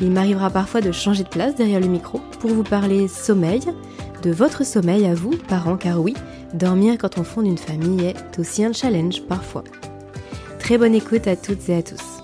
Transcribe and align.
Il 0.00 0.10
m'arrivera 0.10 0.50
parfois 0.50 0.82
de 0.82 0.92
changer 0.92 1.24
de 1.24 1.28
place 1.28 1.54
derrière 1.54 1.80
le 1.80 1.86
micro 1.86 2.18
pour 2.40 2.50
vous 2.50 2.62
parler 2.62 3.08
sommeil, 3.08 3.62
de 4.22 4.30
votre 4.30 4.64
sommeil 4.64 5.06
à 5.06 5.14
vous, 5.14 5.30
parents, 5.48 5.78
car 5.78 6.02
oui, 6.02 6.14
dormir 6.52 6.98
quand 6.98 7.16
on 7.18 7.24
fonde 7.24 7.46
une 7.46 7.56
famille 7.56 8.04
est 8.04 8.38
aussi 8.38 8.62
un 8.62 8.74
challenge 8.74 9.22
parfois. 9.26 9.64
Très 10.58 10.76
bonne 10.76 10.94
écoute 10.94 11.26
à 11.26 11.34
toutes 11.34 11.66
et 11.70 11.76
à 11.76 11.82
tous. 11.82 12.22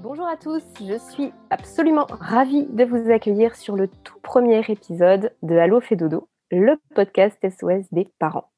Bonjour 0.00 0.28
à 0.28 0.36
tous, 0.36 0.62
je 0.80 0.98
suis 1.10 1.32
absolument 1.50 2.06
ravie 2.08 2.66
de 2.66 2.84
vous 2.84 3.10
accueillir 3.10 3.56
sur 3.56 3.74
le 3.74 3.88
tout 3.88 4.20
premier 4.22 4.62
épisode 4.68 5.32
de 5.42 5.56
Allo 5.56 5.80
fait 5.80 5.96
dodo, 5.96 6.28
le 6.52 6.76
podcast 6.94 7.38
SOS 7.42 7.86
des 7.90 8.08
parents. 8.20 8.48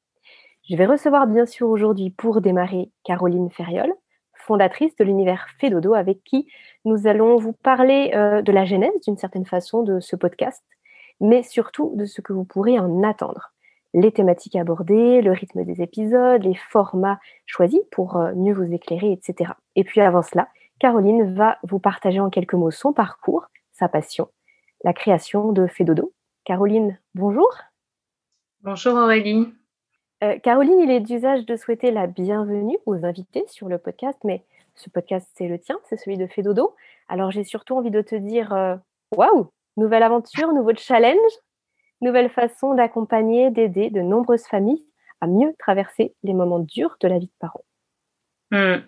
Je 0.69 0.75
vais 0.75 0.85
recevoir 0.85 1.25
bien 1.25 1.47
sûr 1.47 1.67
aujourd'hui 1.67 2.11
pour 2.11 2.41
démarrer 2.41 2.91
Caroline 3.03 3.49
Ferriol, 3.49 3.91
fondatrice 4.35 4.95
de 4.97 5.03
l'univers 5.03 5.47
Fédodo, 5.57 5.95
avec 5.95 6.23
qui 6.23 6.47
nous 6.85 7.07
allons 7.07 7.37
vous 7.37 7.53
parler 7.53 8.11
euh, 8.13 8.43
de 8.43 8.51
la 8.51 8.65
genèse 8.65 9.01
d'une 9.03 9.17
certaine 9.17 9.47
façon 9.47 9.81
de 9.81 9.99
ce 9.99 10.15
podcast, 10.15 10.63
mais 11.19 11.41
surtout 11.41 11.93
de 11.95 12.05
ce 12.05 12.21
que 12.21 12.33
vous 12.33 12.45
pourrez 12.45 12.77
en 12.77 13.01
attendre. 13.01 13.51
Les 13.95 14.11
thématiques 14.11 14.55
abordées, 14.55 15.23
le 15.23 15.31
rythme 15.31 15.63
des 15.63 15.81
épisodes, 15.81 16.43
les 16.43 16.53
formats 16.53 17.19
choisis 17.47 17.81
pour 17.89 18.17
euh, 18.17 18.35
mieux 18.35 18.53
vous 18.53 18.71
éclairer, 18.71 19.11
etc. 19.11 19.53
Et 19.75 19.83
puis 19.83 20.01
avant 20.01 20.21
cela, 20.21 20.49
Caroline 20.77 21.33
va 21.33 21.57
vous 21.63 21.79
partager 21.79 22.19
en 22.19 22.29
quelques 22.29 22.53
mots 22.53 22.69
son 22.69 22.93
parcours, 22.93 23.47
sa 23.71 23.87
passion, 23.87 24.29
la 24.83 24.93
création 24.93 25.51
de 25.51 25.65
Fédodo. 25.65 26.13
Caroline, 26.43 26.99
bonjour. 27.15 27.49
Bonjour 28.61 28.93
Aurélie. 28.93 29.51
Euh, 30.23 30.37
Caroline, 30.39 30.79
il 30.79 30.91
est 30.91 30.99
d'usage 30.99 31.45
de 31.45 31.55
souhaiter 31.55 31.91
la 31.91 32.05
bienvenue 32.05 32.77
aux 32.85 33.05
invités 33.05 33.45
sur 33.47 33.69
le 33.69 33.77
podcast, 33.77 34.17
mais 34.25 34.43
ce 34.75 34.89
podcast, 34.89 35.25
c'est 35.35 35.47
le 35.47 35.57
tien, 35.57 35.79
c'est 35.87 35.97
celui 35.97 36.17
de 36.17 36.27
Fédodo. 36.27 36.75
Alors, 37.07 37.31
j'ai 37.31 37.45
surtout 37.45 37.77
envie 37.77 37.91
de 37.91 38.01
te 38.01 38.15
dire 38.15 38.53
euh, 38.53 38.75
waouh, 39.15 39.49
nouvelle 39.77 40.03
aventure, 40.03 40.51
nouveau 40.51 40.75
challenge, 40.75 41.31
nouvelle 42.01 42.29
façon 42.29 42.73
d'accompagner, 42.73 43.49
d'aider 43.49 43.89
de 43.89 44.01
nombreuses 44.01 44.45
familles 44.45 44.85
à 45.21 45.27
mieux 45.27 45.53
traverser 45.57 46.13
les 46.23 46.33
moments 46.33 46.59
durs 46.59 46.97
de 46.99 47.07
la 47.07 47.17
vie 47.17 47.27
de 47.27 47.31
parents. 47.39 47.63
Hmm. 48.51 48.81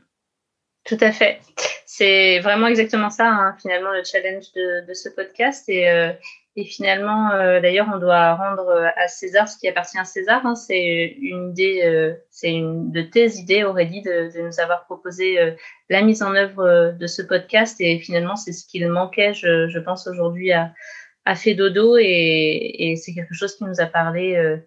Tout 0.84 0.98
à 1.00 1.12
fait. 1.12 1.40
C'est 1.86 2.40
vraiment 2.40 2.68
exactement 2.68 3.10
ça, 3.10 3.28
hein, 3.28 3.56
finalement, 3.62 3.92
le 3.92 4.04
challenge 4.04 4.52
de, 4.54 4.94
ce 4.94 5.10
podcast. 5.10 5.70
Et, 5.70 5.90
euh, 5.90 6.12
et 6.58 6.66
finalement, 6.66 7.32
euh, 7.32 7.62
d'ailleurs, 7.62 7.88
on 7.94 7.98
doit 7.98 8.36
rendre 8.36 8.68
euh, 8.68 8.88
à 8.98 9.08
César 9.08 9.48
ce 9.48 9.58
qui 9.58 9.70
appartient 9.70 9.98
à 9.98 10.04
César. 10.04 10.46
Hein. 10.46 10.56
c'est 10.56 11.16
une 11.22 11.52
idée, 11.52 11.82
euh, 11.86 12.14
c'est 12.30 12.52
une 12.52 12.92
de 12.92 13.02
tes 13.02 13.38
idées, 13.38 13.64
Aurélie, 13.64 14.02
de, 14.02 14.36
de 14.36 14.48
nous 14.48 14.60
avoir 14.60 14.84
proposé 14.84 15.56
la 15.90 16.02
mise 16.02 16.22
en 16.22 16.36
œuvre 16.36 16.92
de 16.92 17.08
ce 17.08 17.22
podcast. 17.22 17.80
Et 17.80 18.00
finalement, 18.00 18.36
c'est 18.36 18.52
ce 18.52 18.68
qu'il 18.68 18.86
manquait, 18.90 19.34
je, 19.34 19.70
je 19.70 19.80
pense, 19.80 20.08
aujourd'hui 20.08 20.52
à, 20.52 20.74
à 21.24 21.36
Fédodo. 21.36 21.96
Et, 21.98 22.76
et 22.80 22.96
c'est 22.98 23.14
quelque 23.14 23.34
chose 23.34 23.56
qui 23.56 23.64
nous 23.64 23.80
a 23.80 23.86
parlé 23.86 24.58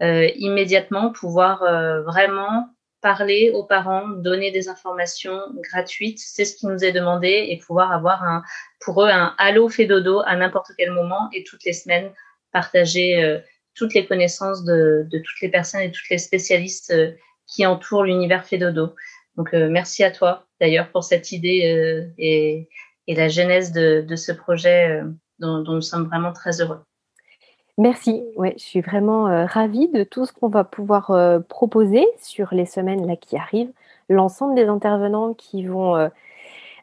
immédiatement, 0.00 1.10
pouvoir 1.10 1.64
vraiment 2.04 2.68
parler 3.04 3.50
aux 3.52 3.64
parents, 3.64 4.08
donner 4.08 4.50
des 4.50 4.70
informations 4.70 5.38
gratuites, 5.70 6.18
c'est 6.18 6.46
ce 6.46 6.56
qui 6.56 6.66
nous 6.66 6.82
est 6.82 6.90
demandé 6.90 7.48
et 7.50 7.58
pouvoir 7.58 7.92
avoir 7.92 8.24
un, 8.24 8.42
pour 8.80 9.02
eux 9.02 9.10
un 9.10 9.34
Allo 9.36 9.68
fait 9.68 9.84
dodo 9.84 10.22
à 10.24 10.34
n'importe 10.36 10.70
quel 10.78 10.90
moment 10.90 11.28
et 11.34 11.44
toutes 11.44 11.64
les 11.64 11.74
semaines 11.74 12.10
partager 12.50 13.22
euh, 13.22 13.40
toutes 13.74 13.92
les 13.92 14.06
connaissances 14.06 14.64
de, 14.64 15.06
toutes 15.12 15.42
les 15.42 15.50
personnes 15.50 15.82
et 15.82 15.92
toutes 15.92 16.08
les 16.08 16.16
spécialistes 16.16 16.92
euh, 16.92 17.12
qui 17.46 17.66
entourent 17.66 18.04
l'univers 18.04 18.46
fait 18.46 18.56
dodo. 18.56 18.94
Donc 19.36 19.52
euh, 19.52 19.68
merci 19.68 20.02
à 20.02 20.10
toi 20.10 20.46
d'ailleurs 20.58 20.90
pour 20.90 21.04
cette 21.04 21.30
idée 21.30 22.08
et, 22.16 22.70
et, 23.06 23.14
la 23.14 23.28
genèse 23.28 23.70
de, 23.72 24.16
ce 24.16 24.32
projet 24.32 25.02
dont 25.40 25.58
nous 25.58 25.82
sommes 25.82 26.06
vraiment 26.06 26.32
très 26.32 26.62
heureux. 26.62 26.80
Merci. 27.76 28.22
Ouais, 28.36 28.54
je 28.56 28.62
suis 28.62 28.80
vraiment 28.80 29.26
euh, 29.26 29.46
ravie 29.46 29.88
de 29.88 30.04
tout 30.04 30.26
ce 30.26 30.32
qu'on 30.32 30.48
va 30.48 30.62
pouvoir 30.62 31.10
euh, 31.10 31.40
proposer 31.40 32.06
sur 32.18 32.54
les 32.54 32.66
semaines 32.66 33.04
là 33.04 33.16
qui 33.16 33.36
arrivent. 33.36 33.72
L'ensemble 34.08 34.54
des 34.54 34.66
intervenants 34.66 35.34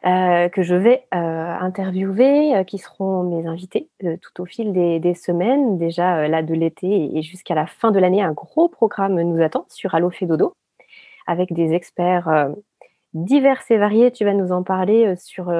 euh, 0.05 0.49
que 0.49 0.63
je 0.63 0.75
vais 0.75 1.05
interviewer, 1.11 2.65
qui 2.65 2.77
seront 2.77 3.23
mes 3.23 3.47
invités 3.47 3.87
tout 3.99 4.41
au 4.41 4.45
fil 4.45 4.73
des, 4.73 5.13
semaines, 5.13 5.77
déjà 5.77 6.27
là 6.27 6.41
de 6.41 6.53
l'été 6.53 7.15
et, 7.15 7.21
jusqu'à 7.21 7.55
la 7.55 7.67
fin 7.67 7.91
de 7.91 7.99
l'année, 7.99 8.21
un 8.21 8.33
gros 8.33 8.67
programme 8.67 9.21
nous 9.21 9.41
attend 9.41 9.65
sur 9.69 9.95
Allo 9.95 10.11
Dodo 10.21 10.53
avec 11.27 11.53
des 11.53 11.73
experts 11.73 12.49
divers 13.13 13.61
et 13.69 13.77
variés. 13.77 14.11
Tu 14.11 14.25
vas 14.25 14.33
nous 14.33 14.51
en 14.51 14.63
parler 14.63 15.15
sur 15.17 15.53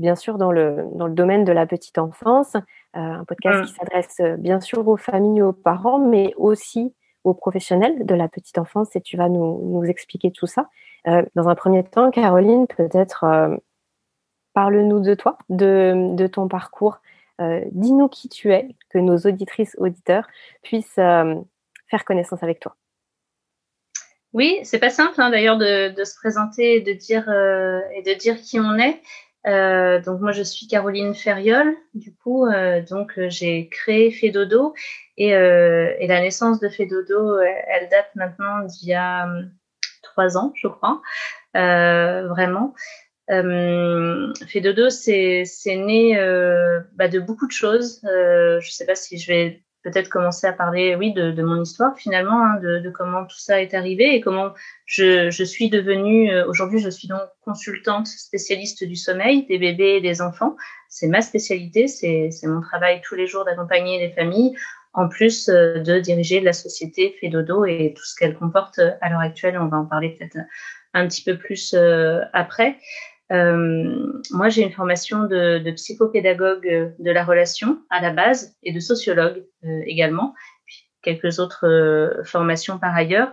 bien 0.00 0.16
sûr 0.16 0.36
dans 0.36 0.50
le, 0.50 0.86
dans 0.94 1.06
le 1.06 1.14
domaine 1.14 1.44
de 1.44 1.52
la 1.52 1.66
petite 1.66 1.98
enfance, 1.98 2.56
un 2.94 3.24
podcast 3.24 3.64
qui 3.66 3.74
s'adresse 3.74 4.16
euh, 4.20 4.36
bien 4.36 4.60
sûr 4.60 4.86
aux 4.86 4.96
familles, 4.96 5.42
aux 5.42 5.52
parents, 5.52 5.98
mais 5.98 6.34
aussi 6.36 6.94
aux 7.24 7.34
professionnels 7.34 8.06
de 8.06 8.14
la 8.14 8.28
petite 8.28 8.58
enfance 8.58 8.96
et 8.96 9.00
tu 9.00 9.16
vas 9.16 9.28
nous, 9.28 9.60
nous 9.62 9.84
expliquer 9.84 10.30
tout 10.30 10.46
ça. 10.46 10.68
Euh, 11.06 11.22
dans 11.34 11.48
un 11.48 11.54
premier 11.54 11.84
temps, 11.84 12.10
Caroline, 12.10 12.66
peut-être 12.66 13.60
parle-nous 14.54 15.00
de 15.00 15.14
toi, 15.14 15.38
de, 15.48 16.14
de 16.14 16.26
ton 16.26 16.48
parcours. 16.48 16.98
Dis-nous 17.72 18.08
qui 18.08 18.28
tu 18.28 18.52
es, 18.52 18.68
que 18.90 18.98
nos 18.98 19.16
auditrices, 19.16 19.74
auditeurs 19.78 20.26
puissent 20.62 20.94
faire 20.94 22.04
connaissance 22.06 22.42
avec 22.42 22.60
toi. 22.60 22.76
Oui, 24.32 24.58
c'est 24.62 24.78
pas 24.78 24.90
simple 24.90 25.20
hein, 25.20 25.30
d'ailleurs 25.30 25.56
de, 25.56 25.94
de, 25.94 26.04
se 26.04 26.14
présenter 26.16 26.76
et 26.76 26.80
de 26.80 26.92
dire 26.92 27.28
et 27.30 28.02
de 28.02 28.18
dire 28.18 28.36
qui 28.40 28.60
on 28.60 28.76
est. 28.78 29.00
Euh, 29.46 30.00
donc 30.00 30.20
moi 30.20 30.32
je 30.32 30.42
suis 30.42 30.66
Caroline 30.66 31.14
Ferriol. 31.14 31.76
Du 31.94 32.14
coup, 32.14 32.46
euh, 32.46 32.82
donc 32.82 33.12
j'ai 33.28 33.68
créé 33.68 34.10
Fedodo 34.10 34.74
et, 35.16 35.34
euh, 35.34 35.94
et 35.98 36.06
la 36.06 36.20
naissance 36.20 36.60
de 36.60 36.68
Fedodo, 36.68 37.38
elle 37.38 37.88
date 37.88 38.10
maintenant 38.14 38.60
d'il 38.64 38.88
y 38.88 38.94
a 38.94 39.24
hum, 39.24 39.50
trois 40.02 40.36
ans, 40.36 40.52
je 40.56 40.68
crois, 40.68 41.00
vraiment. 41.54 42.74
Euh, 43.30 44.32
c'est 44.90 45.76
né 45.76 46.16
bah, 46.94 47.08
de 47.08 47.20
beaucoup 47.20 47.46
de 47.46 47.52
choses. 47.52 48.00
je 48.02 48.56
ne 48.56 48.70
sais 48.70 48.86
pas 48.86 48.94
si 48.94 49.18
je 49.18 49.32
vais 49.32 49.62
peut-être 49.82 50.08
commencer 50.08 50.46
à 50.46 50.52
parler, 50.52 50.94
oui, 50.94 51.12
de, 51.12 51.30
de 51.30 51.42
mon 51.42 51.62
histoire 51.62 51.96
finalement, 51.96 52.44
hein, 52.44 52.60
de, 52.60 52.78
de, 52.78 52.90
comment 52.90 53.24
tout 53.24 53.38
ça 53.38 53.62
est 53.62 53.74
arrivé 53.74 54.14
et 54.14 54.20
comment 54.20 54.52
je, 54.84 55.30
je 55.30 55.44
suis 55.44 55.70
devenue. 55.70 56.30
Euh, 56.30 56.46
aujourd'hui, 56.46 56.80
je 56.80 56.90
suis 56.90 57.08
donc 57.08 57.22
consultante 57.44 58.06
spécialiste 58.06 58.84
du 58.84 58.96
sommeil 58.96 59.46
des 59.46 59.58
bébés 59.58 59.96
et 59.96 60.00
des 60.00 60.20
enfants. 60.20 60.56
C'est 60.88 61.06
ma 61.06 61.22
spécialité, 61.22 61.88
c'est 61.88 62.30
mon 62.44 62.60
travail 62.60 63.00
tous 63.02 63.14
les 63.14 63.26
jours 63.26 63.44
d'accompagner 63.44 63.98
les 63.98 64.10
familles, 64.10 64.54
en 64.92 65.08
plus 65.08 65.48
euh, 65.48 65.78
de 65.78 65.98
diriger 65.98 66.40
la 66.40 66.52
société 66.52 67.16
Fedodo 67.20 67.64
et 67.64 67.94
tout 67.96 68.04
ce 68.04 68.14
qu'elle 68.16 68.36
comporte 68.36 68.78
euh, 68.80 68.92
à 69.00 69.08
l'heure 69.08 69.20
actuelle. 69.20 69.58
On 69.58 69.68
va 69.68 69.78
en 69.78 69.86
parler 69.86 70.16
peut-être 70.18 70.38
un 70.92 71.06
petit 71.06 71.22
peu 71.22 71.38
plus 71.38 71.76
après. 72.32 72.76
Euh, 73.32 74.20
moi, 74.30 74.48
j'ai 74.48 74.62
une 74.62 74.72
formation 74.72 75.24
de, 75.24 75.58
de, 75.58 75.70
psychopédagogue 75.72 76.66
euh, 76.66 76.88
de 76.98 77.10
la 77.10 77.24
relation 77.24 77.80
à 77.90 78.00
la 78.00 78.10
base 78.10 78.56
et 78.62 78.72
de 78.72 78.80
sociologue 78.80 79.44
euh, 79.64 79.82
également, 79.86 80.34
puis 80.66 80.88
quelques 81.02 81.38
autres 81.38 81.66
euh, 81.66 82.24
formations 82.24 82.78
par 82.78 82.94
ailleurs. 82.94 83.32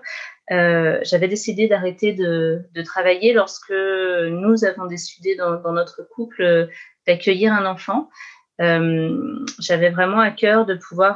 Euh, 0.51 0.99
J'avais 1.03 1.27
décidé 1.27 1.67
d'arrêter 1.67 2.13
de, 2.13 2.61
de, 2.73 2.81
travailler 2.81 3.33
lorsque 3.33 3.71
nous 3.71 4.63
avons 4.65 4.85
décidé 4.85 5.35
dans, 5.35 5.59
dans 5.59 5.73
notre 5.73 6.03
couple 6.03 6.69
d'accueillir 7.05 7.51
un 7.51 7.65
enfant. 7.65 8.09
J'avais 8.59 9.89
vraiment 9.89 10.19
à 10.19 10.31
cœur 10.31 10.65
de 10.65 10.75
pouvoir 10.75 11.15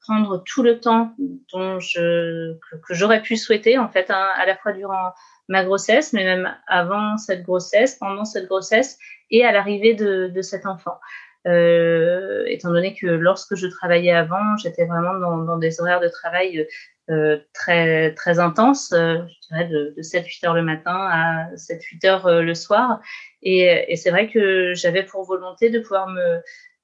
prendre 0.00 0.42
tout 0.44 0.62
le 0.62 0.80
temps 0.80 1.14
dont 1.52 1.78
je, 1.80 2.54
que, 2.54 2.76
que 2.76 2.94
j'aurais 2.94 3.20
pu 3.20 3.36
souhaiter, 3.36 3.76
en 3.76 3.88
fait, 3.90 4.10
hein, 4.10 4.28
à 4.36 4.46
la 4.46 4.56
fois 4.56 4.72
durant 4.72 5.12
ma 5.48 5.64
grossesse, 5.64 6.12
mais 6.12 6.24
même 6.24 6.54
avant 6.66 7.18
cette 7.18 7.42
grossesse, 7.42 7.96
pendant 7.96 8.24
cette 8.24 8.46
grossesse 8.46 8.98
et 9.30 9.44
à 9.44 9.52
l'arrivée 9.52 9.94
de, 9.94 10.28
de, 10.28 10.42
cet 10.42 10.66
enfant. 10.66 10.98
Euh, 11.46 12.44
étant 12.46 12.70
donné 12.70 12.94
que 12.94 13.06
lorsque 13.06 13.54
je 13.54 13.68
travaillais 13.68 14.12
avant, 14.12 14.56
j'étais 14.56 14.84
vraiment 14.84 15.14
dans, 15.18 15.38
dans, 15.38 15.58
des 15.58 15.80
horaires 15.80 16.00
de 16.00 16.08
travail 16.08 16.66
euh, 17.08 17.38
très 17.54 18.14
très 18.14 18.40
intenses, 18.40 18.92
euh, 18.92 19.18
je 19.28 19.48
dirais 19.48 19.68
de, 19.68 19.94
de 19.96 20.02
7-8 20.02 20.46
heures 20.46 20.54
le 20.54 20.62
matin 20.62 20.96
à 21.08 21.54
7-8 21.54 22.06
heures 22.08 22.26
euh, 22.26 22.42
le 22.42 22.54
soir. 22.54 23.00
Et, 23.42 23.84
et 23.86 23.94
c'est 23.94 24.10
vrai 24.10 24.28
que 24.28 24.74
j'avais 24.74 25.04
pour 25.04 25.22
volonté 25.22 25.70
de 25.70 25.78
pouvoir 25.78 26.08
me 26.08 26.40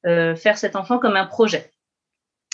euh, 0.07 0.37
faire 0.37 0.59
cet 0.59 0.77
enfant 0.77 1.01
comme 1.01 1.17
un 1.17 1.27
projet, 1.27 1.73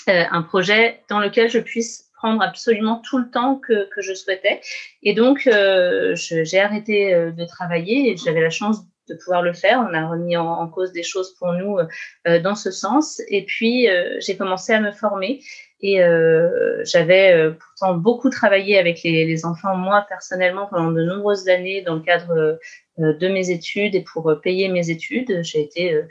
un 0.06 0.42
projet 0.42 1.02
dans 1.10 1.18
lequel 1.18 1.50
je 1.50 1.58
puisse 1.58 2.07
prendre 2.18 2.42
absolument 2.42 3.00
tout 3.08 3.18
le 3.18 3.30
temps 3.30 3.56
que, 3.56 3.88
je 3.98 4.14
souhaitais. 4.14 4.60
Et 5.02 5.14
donc, 5.14 5.46
euh, 5.46 6.14
j'ai 6.14 6.60
arrêté 6.60 7.14
euh, 7.14 7.30
de 7.30 7.44
travailler 7.44 8.10
et 8.10 8.16
j'avais 8.16 8.40
la 8.40 8.50
chance 8.50 8.84
de 9.08 9.14
pouvoir 9.14 9.42
le 9.42 9.52
faire. 9.52 9.84
On 9.88 9.94
a 9.94 10.06
remis 10.06 10.36
en, 10.36 10.68
cause 10.68 10.92
des 10.92 11.02
choses 11.02 11.34
pour 11.34 11.52
nous 11.52 11.78
euh, 12.26 12.40
dans 12.40 12.54
ce 12.54 12.70
sens. 12.70 13.20
Et 13.28 13.44
puis, 13.44 13.88
euh, 13.88 14.16
j'ai 14.20 14.36
commencé 14.36 14.72
à 14.72 14.80
me 14.80 14.92
former. 14.92 15.40
Et 15.80 16.02
euh, 16.02 16.82
j'avais 16.84 17.52
pourtant 17.52 17.96
beaucoup 17.96 18.30
travaillé 18.30 18.78
avec 18.78 19.02
les, 19.04 19.44
enfants, 19.46 19.76
moi 19.76 20.04
personnellement, 20.08 20.66
pendant 20.66 20.90
de 20.90 21.02
nombreuses 21.04 21.48
années 21.48 21.82
dans 21.82 21.94
le 21.94 22.00
cadre 22.00 22.58
de 22.98 23.28
mes 23.28 23.50
études 23.50 23.94
et 23.94 24.02
pour 24.02 24.40
payer 24.42 24.68
mes 24.68 24.90
études. 24.90 25.40
J'ai 25.42 25.62
été 25.62 26.02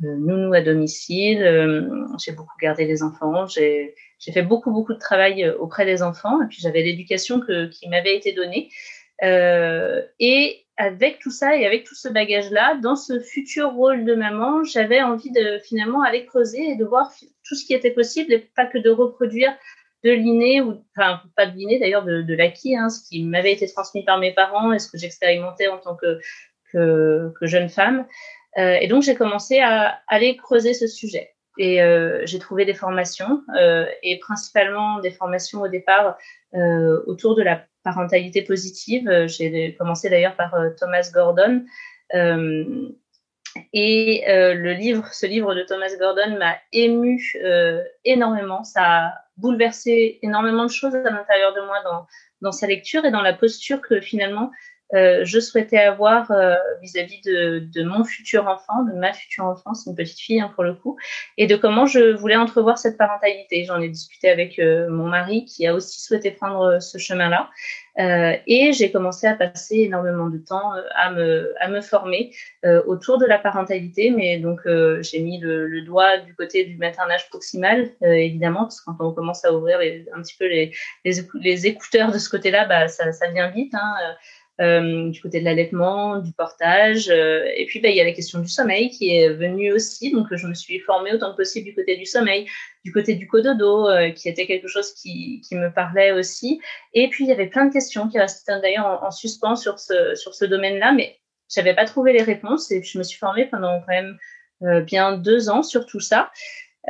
nounou 0.00 0.52
à 0.52 0.60
domicile, 0.60 1.88
j'ai 2.22 2.32
beaucoup 2.32 2.58
gardé 2.60 2.84
les 2.84 3.02
enfants, 3.02 3.46
j'ai 4.24 4.32
fait 4.32 4.42
beaucoup, 4.42 4.70
beaucoup 4.72 4.94
de 4.94 4.98
travail 4.98 5.44
euh, 5.44 5.56
auprès 5.58 5.84
des 5.84 6.02
enfants, 6.02 6.40
et 6.42 6.46
puis 6.46 6.58
j'avais 6.60 6.82
l'éducation 6.82 7.40
qui 7.40 7.88
m'avait 7.88 8.16
été 8.16 8.32
donnée. 8.32 8.70
Euh, 9.22 10.02
et 10.18 10.64
avec 10.76 11.20
tout 11.20 11.30
ça 11.30 11.56
et 11.56 11.66
avec 11.66 11.84
tout 11.84 11.94
ce 11.94 12.08
bagage-là, 12.08 12.78
dans 12.82 12.96
ce 12.96 13.20
futur 13.20 13.72
rôle 13.72 14.04
de 14.04 14.14
maman, 14.14 14.64
j'avais 14.64 15.02
envie 15.02 15.30
de 15.30 15.60
finalement 15.64 16.02
aller 16.02 16.26
creuser 16.26 16.70
et 16.70 16.76
de 16.76 16.84
voir 16.84 17.12
tout 17.46 17.54
ce 17.54 17.64
qui 17.64 17.74
était 17.74 17.92
possible 17.92 18.32
et 18.32 18.38
pas 18.38 18.66
que 18.66 18.78
de 18.78 18.90
reproduire 18.90 19.54
de 20.02 20.10
l'inné 20.10 20.60
ou 20.60 20.84
enfin 20.96 21.22
pas 21.36 21.46
de 21.46 21.56
l'inné 21.56 21.78
d'ailleurs 21.78 22.04
de, 22.04 22.22
de 22.22 22.34
l'acquis, 22.34 22.76
hein, 22.76 22.88
ce 22.90 23.08
qui 23.08 23.22
m'avait 23.22 23.52
été 23.52 23.66
transmis 23.68 24.04
par 24.04 24.18
mes 24.18 24.32
parents 24.32 24.72
et 24.72 24.78
ce 24.78 24.90
que 24.90 24.98
j'expérimentais 24.98 25.68
en 25.68 25.78
tant 25.78 25.94
que, 25.94 26.18
que, 26.72 27.32
que 27.38 27.46
jeune 27.46 27.68
femme. 27.68 28.06
Euh, 28.58 28.76
et 28.80 28.88
donc 28.88 29.02
j'ai 29.02 29.14
commencé 29.14 29.60
à 29.60 30.00
aller 30.08 30.36
creuser 30.36 30.74
ce 30.74 30.86
sujet. 30.86 31.33
Et 31.58 31.82
euh, 31.82 32.22
j'ai 32.26 32.38
trouvé 32.38 32.64
des 32.64 32.74
formations, 32.74 33.42
euh, 33.56 33.86
et 34.02 34.18
principalement 34.18 34.98
des 35.00 35.10
formations 35.10 35.62
au 35.62 35.68
départ 35.68 36.16
euh, 36.54 37.02
autour 37.06 37.36
de 37.36 37.42
la 37.42 37.64
parentalité 37.84 38.42
positive. 38.42 39.26
J'ai 39.26 39.76
commencé 39.76 40.10
d'ailleurs 40.10 40.34
par 40.34 40.54
euh, 40.54 40.70
Thomas 40.78 41.08
Gordon. 41.12 41.64
Euh, 42.14 42.88
et 43.72 44.24
euh, 44.28 44.54
le 44.54 44.72
livre, 44.72 45.06
ce 45.12 45.26
livre 45.26 45.54
de 45.54 45.62
Thomas 45.62 45.94
Gordon 45.98 46.38
m'a 46.38 46.56
ému 46.72 47.22
énormément. 48.04 48.64
Ça 48.64 48.82
a 48.82 49.14
bouleversé 49.36 50.18
énormément 50.22 50.64
de 50.64 50.70
choses 50.70 50.94
à 50.94 51.10
l'intérieur 51.10 51.54
de 51.54 51.60
moi 51.60 51.76
dans, 51.84 52.06
dans 52.40 52.52
sa 52.52 52.66
lecture 52.66 53.04
et 53.04 53.12
dans 53.12 53.22
la 53.22 53.32
posture 53.32 53.80
que 53.80 54.00
finalement 54.00 54.50
euh, 54.92 55.24
je 55.24 55.40
souhaitais 55.40 55.78
avoir 55.78 56.30
euh, 56.30 56.54
vis-à-vis 56.82 57.20
de, 57.22 57.60
de, 57.72 57.82
mon 57.82 58.04
futur 58.04 58.46
enfant, 58.46 58.84
de 58.84 58.92
ma 58.92 59.12
future 59.12 59.44
enfant, 59.44 59.72
c'est 59.72 59.88
une 59.88 59.96
petite 59.96 60.20
fille 60.20 60.40
hein, 60.40 60.52
pour 60.54 60.62
le 60.62 60.74
coup, 60.74 60.96
et 61.38 61.46
de 61.46 61.56
comment 61.56 61.86
je 61.86 62.14
voulais 62.14 62.36
entrevoir 62.36 62.76
cette 62.76 62.98
parentalité. 62.98 63.64
J'en 63.64 63.80
ai 63.80 63.88
discuté 63.88 64.28
avec 64.28 64.58
euh, 64.58 64.88
mon 64.90 65.08
mari 65.08 65.46
qui 65.46 65.66
a 65.66 65.74
aussi 65.74 66.00
souhaité 66.00 66.30
prendre 66.30 66.80
ce 66.80 66.98
chemin-là, 66.98 67.50
et 67.96 68.72
j'ai 68.72 68.90
commencé 68.90 69.28
à 69.28 69.34
passer 69.34 69.76
énormément 69.82 70.28
de 70.28 70.38
temps 70.38 70.72
à 70.96 71.12
me, 71.12 71.54
à 71.60 71.68
me 71.68 71.80
former 71.80 72.34
autour 72.86 73.18
de 73.18 73.24
la 73.24 73.38
parentalité, 73.38 74.10
mais 74.10 74.38
donc 74.38 74.62
j'ai 74.64 75.20
mis 75.20 75.38
le, 75.38 75.68
le, 75.68 75.82
doigt 75.82 76.18
du 76.18 76.34
côté 76.34 76.64
du 76.64 76.76
maternage 76.76 77.28
proximal, 77.30 77.90
évidemment, 78.02 78.62
parce 78.62 78.80
que 78.80 78.86
quand 78.86 78.96
on 78.98 79.12
commence 79.12 79.44
à 79.44 79.52
ouvrir 79.52 79.78
les, 79.78 80.06
un 80.12 80.22
petit 80.22 80.36
peu 80.36 80.48
les, 80.48 80.72
les, 81.04 81.12
les 81.40 81.66
écouteurs 81.68 82.10
de 82.10 82.18
ce 82.18 82.28
côté-là, 82.28 82.64
bah, 82.64 82.88
ça, 82.88 83.12
ça 83.12 83.28
vient 83.28 83.50
vite. 83.50 83.72
Hein, 83.74 83.94
euh, 84.60 85.10
du 85.10 85.20
côté 85.20 85.40
de 85.40 85.44
l'allaitement, 85.44 86.18
du 86.18 86.32
portage. 86.32 87.08
Euh, 87.08 87.44
et 87.56 87.66
puis, 87.66 87.80
bah, 87.80 87.88
il 87.88 87.96
y 87.96 88.00
a 88.00 88.04
la 88.04 88.12
question 88.12 88.38
du 88.38 88.48
sommeil 88.48 88.90
qui 88.90 89.16
est 89.16 89.30
venue 89.30 89.72
aussi. 89.72 90.12
Donc, 90.12 90.26
je 90.30 90.46
me 90.46 90.54
suis 90.54 90.78
formée 90.80 91.12
autant 91.12 91.32
que 91.32 91.38
possible 91.38 91.66
du 91.66 91.74
côté 91.74 91.96
du 91.96 92.06
sommeil, 92.06 92.46
du 92.84 92.92
côté 92.92 93.14
du 93.14 93.26
cododo, 93.26 93.88
euh, 93.88 94.10
qui 94.10 94.28
était 94.28 94.46
quelque 94.46 94.68
chose 94.68 94.92
qui, 94.94 95.40
qui, 95.46 95.56
me 95.56 95.72
parlait 95.72 96.12
aussi. 96.12 96.60
Et 96.92 97.08
puis, 97.08 97.24
il 97.24 97.28
y 97.28 97.32
avait 97.32 97.48
plein 97.48 97.66
de 97.66 97.72
questions 97.72 98.08
qui 98.08 98.18
restaient 98.18 98.60
d'ailleurs 98.60 98.86
en, 98.86 99.06
en, 99.06 99.10
suspens 99.10 99.56
sur 99.56 99.78
ce, 99.78 100.14
sur 100.14 100.34
ce 100.34 100.44
domaine-là, 100.44 100.92
mais 100.92 101.18
j'avais 101.52 101.74
pas 101.74 101.84
trouvé 101.84 102.12
les 102.12 102.22
réponses 102.22 102.70
et 102.70 102.82
je 102.82 102.98
me 102.98 103.02
suis 103.02 103.18
formée 103.18 103.46
pendant 103.46 103.80
quand 103.80 103.92
même 103.92 104.18
euh, 104.62 104.80
bien 104.80 105.16
deux 105.18 105.48
ans 105.50 105.62
sur 105.62 105.86
tout 105.86 106.00
ça. 106.00 106.30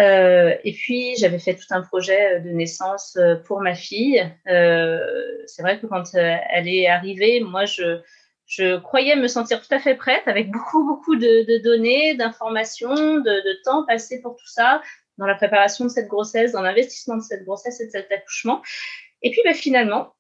Euh, 0.01 0.55
et 0.65 0.73
puis, 0.73 1.15
j'avais 1.17 1.39
fait 1.39 1.55
tout 1.55 1.67
un 1.71 1.83
projet 1.83 2.41
de 2.41 2.51
naissance 2.51 3.17
euh, 3.17 3.37
pour 3.37 3.61
ma 3.61 3.75
fille. 3.75 4.25
Euh, 4.49 4.99
c'est 5.47 5.63
vrai 5.63 5.79
que 5.79 5.87
quand 5.87 6.15
euh, 6.15 6.37
elle 6.53 6.69
est 6.69 6.89
arrivée, 6.89 7.41
moi, 7.41 7.65
je, 7.65 8.01
je 8.47 8.79
croyais 8.79 9.15
me 9.17 9.29
sentir 9.29 9.61
tout 9.61 9.73
à 9.73 9.79
fait 9.79 9.95
prête 9.95 10.27
avec 10.27 10.51
beaucoup, 10.51 10.85
beaucoup 10.85 11.17
de, 11.17 11.47
de 11.47 11.63
données, 11.63 12.15
d'informations, 12.15 12.95
de, 12.95 13.21
de, 13.21 13.63
temps 13.65 13.87
passé 13.87 14.21
pour 14.21 14.35
tout 14.37 14.49
ça, 14.49 14.83
dans 15.19 15.27
la 15.27 15.37
préparation 15.37 15.85
de 15.85 15.91
cette 15.91 16.09
grossesse, 16.09 16.53
dans 16.53 16.63
l'investissement 16.63 17.17
de 17.17 17.23
cette 17.23 17.45
grossesse 17.45 17.81
et 17.81 17.87
de 17.87 17.91
cet 17.91 18.11
accouchement. 18.11 18.63
Et 19.23 19.31
puis, 19.31 19.43
bah, 19.45 19.55
finalement, 19.55 20.14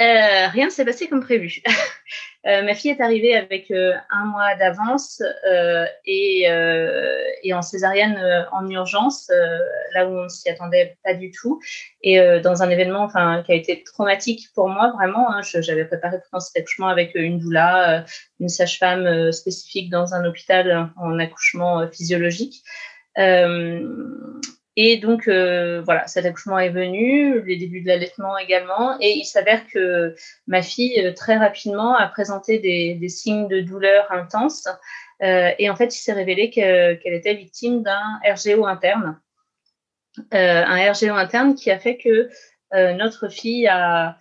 euh, 0.00 0.46
rien 0.48 0.66
ne 0.66 0.70
s'est 0.70 0.84
passé 0.84 1.08
comme 1.08 1.22
prévu. 1.22 1.60
euh, 2.46 2.62
ma 2.62 2.74
fille 2.74 2.92
est 2.92 3.00
arrivée 3.00 3.34
avec 3.34 3.70
euh, 3.72 3.94
un 4.10 4.26
mois 4.26 4.54
d'avance 4.54 5.20
euh, 5.50 5.86
et, 6.04 6.48
euh, 6.48 7.24
et, 7.42 7.52
en 7.52 7.62
césarienne 7.62 8.16
euh, 8.16 8.44
en 8.52 8.68
urgence, 8.70 9.30
là 9.94 10.06
où 10.06 10.16
on 10.16 10.24
ne 10.24 10.28
s'y 10.28 10.48
attendait 10.48 10.96
pas 11.02 11.14
du 11.14 11.32
tout, 11.32 11.60
et 12.02 12.20
dans 12.40 12.62
un 12.62 12.70
événement 12.70 13.02
enfin, 13.02 13.42
qui 13.44 13.52
a 13.52 13.54
été 13.56 13.82
traumatique 13.82 14.48
pour 14.54 14.68
moi, 14.68 14.92
vraiment. 14.92 15.32
Hein, 15.32 15.40
J'avais 15.42 15.84
préparé 15.84 16.18
pour 16.30 16.40
cet 16.40 16.56
accouchement 16.56 16.88
avec 16.88 17.12
une 17.14 17.40
doula, 17.40 18.04
une 18.38 18.48
sage-femme 18.48 19.32
spécifique 19.32 19.90
dans 19.90 20.14
un 20.14 20.24
hôpital 20.24 20.90
en 20.96 21.18
accouchement 21.18 21.88
physiologique. 21.90 22.62
Et 24.80 24.96
donc, 24.98 25.26
euh, 25.26 25.82
voilà, 25.82 26.06
cet 26.06 26.24
accouchement 26.24 26.56
est 26.56 26.68
venu, 26.68 27.42
les 27.42 27.56
débuts 27.56 27.80
de 27.80 27.88
l'allaitement 27.88 28.38
également. 28.38 28.96
Et 29.00 29.10
il 29.18 29.24
s'avère 29.24 29.66
que 29.66 30.14
ma 30.46 30.62
fille, 30.62 31.04
euh, 31.04 31.12
très 31.12 31.36
rapidement, 31.36 31.96
a 31.96 32.06
présenté 32.06 32.60
des, 32.60 32.94
des 32.94 33.08
signes 33.08 33.48
de 33.48 33.60
douleur 33.60 34.06
intense. 34.12 34.68
Euh, 35.20 35.50
et 35.58 35.68
en 35.68 35.74
fait, 35.74 35.96
il 35.96 35.98
s'est 35.98 36.12
révélé 36.12 36.50
qu'elle 36.50 37.00
qu 37.00 37.08
était 37.08 37.34
victime 37.34 37.82
d'un 37.82 38.20
RGO 38.24 38.66
interne. 38.66 39.18
Euh, 40.32 40.62
un 40.64 40.92
RGO 40.92 41.12
interne 41.12 41.56
qui 41.56 41.72
a 41.72 41.80
fait 41.80 41.96
que 41.96 42.28
notre 42.72 43.28
fille 43.28 43.66
a, 43.66 44.16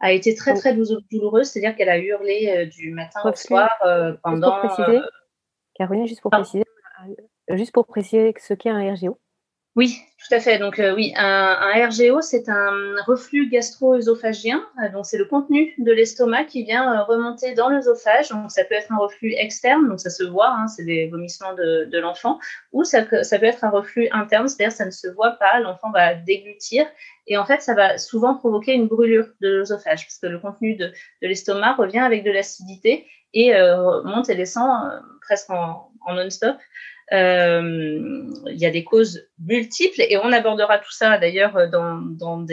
a 0.00 0.10
été 0.10 0.34
très, 0.34 0.54
très 0.54 0.74
douloureuse. 0.74 1.50
C'est-à-dire 1.50 1.76
qu'elle 1.76 1.88
a 1.88 1.98
hurlé 1.98 2.66
du 2.66 2.90
matin 2.90 3.20
au 3.24 3.32
soir 3.36 3.70
pendant... 4.24 4.60
Juste 4.60 4.70
pour 4.72 4.74
préciser, 4.74 5.00
Caroline, 5.74 6.06
juste 6.08 6.20
pour 6.20 6.30
préciser, 6.32 6.64
juste 7.50 7.72
pour 7.72 7.86
préciser 7.86 8.34
ce 8.40 8.54
qu'est 8.54 8.70
un 8.70 8.92
RGO. 8.92 9.16
Oui, 9.76 10.02
tout 10.18 10.34
à 10.34 10.40
fait. 10.40 10.58
Donc 10.58 10.80
euh, 10.80 10.92
oui, 10.96 11.12
un, 11.16 11.86
RGO, 11.86 12.20
c'est 12.22 12.48
un 12.48 12.96
reflux 13.06 13.48
gastro-œsophagien. 13.48 14.66
Euh, 14.82 14.90
donc 14.90 15.06
c'est 15.06 15.16
le 15.16 15.26
contenu 15.26 15.72
de 15.78 15.92
l'estomac 15.92 16.44
qui 16.46 16.64
vient 16.64 16.92
euh, 16.92 17.04
remonter 17.04 17.54
dans 17.54 17.68
l'œsophage. 17.68 18.30
Donc 18.30 18.50
ça 18.50 18.64
peut 18.64 18.74
être 18.74 18.90
un 18.90 18.96
reflux 18.96 19.32
externe, 19.36 19.88
donc 19.88 20.00
ça 20.00 20.10
se 20.10 20.24
voit, 20.24 20.50
hein, 20.50 20.66
c'est 20.66 20.84
des 20.84 21.06
vomissements 21.08 21.54
de, 21.54 21.98
l'enfant, 21.98 22.40
ou 22.72 22.82
ça, 22.82 23.02
peut 23.02 23.22
être 23.22 23.62
un 23.62 23.70
reflux 23.70 24.08
interne, 24.10 24.48
c'est-à-dire 24.48 24.72
ça 24.72 24.86
ne 24.86 24.90
se 24.90 25.06
voit 25.06 25.32
pas, 25.32 25.60
l'enfant 25.60 25.92
va 25.92 26.14
déglutir 26.14 26.86
et 27.28 27.38
en 27.38 27.44
fait 27.44 27.62
ça 27.62 27.74
va 27.74 27.96
souvent 27.98 28.34
provoquer 28.34 28.72
une 28.72 28.88
brûlure 28.88 29.26
de 29.40 29.48
l'œsophage 29.48 30.04
parce 30.04 30.18
que 30.18 30.26
le 30.26 30.40
contenu 30.40 30.74
de, 30.74 30.90
l'estomac 31.22 31.74
revient 31.74 32.00
avec 32.00 32.24
de 32.24 32.30
l'acidité 32.30 33.06
et 33.34 33.52
monte 34.04 34.28
et 34.30 34.34
descend 34.34 34.90
presque 35.20 35.50
en 35.50 35.92
non-stop. 36.08 36.56
Euh, 37.12 38.22
il 38.46 38.58
y 38.58 38.66
a 38.66 38.70
des 38.70 38.84
causes 38.84 39.26
multiples 39.40 40.00
et 40.00 40.16
on 40.18 40.32
abordera 40.32 40.78
tout 40.78 40.92
ça 40.92 41.18
d'ailleurs 41.18 41.68
dans, 41.68 41.96
dans, 41.96 42.46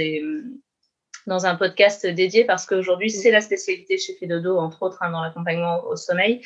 un 1.45 1.55
podcast 1.55 2.07
dédié 2.07 2.43
parce 2.43 2.65
qu'aujourd'hui, 2.65 3.11
c'est 3.11 3.29
la 3.29 3.41
spécialité 3.41 3.97
chez 3.97 4.15
Fedodo, 4.15 4.57
entre 4.57 4.81
autres, 4.83 5.03
hein, 5.03 5.11
dans 5.11 5.21
l'accompagnement 5.21 5.83
au 5.85 5.95
sommeil. 5.95 6.41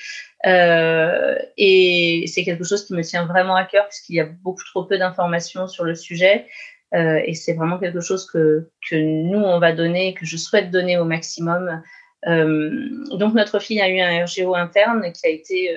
Euh, 0.45 1.37
et 1.55 2.25
c'est 2.27 2.43
quelque 2.43 2.65
chose 2.65 2.85
qui 2.85 2.93
me 2.93 3.03
tient 3.03 3.25
vraiment 3.25 3.55
à 3.55 3.63
cœur 3.63 3.87
puisqu'il 3.87 4.15
y 4.15 4.19
a 4.19 4.25
beaucoup 4.25 4.63
trop 4.65 4.83
peu 4.83 4.97
d'informations 4.97 5.67
sur 5.67 5.85
le 5.85 5.95
sujet. 5.95 6.47
Euh, 6.93 7.21
et 7.25 7.33
c'est 7.33 7.53
vraiment 7.53 7.79
quelque 7.79 8.01
chose 8.01 8.29
que, 8.29 8.69
que 8.89 8.95
nous, 8.95 9.39
on 9.39 9.59
va 9.59 9.71
donner, 9.71 10.13
que 10.15 10.25
je 10.25 10.35
souhaite 10.35 10.69
donner 10.69 10.97
au 10.97 11.05
maximum. 11.05 11.81
Donc, 12.25 13.33
notre 13.33 13.59
fille 13.59 13.81
a 13.81 13.89
eu 13.89 13.99
un 13.99 14.25
RGO 14.25 14.53
interne 14.53 15.11
qui 15.13 15.25
a 15.25 15.29
été 15.29 15.75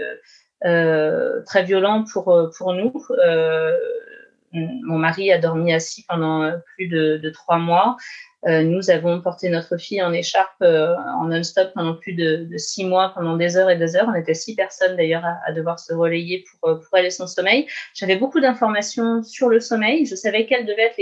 très 0.63 1.65
violent 1.65 2.05
pour, 2.05 2.33
euh, 2.33 2.51
pour 2.57 2.73
nous. 2.73 2.93
Euh, 3.11 3.77
mon 4.53 4.99
mari 4.99 5.33
a 5.33 5.39
dormi 5.39 5.73
assis 5.73 6.05
pendant 6.09 6.51
plus 6.77 6.87
de 6.87 7.31
trois 7.31 7.59
mois. 7.59 7.97
Nous 8.47 8.91
avons 8.91 9.21
porté 9.21 9.49
notre 9.49 9.77
fille 9.79 10.03
en 10.03 10.13
écharpe 10.13 10.63
en 10.63 11.25
non-stop 11.25 11.73
pendant 11.75 11.95
plus 11.95 12.13
de, 12.13 12.47
six 12.57 12.85
mois, 12.85 13.13
pendant 13.15 13.37
des 13.37 13.57
heures 13.57 13.71
et 13.71 13.77
des 13.77 13.97
heures. 13.97 14.07
On 14.09 14.15
était 14.15 14.35
six 14.35 14.55
personnes 14.55 14.97
d'ailleurs 14.97 15.25
à, 15.47 15.53
devoir 15.53 15.79
se 15.79 15.95
relayer 15.95 16.45
pour, 16.61 16.81
pour 16.81 16.99
aller 16.99 17.11
son 17.11 17.27
sommeil. 17.27 17.67
J'avais 17.95 18.17
beaucoup 18.17 18.41
d'informations 18.41 19.23
sur 19.23 19.49
le 19.49 19.61
sommeil. 19.61 20.05
Je 20.07 20.15
savais 20.15 20.47
quelles 20.47 20.67
devaient 20.67 20.87
être 20.87 20.99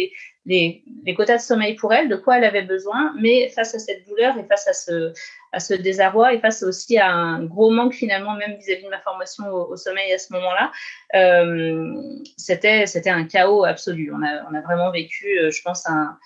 les, 0.47 0.83
les, 1.05 1.15
quotas 1.15 1.37
de 1.37 1.43
sommeil 1.43 1.75
pour 1.75 1.93
elle, 1.93 2.09
de 2.09 2.17
quoi 2.17 2.39
elle 2.39 2.45
avait 2.45 2.63
besoin. 2.63 3.15
Mais 3.21 3.49
face 3.49 3.75
à 3.75 3.79
cette 3.79 4.07
douleur 4.09 4.37
et 4.39 4.45
face 4.45 4.67
à 4.67 4.73
ce, 4.73 5.13
à 5.53 5.61
ce 5.61 5.75
désarroi 5.75 6.35
et 6.35 6.41
face 6.41 6.63
aussi 6.63 6.99
à 6.99 7.11
un 7.11 7.45
gros 7.45 7.71
manque 7.71 7.95
finalement 7.95 8.35
même 8.35 8.57
vis-à-vis 8.57 8.85
de 8.85 8.89
ma 8.89 9.01
formation 9.01 9.47
au, 9.53 9.77
sommeil 9.77 10.13
à 10.13 10.19
ce 10.19 10.33
moment-là, 10.33 10.73
euh, 11.15 11.95
c'était 12.37 13.11
un 13.11 13.25
chaos 13.25 13.65
absolu. 13.65 14.13
On 14.15 14.23
a 14.23 14.45
on 14.51 14.55
a 14.55 14.61
vraiment 14.61 14.91
vécu, 14.91 15.39
euh, 15.39 15.51
je 15.51 15.63
pense, 15.63 15.89
un 15.89 16.19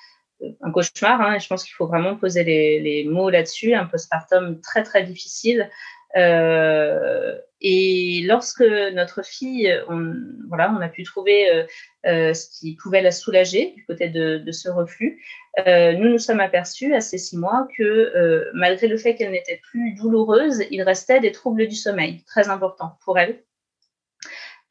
un 0.61 0.71
cauchemar. 0.71 1.21
Hein, 1.21 1.35
et 1.35 1.41
je 1.41 1.49
pense 1.49 1.65
qu'il 1.65 1.75
faut 1.75 1.87
vraiment 1.87 2.17
poser 2.17 2.45
les, 2.45 3.05
mots 3.05 3.31
là-dessus. 3.31 3.75
Un 3.75 3.87
postpartum 3.87 4.61
très 4.61 4.83
très 4.83 5.03
difficile. 5.03 5.71
Euh, 6.17 7.37
et 7.61 8.23
lorsque 8.27 8.63
notre 8.63 9.25
fille, 9.25 9.75
on, 9.89 10.15
voilà, 10.49 10.75
on 10.77 10.81
a 10.81 10.89
pu 10.89 11.03
trouver 11.03 11.51
euh, 11.51 11.65
euh, 12.07 12.35
ce 12.35 12.49
qui 12.51 12.77
pouvait 12.77 13.03
la 13.03 13.11
soulager 13.11 13.73
du 13.77 13.85
côté 13.87 14.09
de, 14.09 14.39
de 14.39 14.53
ce 14.53 14.69
reflux, 14.69 15.23
nous 15.67 16.11
nous 16.11 16.19
sommes 16.19 16.41
aperçus 16.41 16.95
à 16.95 17.01
ces 17.01 17.17
six 17.17 17.37
mois 17.39 17.67
que 17.79 18.51
malgré 18.53 18.89
le 18.89 18.99
fait 18.99 19.15
qu'elle 19.15 19.31
n'était 19.31 19.61
plus 19.71 19.95
douloureuse, 19.95 20.63
il 20.71 20.83
restait 20.83 21.19
des 21.19 21.33
troubles 21.33 21.67
du 21.67 21.75
sommeil 21.75 22.23
très 22.25 22.51
importants 22.51 22.99
pour 23.05 23.19
elle. 23.19 23.43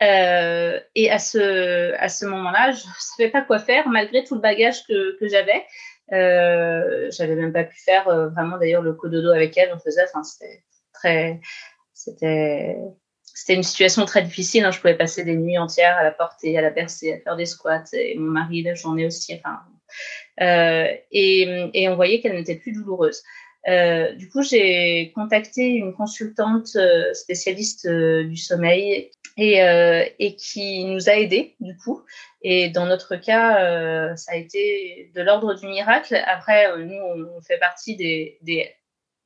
Euh, 0.03 0.79
et 0.93 1.09
à 1.09 1.19
ce, 1.19 1.93
à 1.93 2.09
ce 2.09 2.25
moment-là, 2.25 2.71
je 2.71 2.85
ne 2.85 2.93
savais 2.97 3.29
pas 3.29 3.41
quoi 3.41 3.59
faire 3.59 3.87
malgré 3.87 4.23
tout 4.23 4.35
le 4.35 4.41
bagage 4.41 4.85
que, 4.87 5.17
que 5.19 5.27
j'avais. 5.27 5.65
Euh, 6.11 7.09
j'avais 7.11 7.35
même 7.35 7.53
pas 7.53 7.63
pu 7.63 7.79
faire 7.79 8.05
vraiment 8.31 8.57
d'ailleurs 8.57 8.81
le 8.81 8.93
cododo 8.93 9.29
avec 9.31 9.57
elle. 9.57 9.71
On 9.73 9.79
faisait, 9.79 10.03
enfin, 10.03 10.23
c'était 10.23 10.63
très, 10.93 11.39
c'était, 11.93 12.77
c'était 13.23 13.55
une 13.55 13.63
situation 13.63 14.05
très 14.05 14.21
difficile. 14.21 14.65
Hein. 14.65 14.71
Je 14.71 14.79
pouvais 14.79 14.97
passer 14.97 15.23
des 15.23 15.35
nuits 15.35 15.57
entières 15.57 15.97
à 15.97 16.03
la 16.03 16.11
porter, 16.11 16.57
à 16.57 16.61
la 16.61 16.69
bercer, 16.69 17.13
à 17.13 17.19
faire 17.19 17.35
des 17.35 17.45
squats. 17.45 17.83
Et 17.93 18.17
mon 18.17 18.31
mari, 18.31 18.61
la 18.63 18.75
journée 18.75 19.05
aussi. 19.05 19.33
Enfin, 19.33 19.59
euh, 20.41 20.93
et, 21.11 21.69
et, 21.73 21.89
on 21.89 21.95
voyait 21.95 22.21
qu'elle 22.21 22.35
n'était 22.35 22.55
plus 22.55 22.73
douloureuse. 22.73 23.23
Euh, 23.67 24.13
du 24.13 24.29
coup, 24.29 24.43
j'ai 24.43 25.11
contacté 25.15 25.67
une 25.69 25.93
consultante 25.93 26.75
euh, 26.75 27.13
spécialiste 27.13 27.85
euh, 27.87 28.23
du 28.23 28.37
sommeil 28.37 29.09
et, 29.37 29.63
euh, 29.63 30.03
et, 30.19 30.35
qui 30.35 30.85
nous 30.85 31.09
a 31.09 31.13
aidés, 31.13 31.55
du 31.59 31.75
coup. 31.77 32.03
Et 32.41 32.69
dans 32.69 32.85
notre 32.85 33.15
cas, 33.15 34.15
ça 34.15 34.33
a 34.33 34.35
été 34.35 35.11
de 35.15 35.21
l'ordre 35.21 35.55
du 35.55 35.67
miracle. 35.67 36.15
Après, 36.27 36.77
nous, 36.77 37.01
on 37.35 37.41
fait 37.41 37.57
partie 37.57 37.95
des, 37.95 38.37
des 38.43 38.69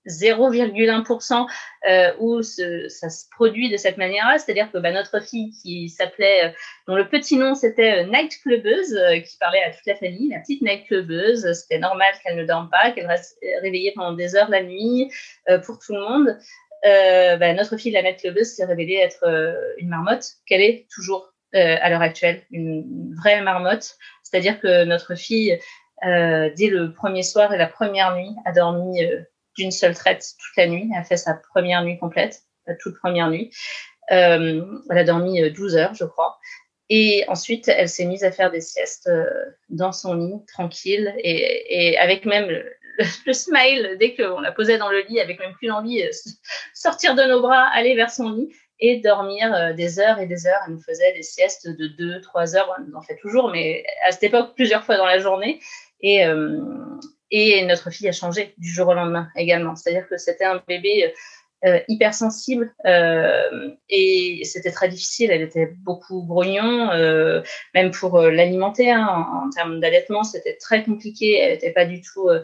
0,1% 0.07 1.47
euh, 1.87 2.13
où 2.19 2.41
ça 2.41 3.09
se 3.09 3.25
produit 3.31 3.69
de 3.69 3.77
cette 3.77 3.97
manière-là, 3.97 4.37
c'est-à-dire 4.37 4.71
que 4.71 4.77
bah, 4.77 4.91
notre 4.91 5.19
fille 5.21 5.51
qui 5.61 5.89
s'appelait, 5.89 6.45
euh, 6.45 6.49
dont 6.87 6.95
le 6.95 7.07
petit 7.07 7.37
nom 7.37 7.55
c'était 7.55 8.03
euh, 8.03 8.07
Night 8.07 8.39
Clubeuse, 8.41 8.95
euh, 8.95 9.19
qui 9.19 9.37
parlait 9.37 9.63
à 9.63 9.71
toute 9.71 9.85
la 9.85 9.95
famille, 9.95 10.29
la 10.29 10.39
petite 10.39 10.61
Night 10.61 10.85
Clubeuse, 10.87 11.51
c'était 11.53 11.79
normal 11.79 12.13
qu'elle 12.23 12.37
ne 12.37 12.45
dorme 12.45 12.69
pas, 12.69 12.91
qu'elle 12.91 13.07
reste 13.07 13.37
réveillée 13.61 13.93
pendant 13.95 14.13
des 14.13 14.35
heures 14.35 14.49
la 14.49 14.63
nuit 14.63 15.11
pour 15.65 15.79
tout 15.79 15.93
le 15.93 16.01
monde. 16.01 16.37
Bah, 16.83 17.53
notre 17.53 17.77
fille, 17.77 17.91
la 17.91 18.01
Night 18.01 18.19
Clubeuse, 18.19 18.55
s'est 18.55 18.65
révélée 18.65 18.95
être 18.95 19.25
une 19.77 19.89
marmotte, 19.89 20.25
qu'elle 20.45 20.61
est 20.61 20.87
toujours 20.93 21.33
à 21.53 21.89
l'heure 21.89 22.01
actuelle, 22.01 22.43
une 22.51 23.13
vraie 23.15 23.41
marmotte, 23.41 23.95
c'est-à-dire 24.23 24.59
que 24.59 24.85
notre 24.85 25.15
fille, 25.15 25.59
dès 26.03 26.67
le 26.67 26.93
premier 26.93 27.23
soir 27.23 27.53
et 27.53 27.57
la 27.57 27.67
première 27.67 28.15
nuit, 28.15 28.31
a 28.45 28.51
dormi 28.51 29.01
d'une 29.57 29.71
seule 29.71 29.95
traite 29.95 30.25
toute 30.39 30.57
la 30.57 30.67
nuit. 30.67 30.89
Elle 30.93 31.01
a 31.01 31.03
fait 31.03 31.17
sa 31.17 31.33
première 31.33 31.83
nuit 31.83 31.97
complète, 31.97 32.41
la 32.67 32.75
toute 32.75 32.97
première 32.97 33.29
nuit. 33.29 33.51
Euh, 34.11 34.65
elle 34.89 34.97
a 34.97 35.03
dormi 35.03 35.49
12 35.51 35.75
euh, 35.75 35.79
heures, 35.79 35.93
je 35.93 36.05
crois. 36.05 36.39
Et 36.89 37.23
ensuite, 37.27 37.67
elle 37.67 37.89
s'est 37.89 38.05
mise 38.05 38.23
à 38.23 38.31
faire 38.31 38.49
des 38.49 38.61
siestes 38.61 39.07
euh, 39.07 39.29
dans 39.69 39.91
son 39.91 40.15
lit, 40.15 40.33
tranquille, 40.47 41.13
et, 41.19 41.91
et 41.91 41.97
avec 41.99 42.25
même 42.25 42.49
le, 42.49 42.65
le, 43.25 43.33
smile 43.33 43.97
dès 43.99 44.15
qu'on 44.15 44.39
la 44.39 44.51
posait 44.51 44.79
dans 44.79 44.89
le 44.89 45.01
lit, 45.01 45.19
avec 45.19 45.39
même 45.39 45.53
plus 45.53 45.67
l'envie 45.67 46.03
sortir 46.73 47.13
de 47.13 47.23
nos 47.23 47.41
bras, 47.41 47.67
aller 47.73 47.95
vers 47.95 48.09
son 48.09 48.31
lit 48.31 48.49
et 48.79 49.01
dormir 49.01 49.75
des 49.75 49.99
heures 49.99 50.19
et 50.19 50.25
des 50.25 50.47
heures. 50.47 50.61
Elle 50.65 50.73
nous 50.73 50.81
faisait 50.81 51.13
des 51.13 51.21
siestes 51.21 51.67
de 51.67 51.87
2, 51.87 52.21
3 52.21 52.55
heures, 52.55 52.73
on 52.79 52.97
en 52.97 53.01
fait 53.01 53.17
toujours, 53.17 53.51
mais 53.51 53.83
à 54.07 54.11
cette 54.11 54.23
époque, 54.23 54.55
plusieurs 54.55 54.85
fois 54.85 54.95
dans 54.95 55.05
la 55.05 55.19
journée. 55.19 55.59
Et, 55.99 56.25
et 57.31 57.65
notre 57.65 57.89
fille 57.89 58.07
a 58.07 58.11
changé 58.11 58.53
du 58.57 58.69
jour 58.69 58.87
au 58.87 58.93
lendemain 58.93 59.29
également. 59.35 59.75
C'est-à-dire 59.75 60.07
que 60.07 60.17
c'était 60.17 60.45
un 60.45 60.61
bébé 60.67 61.13
euh, 61.65 61.79
hypersensible 61.89 62.73
euh, 62.85 63.71
et 63.89 64.43
c'était 64.45 64.71
très 64.71 64.87
difficile. 64.87 65.29
Elle 65.29 65.41
était 65.41 65.65
beaucoup 65.65 66.23
grognon, 66.23 66.89
euh, 66.91 67.41
même 67.73 67.91
pour 67.91 68.17
euh, 68.17 68.31
l'alimenter. 68.31 68.91
Hein, 68.91 69.27
en, 69.33 69.49
termes 69.49 69.81
d'allaitement, 69.81 70.23
c'était 70.23 70.55
très 70.55 70.85
compliqué. 70.85 71.37
Elle 71.37 71.51
n'était 71.51 71.73
pas 71.73 71.83
du 71.83 72.01
tout 72.01 72.29
euh, 72.29 72.41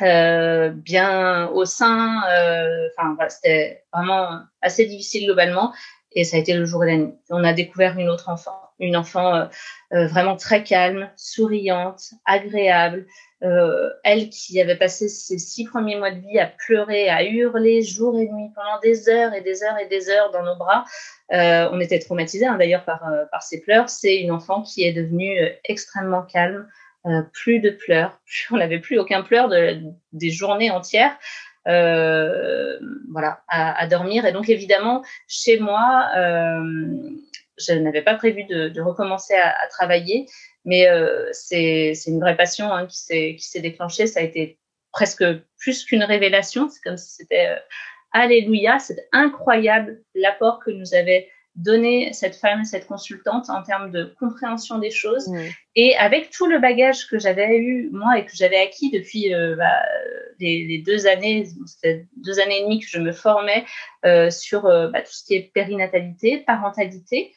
euh, 0.00 0.68
bien 0.70 1.48
au 1.50 1.66
sein. 1.66 2.22
Enfin, 2.96 3.14
voilà, 3.14 3.28
c'était 3.28 3.84
vraiment 3.92 4.40
assez 4.62 4.86
difficile 4.86 5.26
globalement. 5.26 5.74
Et 6.12 6.24
ça 6.24 6.38
a 6.38 6.40
été 6.40 6.54
le 6.54 6.64
jour 6.64 6.82
et 6.84 6.92
la 6.92 6.96
nuit. 6.96 7.14
On 7.28 7.44
a 7.44 7.52
découvert 7.52 7.98
une 7.98 8.08
autre 8.08 8.30
enfant 8.30 8.63
une 8.78 8.96
enfant 8.96 9.34
euh, 9.34 9.44
euh, 9.92 10.06
vraiment 10.06 10.36
très 10.36 10.62
calme, 10.62 11.10
souriante, 11.16 12.12
agréable. 12.24 13.06
Euh, 13.42 13.90
elle 14.04 14.30
qui 14.30 14.60
avait 14.60 14.76
passé 14.76 15.08
ses 15.08 15.38
six 15.38 15.64
premiers 15.64 15.96
mois 15.96 16.10
de 16.10 16.20
vie 16.20 16.38
à 16.38 16.46
pleurer, 16.46 17.08
à 17.08 17.24
hurler 17.24 17.82
jour 17.82 18.18
et 18.18 18.26
nuit 18.26 18.50
pendant 18.54 18.80
des 18.82 19.08
heures 19.08 19.34
et 19.34 19.42
des 19.42 19.62
heures 19.62 19.78
et 19.78 19.86
des 19.86 20.08
heures 20.08 20.30
dans 20.32 20.42
nos 20.42 20.56
bras. 20.56 20.84
Euh, 21.32 21.68
on 21.72 21.80
était 21.80 21.98
traumatisés 21.98 22.46
hein, 22.46 22.56
d'ailleurs 22.56 22.84
par, 22.84 23.06
euh, 23.06 23.24
par 23.30 23.42
ses 23.42 23.60
pleurs. 23.60 23.88
C'est 23.88 24.16
une 24.16 24.30
enfant 24.30 24.62
qui 24.62 24.84
est 24.84 24.92
devenue 24.92 25.38
extrêmement 25.64 26.22
calme, 26.22 26.66
plus 27.32 27.60
de 27.60 27.70
pleurs. 27.70 28.18
On 28.50 28.56
n'avait 28.56 28.78
plus 28.78 28.98
aucun 28.98 29.22
pleur 29.22 29.48
de, 29.48 29.78
des 30.12 30.30
journées 30.30 30.70
entières. 30.70 31.16
Euh, 31.66 32.78
voilà, 33.10 33.42
à, 33.48 33.80
à, 33.80 33.86
dormir. 33.86 34.26
Et 34.26 34.32
donc 34.32 34.48
évidemment, 34.48 35.02
chez 35.28 35.58
moi, 35.58 36.08
euh, 36.16 37.10
je 37.58 37.72
n'avais 37.74 38.02
pas 38.02 38.14
prévu 38.14 38.44
de, 38.44 38.68
de 38.68 38.80
recommencer 38.80 39.34
à, 39.34 39.50
à, 39.50 39.66
travailler, 39.68 40.26
mais 40.64 40.88
euh, 40.88 41.28
c'est 41.32 41.94
une 42.06 42.20
vraie 42.20 42.36
passion 42.36 42.72
hein, 42.72 42.86
qui 42.86 43.38
s'est 43.38 43.60
déclenchée. 43.60 44.06
Ça 44.06 44.20
a 44.20 44.22
été 44.22 44.58
presque 44.92 45.24
plus 45.58 45.84
qu'une 45.84 46.04
révélation. 46.04 46.68
C'est 46.68 46.80
comme 46.82 46.96
si 46.96 47.16
c'était 47.16 47.48
euh, 47.48 47.58
Alléluia, 48.12 48.78
c'est 48.78 49.08
incroyable 49.12 50.00
l'apport 50.14 50.60
que 50.60 50.70
nous 50.70 50.94
avait 50.94 51.28
donné 51.56 52.12
cette 52.12 52.34
femme, 52.34 52.64
cette 52.64 52.86
consultante 52.86 53.48
en 53.48 53.62
termes 53.62 53.90
de 53.90 54.14
compréhension 54.18 54.78
des 54.78 54.90
choses. 54.90 55.28
Mmh. 55.28 55.38
Et 55.76 55.96
avec 55.96 56.30
tout 56.30 56.46
le 56.46 56.58
bagage 56.58 57.06
que 57.06 57.18
j'avais 57.18 57.58
eu, 57.58 57.90
moi, 57.92 58.18
et 58.18 58.24
que 58.24 58.32
j'avais 58.34 58.58
acquis 58.58 58.90
depuis 58.90 59.34
euh, 59.34 59.54
bah, 59.56 59.82
les, 60.40 60.64
les, 60.64 60.78
deux 60.78 61.06
années, 61.06 61.46
c'était 61.66 62.06
deux 62.16 62.40
années 62.40 62.60
et 62.60 62.62
demie 62.64 62.80
que 62.80 62.88
je 62.88 62.98
me 62.98 63.12
formais 63.12 63.64
euh, 64.04 64.30
sur 64.30 64.66
euh, 64.66 64.88
bah, 64.88 65.02
tout 65.02 65.12
ce 65.12 65.24
qui 65.24 65.34
est 65.34 65.52
périnatalité, 65.54 66.38
parentalité, 66.38 67.32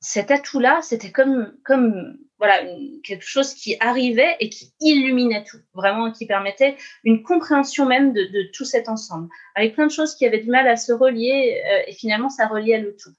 cet 0.00 0.30
atout-là, 0.30 0.80
c'était 0.82 1.12
comme, 1.12 1.52
comme 1.64 2.16
voilà, 2.38 2.62
quelque 3.04 3.24
chose 3.24 3.52
qui 3.52 3.76
arrivait 3.80 4.34
et 4.40 4.48
qui 4.48 4.72
illuminait 4.80 5.44
tout, 5.44 5.58
vraiment, 5.74 6.10
qui 6.10 6.26
permettait 6.26 6.76
une 7.04 7.22
compréhension 7.22 7.84
même 7.84 8.14
de, 8.14 8.22
de 8.22 8.50
tout 8.54 8.64
cet 8.64 8.88
ensemble, 8.88 9.28
avec 9.54 9.74
plein 9.74 9.86
de 9.86 9.92
choses 9.92 10.14
qui 10.14 10.24
avaient 10.24 10.40
du 10.40 10.50
mal 10.50 10.66
à 10.66 10.76
se 10.76 10.92
relier, 10.92 11.62
euh, 11.66 11.82
et 11.86 11.92
finalement, 11.92 12.30
ça 12.30 12.46
reliait 12.46 12.78
le 12.78 12.96
tout. 12.96 13.10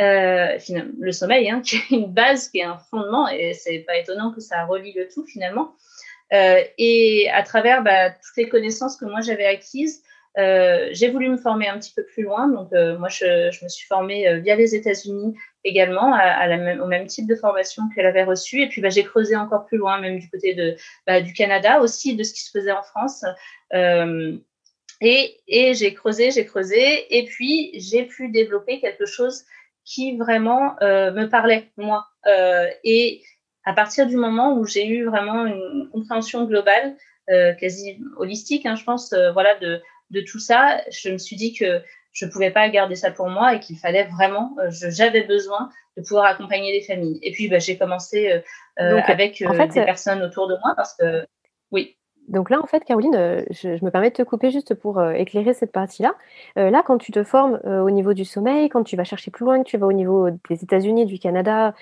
Euh, 0.00 0.58
finalement, 0.58 0.92
le 1.00 1.12
sommeil, 1.12 1.50
hein, 1.50 1.60
qui 1.64 1.76
est 1.76 1.90
une 1.90 2.12
base, 2.12 2.50
qui 2.50 2.58
est 2.58 2.64
un 2.64 2.76
fondement, 2.76 3.26
et 3.28 3.54
c'est 3.54 3.80
pas 3.80 3.96
étonnant 3.96 4.32
que 4.32 4.40
ça 4.40 4.66
relie 4.66 4.92
le 4.92 5.08
tout 5.08 5.24
finalement. 5.24 5.74
Euh, 6.34 6.62
et 6.76 7.30
à 7.32 7.42
travers 7.42 7.82
bah, 7.82 8.10
toutes 8.10 8.36
les 8.36 8.50
connaissances 8.50 8.98
que 8.98 9.06
moi 9.06 9.22
j'avais 9.22 9.46
acquises, 9.46 10.02
euh, 10.38 10.88
j'ai 10.92 11.10
voulu 11.10 11.28
me 11.28 11.36
former 11.36 11.68
un 11.68 11.78
petit 11.78 11.92
peu 11.94 12.04
plus 12.04 12.22
loin. 12.22 12.48
Donc, 12.48 12.72
euh, 12.72 12.96
moi, 12.98 13.08
je, 13.08 13.64
me 13.64 13.68
suis 13.68 13.86
formée 13.86 14.28
euh, 14.28 14.38
via 14.38 14.54
les 14.54 14.74
États-Unis 14.74 15.34
également, 15.64 16.16
au 16.82 16.86
même 16.86 17.06
type 17.06 17.26
de 17.26 17.34
formation 17.34 17.82
qu'elle 17.94 18.06
avait 18.06 18.22
reçue. 18.22 18.62
Et 18.62 18.68
puis, 18.68 18.80
bah, 18.80 18.88
j'ai 18.88 19.02
creusé 19.02 19.34
encore 19.34 19.66
plus 19.66 19.78
loin, 19.78 20.00
même 20.00 20.18
du 20.18 20.30
côté 20.30 20.54
de, 20.54 20.76
bah, 21.06 21.20
du 21.20 21.32
Canada 21.32 21.80
aussi, 21.80 22.14
de 22.14 22.22
ce 22.22 22.32
qui 22.32 22.42
se 22.42 22.50
faisait 22.50 22.72
en 22.72 22.82
France. 22.82 23.24
Et, 25.00 25.40
et 25.46 25.74
j'ai 25.74 25.94
creusé, 25.94 26.30
j'ai 26.30 26.44
creusé. 26.44 27.18
Et 27.18 27.24
puis, 27.24 27.70
j'ai 27.74 28.04
pu 28.04 28.28
développer 28.28 28.80
quelque 28.80 29.06
chose 29.06 29.44
qui 29.84 30.16
vraiment 30.16 30.76
me 30.80 31.26
parlait, 31.26 31.70
moi. 31.76 32.06
et 32.84 33.22
à 33.64 33.72
partir 33.72 34.06
du 34.06 34.16
moment 34.16 34.56
où 34.56 34.64
j'ai 34.64 34.86
eu 34.86 35.04
vraiment 35.04 35.46
une 35.46 35.88
compréhension 35.92 36.44
globale, 36.44 36.96
quasi 37.26 37.98
holistique, 38.16 38.64
hein, 38.66 38.76
je 38.76 38.84
pense, 38.84 39.14
voilà, 39.34 39.56
de 39.56 39.82
de 40.10 40.20
tout 40.20 40.38
ça, 40.38 40.80
je 40.90 41.10
me 41.10 41.18
suis 41.18 41.36
dit 41.36 41.54
que 41.54 41.82
je 42.18 42.26
ne 42.26 42.30
pouvais 42.30 42.50
pas 42.50 42.68
garder 42.68 42.96
ça 42.96 43.10
pour 43.10 43.28
moi 43.28 43.54
et 43.54 43.60
qu'il 43.60 43.78
fallait 43.78 44.04
vraiment, 44.04 44.56
euh, 44.58 44.70
j'avais 44.70 45.22
besoin 45.22 45.70
de 45.96 46.02
pouvoir 46.02 46.24
accompagner 46.26 46.72
les 46.72 46.82
familles. 46.82 47.18
Et 47.22 47.32
puis, 47.32 47.48
bah, 47.48 47.58
j'ai 47.58 47.78
commencé 47.78 48.30
euh, 48.30 48.40
euh 48.80 49.00
avec 49.06 49.40
euh, 49.42 49.66
des 49.66 49.84
personnes 49.84 50.22
autour 50.22 50.48
de 50.48 50.56
moi 50.64 50.74
parce 50.76 50.94
que, 50.94 51.24
oui. 51.70 51.96
Donc 52.26 52.50
là, 52.50 52.60
en 52.60 52.66
fait, 52.66 52.84
Caroline, 52.84 53.44
je, 53.50 53.82
me 53.82 53.90
permets 53.90 54.10
de 54.10 54.16
te 54.16 54.22
couper 54.22 54.50
juste 54.50 54.74
pour 54.74 55.02
éclairer 55.12 55.54
cette 55.54 55.72
partie-là. 55.72 56.14
là, 56.56 56.82
quand 56.84 56.98
tu 56.98 57.10
te 57.10 57.24
formes 57.24 57.58
au 57.64 57.88
niveau 57.88 58.12
du 58.12 58.26
sommeil, 58.26 58.68
quand 58.68 58.84
tu 58.84 58.96
vas 58.96 59.04
chercher 59.04 59.30
plus 59.30 59.46
loin, 59.46 59.62
que 59.62 59.66
tu 59.66 59.78
vas 59.78 59.86
au 59.86 59.94
niveau 59.94 60.28
des 60.30 60.62
États-Unis, 60.62 61.06
du 61.06 61.18
Canada, 61.18 61.74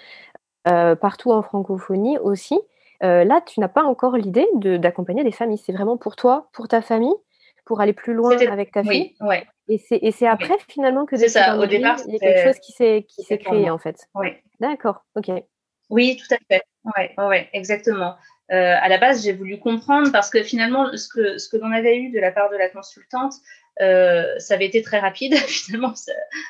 partout 0.63 1.33
en 1.33 1.43
francophonie 1.43 2.17
aussi, 2.19 2.61
là, 3.01 3.41
tu 3.45 3.59
n'as 3.59 3.67
pas 3.67 3.83
encore 3.83 4.17
l'idée 4.17 4.47
d'accompagner 4.55 5.25
des 5.25 5.33
familles. 5.33 5.59
C'est 5.59 5.73
vraiment 5.73 5.97
pour 5.97 6.15
toi, 6.15 6.49
pour 6.53 6.69
ta 6.69 6.81
famille, 6.81 7.17
pour 7.67 7.81
aller 7.81 7.93
plus 7.93 8.15
loin 8.15 8.39
avec 8.49 8.73
ta 8.73 8.83
fille. 8.83 9.15
Oui, 9.21 9.27
ouais. 9.29 9.47
Et 9.69 10.13
c'est 10.13 10.27
après 10.27 10.55
finalement 10.69 11.05
que 11.05 11.17
c'est 11.17 11.29
ça. 11.29 11.59
Au 11.59 11.67
départ, 11.67 11.99
il 12.07 12.15
y 12.15 12.17
a 12.17 12.19
quelque 12.19 12.47
chose 12.47 12.61
qui 12.61 12.73
s'est 12.73 13.05
qui 13.09 13.23
s'est 13.23 13.39
créé 13.39 13.69
en 13.69 13.79
fait. 13.79 13.97
Oui. 14.15 14.29
D'accord. 14.61 15.05
Ok. 15.17 15.31
Oui, 15.91 16.17
tout 16.17 16.35
à 16.35 16.39
fait. 16.49 16.63
Ouais, 16.97 17.15
ouais, 17.19 17.49
exactement. 17.53 18.17
Euh, 18.53 18.75
à 18.81 18.89
la 18.89 18.99
base, 18.99 19.25
j'ai 19.25 19.33
voulu 19.33 19.59
comprendre 19.59 20.11
parce 20.13 20.31
que 20.31 20.43
finalement, 20.43 20.97
ce 20.97 21.09
que 21.09 21.37
ce 21.39 21.49
que 21.49 21.57
l'on 21.57 21.73
avait 21.73 21.99
eu 21.99 22.11
de 22.11 22.21
la 22.21 22.31
part 22.31 22.49
de 22.51 22.57
la 22.57 22.69
consultante, 22.69 23.35
euh, 23.81 24.39
ça 24.39 24.55
avait 24.55 24.67
été 24.67 24.83
très 24.83 25.01
rapide. 25.01 25.35
finalement, 25.47 25.93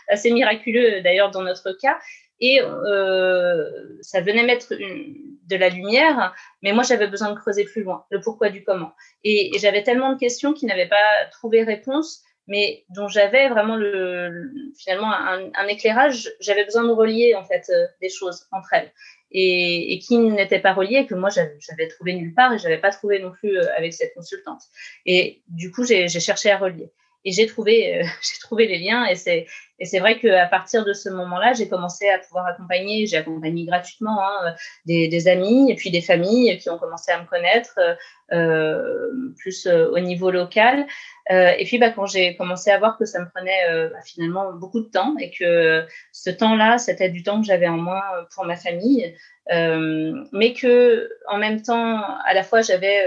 assez 0.08 0.30
miraculeux 0.30 1.00
d'ailleurs 1.02 1.30
dans 1.30 1.42
notre 1.42 1.73
cas 1.80 1.99
et 2.40 2.61
euh, 2.61 3.71
ça 4.00 4.21
venait 4.21 4.45
mettre 4.45 4.75
de 4.75 5.57
la 5.57 5.69
lumière, 5.69 6.35
mais 6.62 6.73
moi 6.73 6.83
j'avais 6.83 7.07
besoin 7.07 7.31
de 7.31 7.38
creuser 7.38 7.64
plus 7.64 7.83
loin, 7.83 8.05
le 8.11 8.21
pourquoi 8.21 8.50
du 8.50 8.64
comment. 8.64 8.93
Et, 9.25 9.52
j'avais 9.59 9.83
tellement 9.83 10.12
de 10.12 10.19
questions 10.19 10.52
qui 10.52 10.66
n'avaient 10.66 10.88
pas 10.88 11.26
trouvé 11.31 11.62
réponse, 11.62 12.23
mais 12.47 12.85
dont 12.90 13.09
j'avais 13.09 13.49
vraiment 13.49 13.76
le, 13.76 14.50
finalement 14.78 15.12
un, 15.12 15.50
un 15.55 15.66
éclairage. 15.66 16.31
J'avais 16.40 16.64
besoin 16.64 16.85
de 16.85 16.93
relier 16.93 17.35
en 17.35 17.45
fait 17.45 17.64
euh, 17.71 17.87
des 18.00 18.09
choses 18.09 18.47
entre 18.52 18.69
elles 18.73 18.93
et, 19.33 19.95
et 19.95 19.99
qui 19.99 20.19
n'étaient 20.19 20.61
pas 20.61 20.73
reliées 20.73 21.07
que 21.07 21.14
moi 21.14 21.31
j'avais 21.31 21.88
trouvé 21.88 22.14
nulle 22.14 22.35
part 22.35 22.52
et 22.52 22.59
j'avais 22.59 22.78
pas 22.78 22.90
trouvé 22.90 23.19
non 23.19 23.33
plus 23.33 23.59
euh, 23.59 23.76
avec 23.76 23.93
cette 23.93 24.14
consultante. 24.14 24.62
Et 25.05 25.43
du 25.49 25.73
coup 25.73 25.85
j'ai 25.85 26.09
cherché 26.09 26.50
à 26.50 26.59
relier 26.59 26.90
et 27.25 27.33
j'ai 27.33 27.47
trouvé, 27.47 27.99
euh, 27.99 28.05
j'ai 28.23 28.38
trouvé 28.40 28.66
les 28.66 28.78
liens 28.78 29.05
et 29.05 29.16
c'est, 29.16 29.47
et 29.78 29.85
c'est 29.85 29.99
vrai 29.99 30.18
qu'à 30.18 30.47
partir 30.47 30.85
de 30.85 30.92
ce 30.92 31.09
moment-là, 31.11 31.52
j'ai 31.52 31.68
commencé 31.68 32.09
à 32.09 32.18
pouvoir 32.18 32.47
accompagner, 32.47 33.06
j'ai 33.06 33.18
accompagné 33.18 33.64
gratuitement 33.64 34.18
hein, 34.23 34.54
des, 34.87 35.28
amis 35.28 35.71
et 35.71 35.75
puis 35.75 35.90
des 35.90 36.00
familles 36.00 36.59
qui 36.59 36.71
ont 36.71 36.78
commencé 36.78 37.12
à 37.12 37.21
me 37.21 37.26
connaître 37.26 37.78
euh, 38.33 39.09
plus 39.38 39.66
euh, 39.66 39.88
au 39.90 40.00
niveau 40.00 40.33
local. 40.33 40.87
Euh, 41.30 41.52
et 41.59 41.64
puis 41.64 41.78
bah, 41.78 41.90
quand 41.90 42.06
j'ai 42.06 42.37
commencé 42.37 42.71
à 42.71 42.78
voir 42.78 42.99
que 42.99 43.04
ça 43.04 43.21
me 43.21 43.28
prenait 43.28 43.88
bah, 43.90 44.00
finalement 44.04 44.52
beaucoup 44.52 44.80
de 44.80 44.88
temps 44.88 45.14
et 45.18 45.30
que 45.30 45.85
ce 46.12 46.30
temps-là, 46.30 46.78
c'était 46.78 47.09
du 47.09 47.23
temps 47.23 47.40
que 47.40 47.47
j'avais 47.47 47.68
en 47.68 47.76
moins 47.76 48.02
pour 48.35 48.45
ma 48.45 48.56
famille, 48.56 49.14
mais 49.50 50.54
que 50.54 51.09
en 51.28 51.39
même 51.39 51.62
temps, 51.62 52.02
à 52.25 52.34
la 52.34 52.43
fois 52.43 52.62
j'avais 52.62 53.04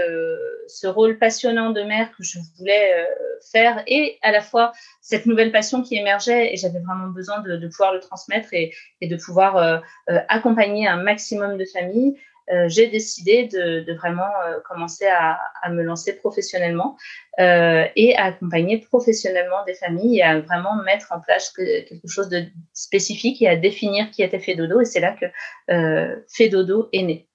ce 0.68 0.86
rôle 0.86 1.18
passionnant 1.18 1.70
de 1.70 1.82
mère 1.82 2.10
que 2.16 2.22
je 2.22 2.38
voulais 2.58 3.06
faire, 3.52 3.82
et 3.86 4.18
à 4.22 4.32
la 4.32 4.40
fois 4.40 4.72
cette 5.00 5.26
nouvelle 5.26 5.52
passion 5.52 5.82
qui 5.82 5.96
émergeait, 5.96 6.52
j'avais 6.60 6.80
vraiment 6.80 7.08
besoin 7.08 7.40
de, 7.40 7.56
de, 7.56 7.68
pouvoir 7.68 7.92
le 7.92 8.00
transmettre 8.00 8.48
et, 8.52 8.72
et 9.00 9.08
de 9.08 9.16
pouvoir 9.16 9.82
accompagner 10.28 10.86
un 10.86 11.02
maximum 11.02 11.56
de 11.56 11.64
familles. 11.64 12.16
Euh, 12.52 12.68
j'ai 12.68 12.88
décidé 12.88 13.44
de, 13.46 13.84
de 13.84 13.92
vraiment 13.94 14.28
euh, 14.44 14.58
commencer 14.68 15.06
à, 15.06 15.38
à, 15.62 15.70
me 15.70 15.82
lancer 15.82 16.16
professionnellement 16.16 16.96
euh, 17.38 17.84
et 17.94 18.16
à 18.16 18.24
accompagner 18.24 18.78
professionnellement 18.78 19.64
des 19.66 19.74
familles 19.74 20.18
et 20.18 20.22
à 20.22 20.40
vraiment 20.40 20.74
mettre 20.82 21.12
en 21.12 21.20
place 21.20 21.50
quelque 21.50 22.08
chose 22.08 22.28
de 22.28 22.44
spécifique 22.72 23.40
et 23.42 23.48
à 23.48 23.56
définir 23.56 24.10
qui 24.10 24.22
était 24.22 24.40
Fedodo. 24.40 24.80
Et 24.80 24.84
c'est 24.84 25.00
là 25.00 25.12
que 25.12 25.26
euh, 25.70 26.16
Fedodo 26.28 26.88
est 26.92 27.02
né. 27.02 27.28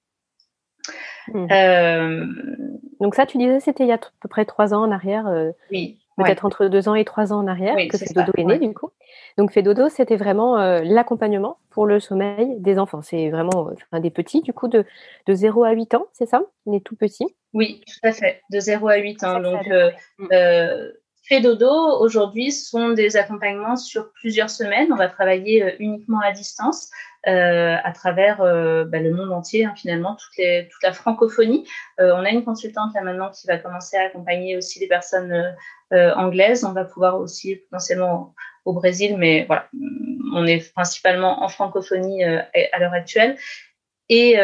Mmh. 1.30 1.48
Euh, 1.52 2.26
Donc 3.00 3.16
ça, 3.16 3.26
tu 3.26 3.38
disais, 3.38 3.60
c'était 3.62 3.86
il 3.86 3.90
y 3.90 3.94
a 3.94 3.96
à 3.96 4.00
peu 4.20 4.28
près 4.28 4.46
trois 4.46 4.74
ans 4.74 4.84
en 4.84 4.92
arrière. 4.92 5.26
oui 5.72 6.00
peut-être 6.18 6.46
entre 6.46 6.68
deux 6.68 6.88
ans 6.88 6.96
et 6.96 7.06
trois 7.06 7.34
ans 7.34 7.40
en 7.40 7.48
arrière 7.48 7.76
que 7.90 7.98
c'est 7.98 8.14
Dodo 8.14 8.32
est 8.38 8.44
né 8.44 8.60
du 8.60 8.74
coup. 8.74 8.92
Donc 9.38 9.58
Dodo, 9.58 9.90
c'était 9.90 10.16
vraiment 10.16 10.60
euh, 10.60 10.82
l'accompagnement 10.84 11.58
pour 11.70 11.86
le 11.86 12.00
sommeil 12.00 12.56
des 12.60 12.80
enfants. 12.80 13.02
C'est 13.02 13.30
vraiment 13.30 13.70
enfin, 13.72 14.00
des 14.00 14.12
petits 14.12 14.42
du 14.42 14.54
coup 14.54 14.68
de, 14.68 14.86
de 15.26 15.34
0 15.34 15.64
à 15.64 15.72
8 15.72 15.96
ans, 15.96 16.08
c'est 16.14 16.28
ça? 16.28 16.44
Les 16.66 16.82
tout 16.82 16.96
petits 16.96 17.28
Oui, 17.54 17.82
tout 17.86 18.08
à 18.08 18.12
fait, 18.12 18.42
de 18.52 18.60
0 18.60 18.88
à 18.88 18.98
8 18.98 19.24
ans. 19.24 19.40
Donc 19.40 19.68
euh, 19.68 19.92
euh, 20.32 20.92
Dodo, 21.42 22.00
aujourd'hui, 22.00 22.52
sont 22.52 22.90
des 22.90 23.18
accompagnements 23.18 23.76
sur 23.76 24.12
plusieurs 24.14 24.50
semaines. 24.50 24.94
On 24.94 24.96
va 24.96 25.08
travailler 25.08 25.64
euh, 25.64 25.72
uniquement 25.80 26.20
à 26.20 26.32
distance 26.32 26.90
euh, 27.28 27.76
à 27.84 27.92
travers 27.92 28.42
euh, 28.42 28.86
bah, 28.86 29.00
le 29.00 29.12
monde 29.12 29.32
entier, 29.32 29.66
hein, 29.66 29.74
finalement, 29.76 30.16
toutes 30.16 30.38
les, 30.38 30.68
toute 30.72 30.84
la 30.84 30.94
francophonie. 30.94 31.68
Euh, 32.00 32.14
on 32.16 32.26
a 32.26 32.30
une 32.30 32.44
consultante 32.44 32.94
là 32.94 33.02
maintenant 33.02 33.32
qui 33.32 33.48
va 33.48 33.58
commencer 33.58 33.98
à 33.98 34.06
accompagner 34.06 34.58
aussi 34.58 34.80
les 34.80 34.88
personnes 34.88 35.56
euh, 35.94 36.14
anglaises. 36.16 36.64
On 36.64 36.74
va 36.74 36.86
pouvoir 36.86 37.20
aussi 37.20 37.56
potentiellement 37.56 38.34
au 38.66 38.74
Brésil, 38.74 39.16
mais 39.18 39.46
voilà, 39.46 39.68
on 40.34 40.46
est 40.46 40.74
principalement 40.74 41.44
en 41.44 41.50
francophonie 41.50 42.24
à 42.24 42.80
l'heure 42.80 42.94
actuelle. 42.94 43.38
Et 44.10 44.38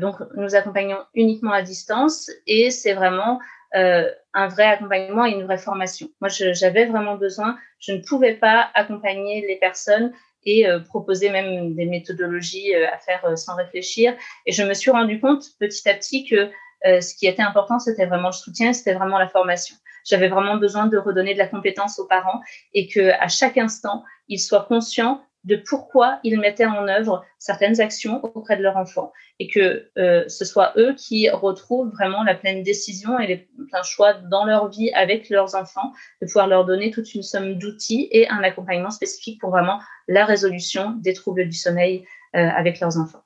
donc, 0.00 0.16
nous 0.34 0.56
accompagnons 0.56 0.98
uniquement 1.14 1.52
à 1.52 1.62
distance 1.62 2.32
et 2.48 2.72
c'est 2.72 2.94
vraiment 2.94 3.38
euh, 3.76 4.10
un 4.34 4.48
vrai 4.48 4.64
accompagnement 4.64 5.24
et 5.26 5.30
une 5.30 5.44
vraie 5.44 5.58
formation. 5.58 6.08
Moi, 6.20 6.28
j'avais 6.28 6.86
vraiment 6.86 7.14
besoin, 7.16 7.56
je 7.78 7.92
ne 7.92 7.98
pouvais 7.98 8.34
pas 8.34 8.68
accompagner 8.74 9.46
les 9.46 9.56
personnes 9.56 10.12
et 10.44 10.66
euh, 10.66 10.80
proposer 10.80 11.30
même 11.30 11.74
des 11.74 11.86
méthodologies 11.86 12.74
euh, 12.74 12.86
à 12.92 12.98
faire 12.98 13.24
euh, 13.24 13.36
sans 13.36 13.56
réfléchir. 13.56 14.14
Et 14.46 14.52
je 14.52 14.62
me 14.62 14.74
suis 14.74 14.90
rendu 14.90 15.20
compte 15.20 15.44
petit 15.58 15.88
à 15.88 15.94
petit 15.94 16.24
que 16.24 16.50
euh, 16.86 17.00
ce 17.00 17.14
qui 17.14 17.26
était 17.26 17.42
important, 17.42 17.78
c'était 17.78 18.06
vraiment 18.06 18.28
le 18.28 18.34
soutien, 18.34 18.72
c'était 18.72 18.94
vraiment 18.94 19.18
la 19.18 19.28
formation. 19.28 19.76
J'avais 20.04 20.28
vraiment 20.28 20.56
besoin 20.56 20.86
de 20.86 20.96
redonner 20.96 21.34
de 21.34 21.38
la 21.38 21.46
compétence 21.46 21.98
aux 21.98 22.06
parents 22.06 22.40
et 22.72 22.88
que 22.88 23.10
à 23.10 23.28
chaque 23.28 23.58
instant, 23.58 24.02
ils 24.28 24.38
soient 24.38 24.64
conscients 24.66 25.22
de 25.44 25.56
pourquoi 25.56 26.20
ils 26.22 26.38
mettaient 26.38 26.66
en 26.66 26.86
œuvre 26.88 27.24
certaines 27.38 27.80
actions 27.80 28.22
auprès 28.22 28.56
de 28.56 28.62
leur 28.62 28.76
enfant 28.76 29.12
et 29.38 29.48
que 29.48 29.88
euh, 29.98 30.28
ce 30.28 30.44
soit 30.44 30.72
eux 30.76 30.94
qui 30.94 31.30
retrouvent 31.30 31.90
vraiment 31.90 32.22
la 32.22 32.34
pleine 32.34 32.62
décision 32.62 33.18
et 33.18 33.26
les 33.26 33.48
pleins 33.68 33.82
choix 33.82 34.12
dans 34.14 34.44
leur 34.44 34.68
vie 34.68 34.90
avec 34.92 35.30
leurs 35.30 35.54
enfants, 35.54 35.92
de 36.20 36.26
pouvoir 36.26 36.46
leur 36.46 36.66
donner 36.66 36.90
toute 36.90 37.14
une 37.14 37.22
somme 37.22 37.54
d'outils 37.54 38.08
et 38.10 38.28
un 38.28 38.42
accompagnement 38.42 38.90
spécifique 38.90 39.40
pour 39.40 39.50
vraiment 39.50 39.80
la 40.08 40.24
résolution 40.26 40.90
des 40.98 41.14
troubles 41.14 41.48
du 41.48 41.56
sommeil 41.56 42.04
euh, 42.36 42.48
avec 42.48 42.80
leurs 42.80 42.98
enfants. 42.98 43.22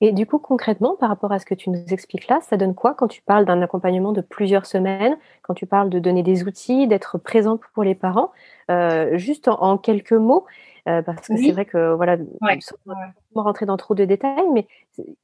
Et 0.00 0.12
du 0.12 0.26
coup, 0.26 0.38
concrètement, 0.38 0.96
par 0.96 1.08
rapport 1.08 1.32
à 1.32 1.38
ce 1.38 1.46
que 1.46 1.54
tu 1.54 1.70
nous 1.70 1.82
expliques 1.92 2.28
là, 2.28 2.40
ça 2.42 2.56
donne 2.56 2.74
quoi 2.74 2.94
quand 2.94 3.08
tu 3.08 3.22
parles 3.22 3.44
d'un 3.44 3.62
accompagnement 3.62 4.12
de 4.12 4.20
plusieurs 4.20 4.66
semaines, 4.66 5.16
quand 5.42 5.54
tu 5.54 5.66
parles 5.66 5.88
de 5.88 5.98
donner 5.98 6.22
des 6.22 6.44
outils, 6.44 6.86
d'être 6.86 7.16
présent 7.18 7.58
pour 7.74 7.84
les 7.84 7.94
parents 7.94 8.32
euh, 8.70 9.16
Juste 9.16 9.48
en, 9.48 9.60
en 9.62 9.78
quelques 9.78 10.12
mots, 10.12 10.46
parce 10.84 11.28
que 11.28 11.36
c'est 11.36 11.52
vrai 11.52 11.64
que 11.64 11.94
voilà, 11.94 12.16
ouais, 12.42 12.58
sans 12.60 13.42
rentrer 13.42 13.66
dans 13.66 13.76
trop 13.76 13.94
de 13.94 14.04
détails, 14.04 14.48
mais 14.52 14.66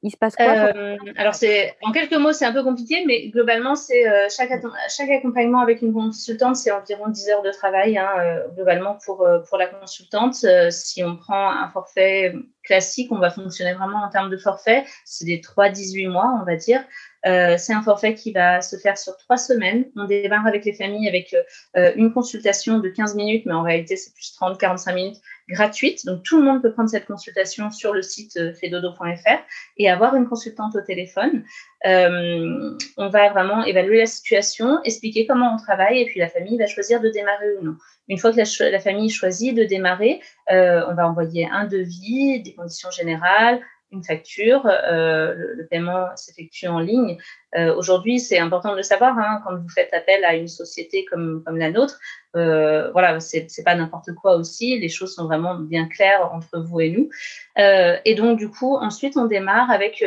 il 0.03 0.11
se 0.11 0.17
passe 0.17 0.35
quoi 0.35 0.71
Alors 1.17 1.35
c'est 1.35 1.75
en 1.81 1.91
quelques 1.91 2.13
mots, 2.13 2.33
c'est 2.33 2.45
un 2.45 2.53
peu 2.53 2.63
compliqué, 2.63 3.03
mais 3.05 3.29
globalement, 3.29 3.75
c'est 3.75 4.03
chaque, 4.29 4.51
chaque 4.89 5.09
accompagnement 5.09 5.59
avec 5.59 5.81
une 5.81 5.93
consultante, 5.93 6.55
c'est 6.55 6.71
environ 6.71 7.07
10 7.07 7.29
heures 7.29 7.41
de 7.41 7.51
travail 7.51 7.97
hein, 7.97 8.09
globalement 8.55 8.97
pour 9.05 9.27
pour 9.47 9.57
la 9.57 9.67
consultante. 9.67 10.45
si 10.69 11.03
on 11.03 11.15
prend 11.17 11.51
un 11.51 11.69
forfait 11.69 12.33
classique, 12.63 13.11
on 13.11 13.19
va 13.19 13.29
fonctionner 13.29 13.73
vraiment 13.73 14.03
en 14.03 14.09
termes 14.09 14.29
de 14.29 14.37
forfait. 14.37 14.85
C'est 15.05 15.25
des 15.25 15.39
3-18 15.39 16.09
mois, 16.09 16.37
on 16.41 16.45
va 16.45 16.55
dire. 16.55 16.83
Euh, 17.25 17.55
c'est 17.57 17.73
un 17.73 17.81
forfait 17.81 18.15
qui 18.15 18.31
va 18.31 18.61
se 18.61 18.75
faire 18.77 18.97
sur 18.97 19.15
trois 19.17 19.37
semaines. 19.37 19.85
On 19.95 20.05
démarre 20.05 20.47
avec 20.47 20.65
les 20.65 20.73
familles 20.73 21.07
avec 21.07 21.35
euh, 21.77 21.91
une 21.95 22.13
consultation 22.13 22.79
de 22.79 22.89
15 22.89 23.15
minutes, 23.15 23.43
mais 23.45 23.53
en 23.53 23.61
réalité, 23.61 23.95
c'est 23.95 24.13
plus 24.13 24.35
30-45 24.39 24.95
minutes 24.95 25.21
gratuite. 25.49 26.05
Donc, 26.05 26.23
tout 26.23 26.37
le 26.37 26.43
monde 26.43 26.61
peut 26.61 26.71
prendre 26.71 26.89
cette 26.89 27.05
consultation 27.05 27.69
sur 27.69 27.93
le 27.93 28.01
site 28.01 28.37
euh, 28.37 28.53
fedodo.fr 28.53 29.39
et 29.77 29.89
avoir 29.89 30.15
une 30.15 30.27
consultante 30.27 30.75
au 30.75 30.81
téléphone. 30.81 31.43
On 31.83 33.09
va 33.09 33.29
vraiment 33.29 33.63
évaluer 33.63 33.99
la 33.99 34.05
situation, 34.05 34.79
expliquer 34.83 35.25
comment 35.25 35.55
on 35.55 35.57
travaille 35.57 35.99
et 35.99 36.05
puis 36.05 36.19
la 36.19 36.29
famille 36.29 36.57
va 36.57 36.67
choisir 36.67 37.01
de 37.01 37.09
démarrer 37.09 37.57
ou 37.59 37.65
non. 37.65 37.75
Une 38.07 38.17
fois 38.17 38.31
que 38.31 38.37
la, 38.37 38.79
famille 38.79 39.09
choisit 39.09 39.55
de 39.55 39.63
démarrer, 39.63 40.21
on 40.49 40.93
va 40.93 41.07
envoyer 41.07 41.47
un 41.51 41.65
devis, 41.65 42.41
des 42.43 42.53
conditions 42.53 42.91
générales, 42.91 43.61
une 43.91 44.03
facture, 44.03 44.65
euh, 44.65 45.35
le, 45.55 45.67
paiement 45.67 46.07
s'effectue 46.15 46.67
en 46.67 46.79
ligne. 46.79 47.17
Euh, 47.57 47.75
Aujourd'hui, 47.75 48.19
c'est 48.19 48.39
important 48.39 48.71
de 48.71 48.77
le 48.77 48.83
savoir 48.83 49.17
hein, 49.17 49.41
quand 49.43 49.55
vous 49.55 49.69
faites 49.69 49.93
appel 49.93 50.23
à 50.23 50.35
une 50.35 50.47
société 50.47 51.05
comme, 51.05 51.43
la 51.47 51.69
nôtre. 51.69 51.99
Euh, 52.35 52.91
voilà, 52.91 53.19
c'est 53.19 53.47
pas 53.65 53.75
n'importe 53.75 54.13
quoi 54.13 54.35
aussi. 54.35 54.79
Les 54.79 54.89
choses 54.89 55.15
sont 55.15 55.25
vraiment 55.25 55.55
bien 55.55 55.87
claires 55.87 56.31
entre 56.33 56.59
vous 56.59 56.79
et 56.79 56.89
nous. 56.89 57.09
Euh, 57.57 57.97
et 58.05 58.15
donc, 58.15 58.39
du 58.39 58.49
coup, 58.49 58.75
ensuite, 58.77 59.17
on 59.17 59.25
démarre 59.25 59.69
avec 59.69 60.03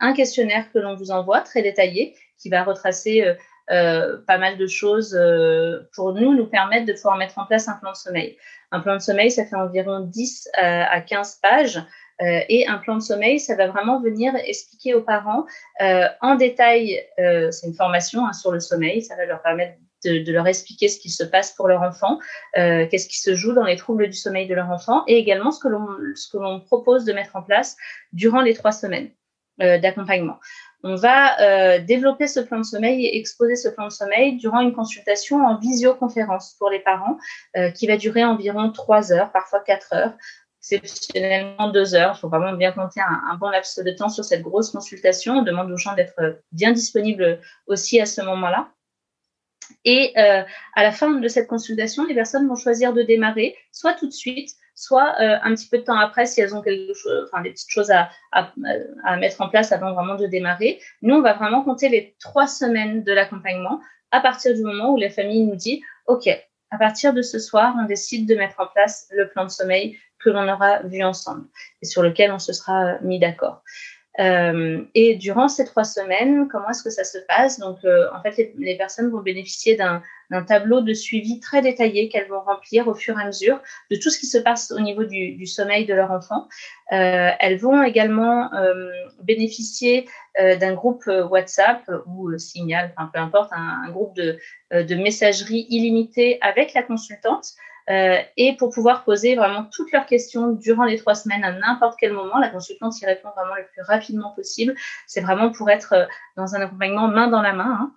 un 0.00 0.12
questionnaire 0.14 0.70
que 0.72 0.78
l'on 0.78 0.96
vous 0.96 1.10
envoie 1.10 1.40
très 1.40 1.62
détaillé 1.62 2.14
qui 2.38 2.48
va 2.48 2.64
retracer 2.64 3.22
pas 3.68 4.38
mal 4.38 4.56
de 4.56 4.66
choses 4.66 5.16
pour 5.94 6.14
nous, 6.14 6.34
nous 6.34 6.46
permettre 6.46 6.86
de 6.86 6.92
pouvoir 6.94 7.18
mettre 7.18 7.38
en 7.38 7.44
place 7.44 7.68
un 7.68 7.74
plan 7.74 7.92
de 7.92 7.96
sommeil. 7.96 8.36
Un 8.72 8.80
plan 8.80 8.94
de 8.94 9.00
sommeil, 9.00 9.30
ça 9.30 9.44
fait 9.44 9.56
environ 9.56 10.00
10 10.00 10.48
à 10.56 11.00
15 11.02 11.40
pages. 11.42 11.80
Euh, 12.22 12.40
et 12.48 12.66
un 12.66 12.78
plan 12.78 12.96
de 12.96 13.02
sommeil, 13.02 13.40
ça 13.40 13.56
va 13.56 13.68
vraiment 13.68 14.00
venir 14.00 14.34
expliquer 14.44 14.94
aux 14.94 15.00
parents 15.00 15.46
euh, 15.80 16.06
en 16.20 16.34
détail, 16.34 17.00
euh, 17.18 17.50
c'est 17.50 17.66
une 17.66 17.74
formation 17.74 18.26
hein, 18.26 18.32
sur 18.32 18.52
le 18.52 18.60
sommeil, 18.60 19.02
ça 19.02 19.16
va 19.16 19.24
leur 19.24 19.40
permettre 19.42 19.74
de, 20.04 20.32
leur 20.32 20.46
expliquer 20.46 20.88
ce 20.88 20.98
qui 20.98 21.10
se 21.10 21.24
passe 21.24 21.52
pour 21.52 21.68
leur 21.68 21.82
enfant, 21.82 22.18
qu'est-ce 22.54 23.06
qui 23.06 23.18
se 23.18 23.34
joue 23.34 23.52
dans 23.52 23.64
les 23.64 23.76
troubles 23.76 24.06
du 24.06 24.16
sommeil 24.16 24.48
de 24.48 24.54
leur 24.54 24.70
enfant, 24.70 25.04
et 25.06 25.18
également 25.18 25.50
ce 25.50 25.60
que 25.60 26.38
l'on 26.38 26.60
propose 26.60 27.04
de 27.04 27.12
mettre 27.12 27.36
en 27.36 27.42
place 27.42 27.76
durant 28.14 28.40
les 28.40 28.54
trois 28.54 28.72
semaines 28.72 29.10
d'accompagnement. 29.58 30.38
On 30.82 30.94
va 30.94 31.78
développer 31.80 32.28
ce 32.28 32.40
plan 32.40 32.56
de 32.56 32.64
sommeil 32.64 33.04
et 33.04 33.18
exposer 33.18 33.56
ce 33.56 33.68
plan 33.68 33.88
de 33.88 33.92
sommeil 33.92 34.38
durant 34.38 34.60
une 34.60 34.72
consultation 34.72 35.44
en 35.44 35.58
visioconférence 35.58 36.56
pour 36.58 36.70
les 36.70 36.80
parents 36.80 37.18
qui 37.74 37.86
va 37.86 37.98
durer 37.98 38.24
environ 38.24 38.70
trois 38.70 39.12
heures, 39.12 39.30
parfois 39.32 39.60
quatre 39.60 39.92
heures, 39.92 40.14
exceptionnellement 40.60 41.70
deux 41.70 41.94
heures. 41.94 42.14
Il 42.16 42.20
faut 42.20 42.28
vraiment 42.28 42.52
bien 42.52 42.72
compter 42.72 43.00
un, 43.00 43.34
bon 43.36 43.48
laps 43.48 43.78
de 43.82 43.90
temps 43.90 44.08
sur 44.08 44.24
cette 44.24 44.42
grosse 44.42 44.70
consultation. 44.70 45.38
On 45.38 45.42
demande 45.42 45.70
aux 45.70 45.76
gens 45.76 45.94
d'être 45.94 46.40
bien 46.52 46.72
disponibles 46.72 47.40
aussi 47.66 48.00
à 48.00 48.06
ce 48.06 48.20
moment-là. 48.22 48.70
Et 49.84 50.12
euh, 50.18 50.42
à 50.74 50.82
la 50.82 50.92
fin 50.92 51.10
de 51.10 51.28
cette 51.28 51.46
consultation, 51.46 52.04
les 52.04 52.14
personnes 52.14 52.48
vont 52.48 52.56
choisir 52.56 52.92
de 52.92 53.02
démarrer, 53.02 53.56
soit 53.72 53.94
tout 53.94 54.06
de 54.06 54.12
suite, 54.12 54.50
soit 54.74 55.14
euh, 55.20 55.38
un 55.42 55.54
petit 55.54 55.68
peu 55.68 55.78
de 55.78 55.84
temps 55.84 55.98
après 55.98 56.26
si 56.26 56.40
elles 56.40 56.54
ont 56.54 56.62
des 56.62 56.88
petites 57.44 57.70
choses 57.70 57.90
à, 57.90 58.10
à, 58.32 59.16
mettre 59.16 59.40
en 59.40 59.48
place 59.48 59.72
avant 59.72 59.92
vraiment 59.92 60.16
de 60.16 60.26
démarrer. 60.26 60.80
Nous, 61.02 61.14
on 61.14 61.22
va 61.22 61.34
vraiment 61.34 61.62
compter 61.62 61.88
les 61.88 62.16
trois 62.18 62.46
semaines 62.46 63.04
de 63.04 63.12
l'accompagnement 63.12 63.80
à 64.10 64.20
partir 64.20 64.54
du 64.54 64.62
moment 64.62 64.90
où 64.90 64.96
la 64.96 65.10
famille 65.10 65.44
nous 65.44 65.56
dit, 65.56 65.82
OK, 66.06 66.28
à 66.70 66.78
partir 66.78 67.12
de 67.12 67.22
ce 67.22 67.38
soir, 67.38 67.74
on 67.80 67.84
décide 67.84 68.28
de 68.28 68.34
mettre 68.34 68.60
en 68.60 68.66
place 68.66 69.08
le 69.12 69.28
plan 69.28 69.44
de 69.44 69.50
sommeil 69.50 69.98
que 70.22 70.30
l'on 70.30 70.48
aura 70.48 70.80
vu 70.82 71.02
ensemble 71.02 71.46
et 71.82 71.86
sur 71.86 72.02
lequel 72.02 72.32
on 72.32 72.38
se 72.38 72.52
sera 72.52 72.98
mis 73.00 73.18
d'accord. 73.18 73.62
Euh, 74.18 74.82
et 74.94 75.14
durant 75.14 75.48
ces 75.48 75.64
trois 75.64 75.84
semaines, 75.84 76.48
comment 76.48 76.68
est-ce 76.70 76.82
que 76.82 76.90
ça 76.90 77.04
se 77.04 77.18
passe? 77.28 77.58
Donc, 77.60 77.78
euh, 77.84 78.08
en 78.12 78.20
fait, 78.20 78.52
les, 78.58 78.76
personnes 78.76 79.08
vont 79.08 79.20
bénéficier 79.20 79.76
d'un 79.76 80.02
tableau 80.42 80.80
de 80.80 80.92
suivi 80.92 81.38
très 81.38 81.62
détaillé 81.62 82.08
qu'elles 82.08 82.28
vont 82.28 82.40
remplir 82.40 82.88
au 82.88 82.94
fur 82.94 83.18
et 83.18 83.22
à 83.22 83.26
mesure 83.26 83.60
de 83.90 83.96
tout 83.96 84.10
ce 84.10 84.18
qui 84.18 84.26
se 84.26 84.36
passe 84.36 84.72
au 84.72 84.80
niveau 84.80 85.04
du, 85.04 85.46
sommeil 85.46 85.86
de 85.86 85.94
leur 85.94 86.10
enfant. 86.10 86.48
Euh, 86.92 87.30
elles 87.38 87.56
vont 87.56 87.82
également 87.82 88.52
euh, 88.52 88.90
bénéficier 89.22 90.08
euh, 90.40 90.56
d'un 90.56 90.74
groupe 90.74 91.06
WhatsApp 91.06 91.88
ou 92.06 92.36
Signal, 92.36 92.92
enfin, 92.96 93.10
peu 93.14 93.20
importe, 93.20 93.52
un, 93.52 93.84
un 93.86 93.90
groupe 93.90 94.14
de, 94.16 94.38
de 94.72 94.94
messagerie 94.96 95.66
illimitée 95.70 96.38
avec 96.42 96.74
la 96.74 96.82
consultante 96.82 97.54
euh, 97.90 98.18
et 98.36 98.56
pour 98.56 98.70
pouvoir 98.70 99.04
poser 99.04 99.34
vraiment 99.34 99.64
toutes 99.64 99.90
leurs 99.90 100.06
questions 100.06 100.52
durant 100.52 100.84
les 100.84 100.96
trois 100.96 101.16
semaines 101.16 101.42
à 101.42 101.52
n'importe 101.52 101.96
quel 101.98 102.12
moment. 102.12 102.38
La 102.38 102.48
consultante 102.48 103.00
y 103.00 103.06
répond 103.06 103.30
vraiment 103.36 103.56
le 103.56 103.66
plus 103.72 103.82
rapidement 103.82 104.32
possible. 104.32 104.74
C'est 105.06 105.20
vraiment 105.20 105.50
pour 105.50 105.68
être 105.70 105.92
euh, 105.94 106.06
dans 106.36 106.54
un 106.54 106.60
accompagnement 106.60 107.08
main 107.08 107.26
dans 107.26 107.42
la 107.42 107.52
main. 107.52 107.78
Hein. 107.80 107.92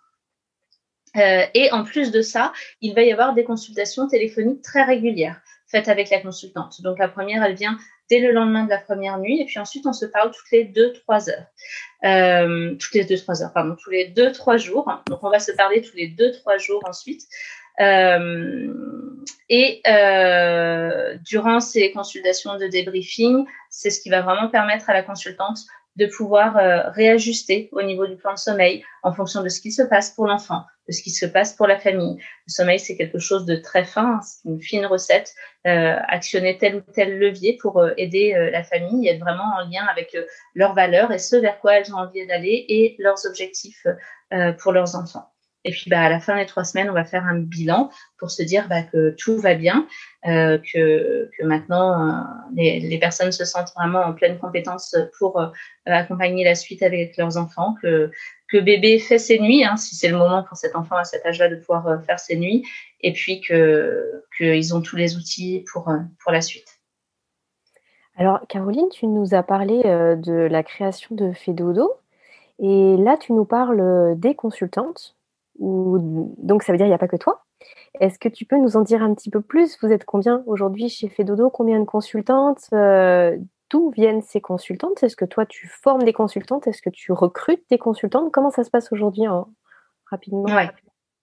Euh, 1.15 1.45
et 1.53 1.71
en 1.71 1.83
plus 1.83 2.11
de 2.11 2.23
ça, 2.23 2.53
il 2.81 2.95
va 2.95 3.03
y 3.03 3.11
avoir 3.11 3.35
des 3.35 3.43
consultations 3.43 4.07
téléphoniques 4.07 4.63
très 4.63 4.83
régulières 4.83 5.39
faites 5.67 5.87
avec 5.87 6.09
la 6.09 6.21
consultante. 6.21 6.81
Donc 6.81 6.97
la 6.99 7.07
première, 7.07 7.43
elle 7.43 7.55
vient 7.55 7.77
dès 8.09 8.19
le 8.19 8.31
lendemain 8.31 8.63
de 8.65 8.69
la 8.69 8.77
première 8.77 9.17
nuit, 9.17 9.41
et 9.41 9.45
puis 9.45 9.57
ensuite 9.57 9.87
on 9.87 9.93
se 9.93 10.05
parle 10.05 10.29
toutes 10.29 10.51
les 10.51 10.65
deux 10.65 10.93
trois 10.93 11.29
heures, 11.29 11.47
toutes 12.77 12.93
les 12.93 13.05
deux 13.05 13.17
trois 13.17 13.41
heures, 13.41 13.53
pardon, 13.53 13.75
tous 13.81 13.89
les 13.89 14.09
deux 14.09 14.31
trois 14.31 14.57
jours. 14.57 14.87
Donc 15.07 15.23
on 15.23 15.31
va 15.31 15.39
se 15.39 15.51
parler 15.51 15.81
tous 15.81 15.95
les 15.95 16.09
deux 16.09 16.31
trois 16.31 16.57
jours 16.57 16.83
ensuite. 16.87 17.23
Euh, 17.79 18.73
et 19.49 19.81
euh, 19.87 21.17
durant 21.23 21.59
ces 21.59 21.91
consultations 21.91 22.57
de 22.57 22.67
débriefing, 22.67 23.45
c'est 23.69 23.89
ce 23.89 24.01
qui 24.01 24.09
va 24.09 24.21
vraiment 24.21 24.49
permettre 24.49 24.89
à 24.89 24.93
la 24.93 25.03
consultante 25.03 25.59
de 25.95 26.07
pouvoir 26.07 26.57
euh, 26.57 26.89
réajuster 26.89 27.69
au 27.71 27.83
niveau 27.83 28.07
du 28.07 28.15
plan 28.15 28.33
de 28.33 28.39
sommeil 28.39 28.83
en 29.03 29.13
fonction 29.13 29.43
de 29.43 29.49
ce 29.49 29.61
qui 29.61 29.71
se 29.71 29.83
passe 29.83 30.09
pour 30.09 30.25
l'enfant, 30.25 30.63
de 30.87 30.91
ce 30.91 31.03
qui 31.03 31.11
se 31.11 31.27
passe 31.27 31.53
pour 31.53 31.67
la 31.67 31.77
famille. 31.77 32.17
Le 32.17 32.51
sommeil, 32.51 32.79
c'est 32.79 32.97
quelque 32.97 33.19
chose 33.19 33.45
de 33.45 33.55
très 33.55 33.83
fin, 33.83 34.15
hein, 34.15 34.19
c'est 34.23 34.49
une 34.49 34.59
fine 34.59 34.87
recette. 34.87 35.35
Euh, 35.67 35.97
actionner 36.07 36.57
tel 36.57 36.77
ou 36.77 36.81
tel 36.81 37.19
levier 37.19 37.57
pour 37.61 37.85
aider 37.95 38.33
la 38.51 38.63
famille, 38.63 39.07
être 39.07 39.19
vraiment 39.19 39.49
en 39.55 39.69
lien 39.69 39.85
avec 39.85 40.17
leurs 40.55 40.73
valeurs 40.73 41.11
et 41.11 41.19
ce 41.19 41.35
vers 41.35 41.59
quoi 41.59 41.75
elles 41.75 41.93
ont 41.93 41.99
envie 41.99 42.25
d'aller 42.25 42.65
et 42.67 42.95
leurs 42.99 43.25
objectifs 43.27 43.85
pour 44.57 44.71
leurs 44.71 44.95
enfants. 44.95 45.32
Et 45.65 45.71
puis, 45.71 45.89
bah, 45.89 46.01
à 46.01 46.09
la 46.09 46.19
fin 46.19 46.35
des 46.35 46.45
trois 46.45 46.65
semaines, 46.65 46.89
on 46.89 46.93
va 46.93 47.05
faire 47.05 47.25
un 47.25 47.39
bilan 47.39 47.89
pour 48.17 48.31
se 48.31 48.43
dire 48.43 48.67
bah, 48.67 48.83
que 48.83 49.11
tout 49.17 49.37
va 49.37 49.55
bien, 49.55 49.87
euh, 50.25 50.57
que, 50.57 51.29
que 51.37 51.45
maintenant 51.45 52.09
euh, 52.09 52.21
les, 52.53 52.81
les, 52.81 52.99
personnes 52.99 53.31
se 53.31 53.45
sentent 53.45 53.71
vraiment 53.75 54.01
en 54.01 54.13
pleine 54.13 54.37
compétence 54.39 54.95
pour 55.17 55.39
euh, 55.39 55.47
accompagner 55.85 56.43
la 56.43 56.55
suite 56.55 56.83
avec 56.83 57.15
leurs 57.17 57.37
enfants, 57.37 57.75
que, 57.81 58.11
que 58.49 58.57
bébé 58.57 58.99
fait 58.99 59.17
ses 59.17 59.39
nuits, 59.39 59.63
hein, 59.63 59.77
si 59.77 59.95
c'est 59.95 60.09
le 60.09 60.17
moment 60.17 60.43
pour 60.43 60.57
cet 60.57 60.75
enfant 60.75 60.97
à 60.97 61.05
cet 61.05 61.25
âge-là 61.25 61.47
de 61.47 61.55
pouvoir 61.55 62.03
faire 62.03 62.19
ses 62.19 62.35
nuits, 62.35 62.65
et 62.99 63.13
puis 63.13 63.39
que 63.39 64.23
qu'ils 64.37 64.75
ont 64.75 64.81
tous 64.81 64.97
les 64.97 65.15
outils 65.15 65.63
pour, 65.71 65.89
pour 66.21 66.31
la 66.31 66.41
suite. 66.41 66.67
Alors, 68.15 68.41
Caroline, 68.47 68.89
tu 68.91 69.07
nous 69.07 69.33
as 69.33 69.43
parlé 69.43 69.81
de 69.81 70.47
la 70.47 70.61
création 70.61 71.15
de 71.15 71.33
Fedodo. 71.33 71.91
Et 72.59 72.95
là, 72.97 73.17
tu 73.17 73.33
nous 73.33 73.45
parles 73.45 74.13
des 74.19 74.35
consultantes 74.35 75.15
donc 75.59 76.63
ça 76.63 76.71
veut 76.71 76.77
dire 76.77 76.85
qu'il 76.85 76.91
n'y 76.91 76.95
a 76.95 76.99
pas 76.99 77.07
que 77.07 77.17
toi. 77.17 77.43
Est-ce 77.99 78.19
que 78.19 78.29
tu 78.29 78.45
peux 78.45 78.57
nous 78.57 78.75
en 78.75 78.81
dire 78.81 79.03
un 79.03 79.13
petit 79.13 79.29
peu 79.29 79.41
plus? 79.41 79.77
Vous 79.81 79.91
êtes 79.91 80.05
combien 80.05 80.43
aujourd'hui 80.47 80.89
chez 80.89 81.09
Fedodo? 81.09 81.49
Combien 81.49 81.79
de 81.79 81.85
consultantes? 81.85 82.67
Euh, 82.73 83.37
D'où 83.69 83.89
viennent 83.89 84.21
ces 84.21 84.39
consultantes? 84.39 85.01
Est-ce 85.01 85.15
que 85.15 85.25
toi 85.25 85.47
tu 85.47 85.67
formes 85.67 86.03
des 86.03 86.13
consultantes? 86.13 86.67
Est-ce 86.67 86.81
que 86.81 86.91
tu 86.91 87.11
recrutes 87.11 87.63
des 87.71 87.79
consultantes? 87.79 88.31
Comment 88.31 88.51
ça 88.51 88.63
se 88.63 88.69
passe 88.69 88.91
aujourd'hui 88.91 89.25
hein, 89.25 89.47
rapidement? 90.05 90.45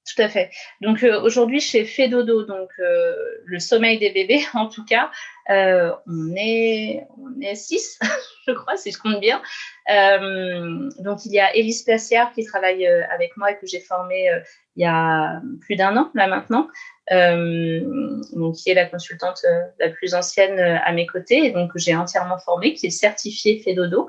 Tout 0.07 0.23
à 0.23 0.29
fait. 0.29 0.51
Donc 0.81 1.03
euh, 1.03 1.21
aujourd'hui 1.21 1.61
chez 1.61 1.85
Fedodo, 1.85 2.45
donc 2.45 2.71
euh, 2.79 3.15
le 3.45 3.59
sommeil 3.59 3.99
des 3.99 4.11
bébés 4.11 4.43
en 4.55 4.67
tout 4.67 4.85
cas, 4.85 5.11
euh, 5.51 5.93
on 6.07 6.35
est 6.37 7.07
on 7.19 7.41
est 7.41 7.55
six, 7.55 7.99
je 8.47 8.53
crois, 8.53 8.77
si 8.77 8.93
je 8.93 8.99
compte 8.99 9.21
bien. 9.21 9.43
Euh, 9.91 10.89
donc 11.01 11.27
il 11.27 11.33
y 11.33 11.41
a 11.41 11.55
Élise 11.55 11.83
Placière 11.83 12.33
qui 12.33 12.45
travaille 12.45 12.87
euh, 12.87 13.03
avec 13.11 13.37
moi 13.37 13.53
et 13.53 13.59
que 13.59 13.67
j'ai 13.67 13.81
formée 13.81 14.31
euh, 14.31 14.41
il 14.77 14.83
y 14.83 14.87
a 14.87 15.41
plus 15.61 15.77
d'un 15.77 15.97
an 15.97 16.11
là 16.15 16.29
maintenant, 16.29 16.69
donc 17.11 18.55
qui 18.55 18.71
est 18.71 18.75
la 18.75 18.87
consultante 18.87 19.45
la 19.81 19.91
plus 19.91 20.15
ancienne 20.15 20.59
à 20.61 20.93
mes 20.93 21.07
côtés 21.07 21.45
et 21.45 21.51
donc 21.51 21.73
que 21.73 21.79
j'ai 21.79 21.95
entièrement 21.95 22.39
formée, 22.39 22.73
qui 22.73 22.87
est 22.87 22.91
certifiée 22.91 23.61
Fedodo, 23.63 24.09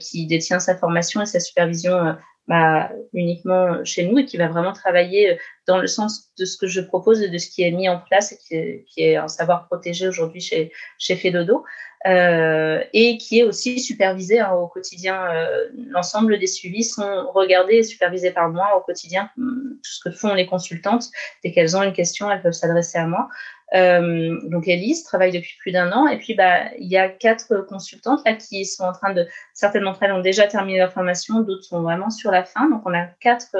qui 0.00 0.26
détient 0.26 0.58
sa 0.58 0.74
formation 0.74 1.20
et 1.20 1.26
sa 1.26 1.38
supervision 1.38 2.16
bah, 2.48 2.90
uniquement 3.12 3.84
chez 3.84 4.06
nous 4.06 4.18
et 4.18 4.24
qui 4.24 4.36
va 4.36 4.48
vraiment 4.48 4.72
travailler 4.72 5.38
dans 5.66 5.78
le 5.78 5.86
sens 5.86 6.32
de 6.38 6.44
ce 6.44 6.56
que 6.56 6.66
je 6.66 6.80
propose 6.80 7.22
et 7.22 7.28
de 7.28 7.38
ce 7.38 7.48
qui 7.48 7.62
est 7.62 7.70
mis 7.70 7.88
en 7.88 7.98
place 7.98 8.32
et 8.32 8.84
qui 8.88 9.02
est, 9.02 9.16
un 9.16 9.28
savoir 9.28 9.66
protégé 9.66 10.08
aujourd'hui 10.08 10.40
chez, 10.40 10.72
chez 10.98 11.16
Fedodo. 11.16 11.64
Euh, 12.06 12.82
et 12.94 13.18
qui 13.18 13.40
est 13.40 13.42
aussi 13.42 13.78
supervisé 13.78 14.40
hein, 14.40 14.52
au 14.52 14.68
quotidien. 14.68 15.22
Euh, 15.34 15.68
l'ensemble 15.90 16.38
des 16.38 16.46
suivis 16.46 16.84
sont 16.84 17.30
regardés 17.34 17.74
et 17.74 17.82
supervisés 17.82 18.30
par 18.30 18.48
moi 18.48 18.74
au 18.76 18.80
quotidien. 18.80 19.28
Tout 19.36 19.78
ce 19.82 20.00
que 20.08 20.10
font 20.10 20.32
les 20.32 20.46
consultantes, 20.46 21.10
dès 21.44 21.52
qu'elles 21.52 21.76
ont 21.76 21.82
une 21.82 21.92
question, 21.92 22.30
elles 22.30 22.40
peuvent 22.40 22.52
s'adresser 22.52 22.96
à 22.96 23.06
moi. 23.06 23.28
Euh, 23.74 24.38
donc 24.44 24.66
Elise 24.66 25.04
travaille 25.04 25.30
depuis 25.30 25.54
plus 25.60 25.70
d'un 25.70 25.92
an 25.92 26.08
et 26.08 26.18
puis 26.18 26.34
bah 26.34 26.74
il 26.78 26.88
y 26.88 26.96
a 26.96 27.08
quatre 27.08 27.64
consultantes 27.68 28.20
là 28.24 28.34
qui 28.34 28.64
sont 28.64 28.82
en 28.82 28.92
train 28.92 29.12
de 29.12 29.28
certaines 29.54 29.84
d'entre 29.84 30.02
elles 30.02 30.12
ont 30.12 30.20
déjà 30.20 30.48
terminé 30.48 30.78
leur 30.78 30.92
formation, 30.92 31.40
d'autres 31.40 31.62
sont 31.62 31.82
vraiment 31.82 32.10
sur 32.10 32.32
la 32.32 32.44
fin. 32.44 32.68
Donc 32.68 32.82
on 32.84 32.94
a 32.94 33.06
quatre 33.20 33.56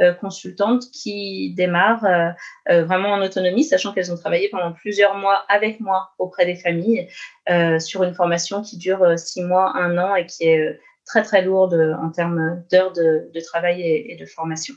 euh, 0.00 0.12
consultantes 0.12 0.90
qui 0.92 1.54
démarrent 1.56 2.04
euh, 2.68 2.84
vraiment 2.84 3.12
en 3.12 3.22
autonomie, 3.22 3.64
sachant 3.64 3.94
qu'elles 3.94 4.12
ont 4.12 4.16
travaillé 4.16 4.50
pendant 4.50 4.72
plusieurs 4.72 5.14
mois 5.14 5.44
avec 5.48 5.80
moi 5.80 6.10
auprès 6.18 6.44
des 6.44 6.56
familles 6.56 7.08
sur 7.78 8.02
une 8.02 8.12
formation 8.12 8.62
qui 8.62 8.76
dure 8.76 9.18
six 9.18 9.42
mois, 9.42 9.74
un 9.76 9.96
an 9.98 10.16
et 10.16 10.26
qui 10.26 10.44
est 10.44 10.78
très 11.06 11.22
très 11.22 11.42
lourde 11.42 11.96
en 12.02 12.10
termes 12.10 12.62
d'heures 12.70 12.92
de, 12.92 13.40
travail 13.40 13.80
et, 13.82 14.16
de 14.16 14.26
formation. 14.26 14.74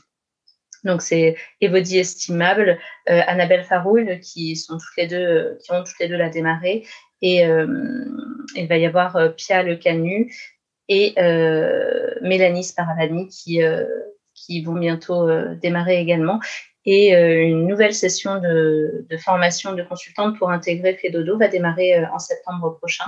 Donc 0.84 1.02
c'est 1.02 1.36
Evody 1.60 1.98
Estimable, 1.98 2.78
euh, 3.08 3.20
Annabelle 3.26 3.64
Faroul 3.64 4.20
qui 4.20 4.56
sont 4.56 4.78
toutes 4.78 4.96
les 4.96 5.06
deux, 5.06 5.58
qui 5.64 5.72
ont 5.72 5.82
toutes 5.84 5.98
les 6.00 6.08
deux 6.08 6.16
la 6.16 6.30
démarré, 6.30 6.86
et 7.22 7.44
euh, 7.46 7.66
il 8.56 8.66
va 8.66 8.78
y 8.78 8.86
avoir 8.86 9.34
Pia 9.36 9.62
Le 9.62 9.76
Canu 9.76 10.34
et 10.88 11.14
Mélanie 12.22 12.64
Sparavani 12.64 13.28
qui 13.28 13.62
qui 14.46 14.62
vont 14.62 14.74
bientôt 14.74 15.28
euh, 15.28 15.54
démarrer 15.56 16.00
également. 16.00 16.40
Et 16.86 17.14
euh, 17.14 17.42
une 17.42 17.66
nouvelle 17.66 17.92
session 17.92 18.40
de, 18.40 19.06
formation 19.18 19.74
de 19.74 19.82
consultante 19.82 20.38
pour 20.38 20.50
intégrer 20.50 20.96
Fedodo 20.96 21.36
va 21.36 21.48
démarrer 21.48 21.96
euh, 21.96 22.06
en 22.12 22.18
septembre 22.18 22.78
prochain. 22.78 23.04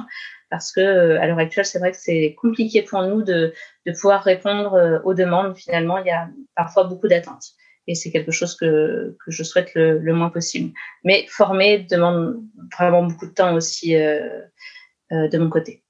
Parce 0.50 0.72
que 0.72 1.16
à 1.16 1.26
l'heure 1.26 1.38
actuelle 1.38 1.64
c'est 1.64 1.78
vrai 1.78 1.92
que 1.92 1.96
c'est 1.96 2.37
compliqué 2.38 2.82
pour 2.82 3.02
nous 3.02 3.22
de, 3.22 3.54
de, 3.87 3.92
pouvoir 3.92 4.22
répondre 4.22 5.00
aux 5.04 5.14
demandes. 5.14 5.56
Finalement 5.56 5.96
il 5.98 6.06
y 6.06 6.11
a 6.11 6.28
parfois 6.54 6.85
beaucoup 6.85 7.08
d'attentes 7.08 7.52
et 7.87 7.95
c'est 7.95 8.11
quelque 8.11 8.33
chose 8.33 8.57
que, 8.57 9.16
je 9.27 9.42
souhaite 9.42 9.75
le, 9.75 9.99
le, 9.99 10.12
moins 10.14 10.31
possible. 10.31 10.73
Mais 11.05 11.27
former 11.29 11.87
demande 11.90 12.42
vraiment 12.79 13.05
beaucoup 13.05 13.27
de 13.27 13.33
temps 13.33 13.55
aussi 13.55 13.95
de 13.95 15.38
mon 15.38 15.51
côté. 15.51 15.83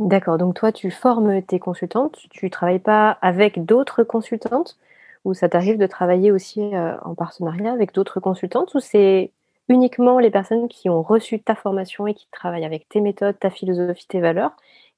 D'accord, 0.00 0.38
donc 0.38 0.54
toi, 0.54 0.72
tu 0.72 0.90
formes 0.90 1.42
tes 1.42 1.58
consultantes, 1.58 2.18
tu 2.30 2.46
ne 2.46 2.50
travailles 2.50 2.78
pas 2.78 3.18
avec 3.20 3.66
d'autres 3.66 4.02
consultantes? 4.02 4.78
Ou 5.24 5.34
ça 5.34 5.48
t'arrive 5.48 5.76
de 5.76 5.86
travailler 5.86 6.32
aussi 6.32 6.62
euh, 6.74 6.96
en 7.02 7.14
partenariat 7.14 7.72
avec 7.72 7.92
d'autres 7.92 8.20
consultantes? 8.20 8.74
Ou 8.74 8.80
c'est 8.80 9.32
uniquement 9.68 10.18
les 10.18 10.30
personnes 10.30 10.68
qui 10.68 10.88
ont 10.88 11.02
reçu 11.02 11.40
ta 11.40 11.54
formation 11.54 12.06
et 12.06 12.14
qui 12.14 12.26
travaillent 12.32 12.64
avec 12.64 12.88
tes 12.88 13.02
méthodes, 13.02 13.38
ta 13.38 13.50
philosophie, 13.50 14.06
tes 14.08 14.20
valeurs? 14.20 14.52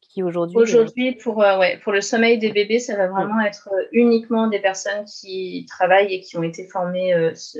Qui 0.09 0.23
aujourd'hui... 0.23 0.59
Euh, 0.59 0.63
aujourd'hui, 0.63 1.13
pour, 1.13 1.43
euh, 1.43 1.59
ouais, 1.59 1.79
pour 1.83 1.93
le 1.93 2.01
sommeil 2.01 2.39
des 2.39 2.53
bébés, 2.53 2.79
ça 2.79 2.97
va 2.97 3.09
vraiment 3.09 3.41
être 3.41 3.71
uniquement 3.93 4.49
des 4.49 4.61
personnes 4.61 5.05
qui 5.05 5.67
travaillent 5.69 6.13
et 6.13 6.21
qui 6.21 6.37
ont 6.37 6.43
été 6.43 6.67
formées 6.67 7.15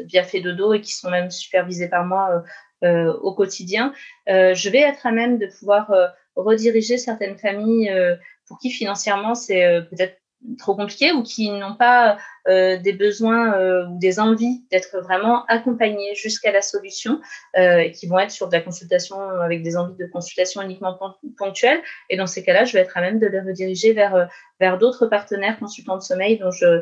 via 0.05 0.23
Fedodo 0.23 0.75
et 0.75 0.81
qui 0.81 0.95
sont 0.95 1.11
même 1.11 1.31
supervisées 1.31 1.89
par 1.89 2.05
moi 2.05 2.43
au 2.83 3.35
quotidien. 3.35 3.93
je 4.27 4.69
vais 4.69 4.81
être 4.81 5.07
à 5.07 5.13
même 5.13 5.39
de 5.39 5.47
pouvoir 5.47 5.91
rediriger 6.37 6.99
certaines 6.99 7.37
familles 7.37 7.91
euh, 7.91 8.17
pour 8.47 8.59
qui 8.59 8.71
financièrement 8.71 9.35
c'est 9.35 9.65
euh, 9.65 9.83
peut-être 9.83 10.19
trop 10.59 10.75
compliqué 10.75 11.13
ou 11.13 11.23
qui 11.23 11.51
n'ont 11.51 11.77
pas 11.77 12.19
euh, 12.49 12.77
des 12.79 12.93
besoins 12.93 13.55
euh, 13.55 13.87
ou 13.87 13.99
des 13.99 14.19
envies 14.19 14.65
d'être 14.71 14.99
vraiment 15.01 15.45
accompagnés 15.47 16.15
jusqu'à 16.15 16.53
la 16.53 16.63
solution 16.63 17.21
euh, 17.57 17.89
qui 17.91 18.07
vont 18.07 18.19
être 18.19 18.31
sur 18.31 18.49
de 18.49 18.53
la 18.53 18.61
consultation 18.61 19.21
avec 19.21 19.63
des 19.63 19.77
envies 19.77 19.97
de 19.97 20.07
consultation 20.07 20.63
uniquement 20.63 20.99
ponctuelles. 21.39 21.81
Et 22.11 22.17
dans 22.17 22.27
ces 22.27 22.43
cas-là, 22.43 22.65
je 22.65 22.75
vais 22.75 22.81
être 22.81 22.97
à 22.97 23.01
même 23.01 23.19
de 23.19 23.27
les 23.27 23.41
rediriger 23.41 23.93
vers, 23.93 24.29
vers 24.61 24.79
d'autres 24.79 25.07
partenaires 25.07 25.59
consultants 25.59 25.97
de 25.97 26.03
sommeil 26.03 26.39
dont 26.39 26.51
je, 26.51 26.81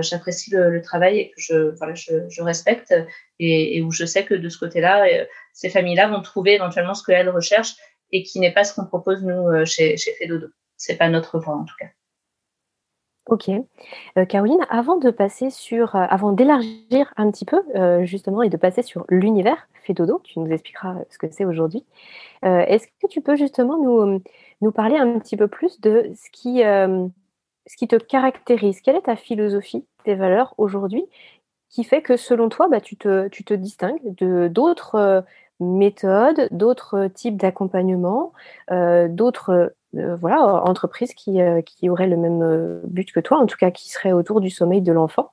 j'apprécie 0.00 0.52
le, 0.52 0.70
le, 0.70 0.82
travail 0.82 1.18
et 1.18 1.30
que 1.30 1.40
je, 1.40 1.76
voilà, 1.76 1.94
je, 1.94 2.28
je 2.28 2.42
respecte 2.42 2.94
et, 3.40 3.76
et, 3.76 3.82
où 3.82 3.90
je 3.90 4.04
sais 4.04 4.24
que 4.24 4.34
de 4.34 4.48
ce 4.48 4.58
côté-là, 4.58 5.04
ces 5.52 5.68
familles-là 5.68 6.08
vont 6.08 6.22
trouver 6.22 6.54
éventuellement 6.54 6.94
ce 6.94 7.02
qu'elles 7.04 7.28
recherchent 7.28 7.74
et 8.12 8.22
qui 8.22 8.40
n'est 8.40 8.52
pas 8.52 8.64
ce 8.64 8.74
qu'on 8.74 8.86
propose 8.86 9.22
nous 9.22 9.48
euh, 9.48 9.64
chez, 9.64 9.96
chez 9.96 10.12
Fedodo. 10.14 10.48
C'est 10.76 10.96
pas 10.96 11.08
notre 11.08 11.38
voie 11.38 11.56
en 11.56 11.64
tout 11.64 11.74
cas. 11.78 11.88
Ok. 13.28 13.50
Euh, 14.16 14.24
Caroline, 14.24 14.64
avant 14.70 14.96
de 14.96 15.10
passer 15.10 15.50
sur, 15.50 15.94
euh, 15.96 16.06
avant 16.08 16.32
d'élargir 16.32 17.12
un 17.16 17.30
petit 17.30 17.44
peu 17.44 17.62
justement 18.04 18.42
et 18.42 18.48
de 18.48 18.56
passer 18.56 18.82
sur 18.82 19.04
l'univers 19.08 19.68
Fedodo, 19.84 20.20
tu 20.24 20.38
nous 20.40 20.50
expliqueras 20.50 20.96
ce 21.10 21.18
que 21.18 21.26
c'est 21.30 21.44
aujourd'hui. 21.44 21.84
Est-ce 22.42 22.86
que 22.86 23.06
tu 23.08 23.20
peux 23.20 23.36
justement 23.36 23.78
nous, 24.60 24.72
parler 24.72 24.96
un 24.96 25.18
petit 25.18 25.36
peu 25.36 25.48
plus 25.48 25.80
de 25.80 26.10
ce 26.14 26.30
qui, 26.30 26.58
ce 26.60 27.76
qui 27.76 27.88
te 27.88 27.96
caractérise? 27.96 28.80
Quelle 28.80 28.96
est 28.96 29.02
ta 29.02 29.16
philosophie, 29.16 29.84
tes 30.04 30.14
valeurs 30.14 30.54
aujourd'hui 30.58 31.04
qui 31.70 31.84
fait 31.84 32.02
que 32.02 32.16
selon 32.16 32.48
toi, 32.48 32.68
bah, 32.68 32.80
tu, 32.80 32.96
te, 32.96 33.28
tu 33.28 33.44
te 33.44 33.52
distingues 33.54 34.00
de 34.02 34.48
d'autres 34.48 35.24
méthodes, 35.60 36.48
d'autres 36.50 37.08
types 37.08 37.36
d'accompagnement, 37.36 38.32
euh, 38.70 39.08
d'autres 39.08 39.74
euh, 39.96 40.16
voilà, 40.16 40.42
entreprises 40.42 41.14
qui, 41.14 41.40
euh, 41.40 41.62
qui 41.62 41.86
le 41.86 42.16
même 42.16 42.80
but 42.84 43.10
que 43.12 43.20
toi, 43.20 43.38
en 43.38 43.46
tout 43.46 43.56
cas 43.56 43.70
qui 43.70 43.90
seraient 43.90 44.12
autour 44.12 44.40
du 44.40 44.50
sommeil 44.50 44.82
de 44.82 44.92
l'enfant. 44.92 45.30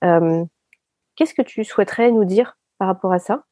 Qu'est-ce 0.00 1.34
que 1.34 1.42
tu 1.42 1.64
souhaiterais 1.64 2.10
nous 2.10 2.24
dire 2.24 2.56
par 2.78 2.88
rapport 2.88 3.12
à 3.12 3.18
ça? 3.18 3.44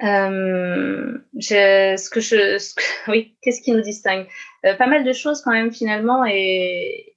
Ce 0.00 2.10
que 2.10 2.20
je, 2.20 2.58
oui, 3.10 3.36
qu'est-ce 3.42 3.60
qui 3.60 3.72
nous 3.72 3.82
distingue? 3.82 4.26
Pas 4.62 4.86
mal 4.86 5.04
de 5.04 5.12
choses 5.12 5.42
quand 5.42 5.52
même 5.52 5.72
finalement, 5.72 6.24
et, 6.26 7.14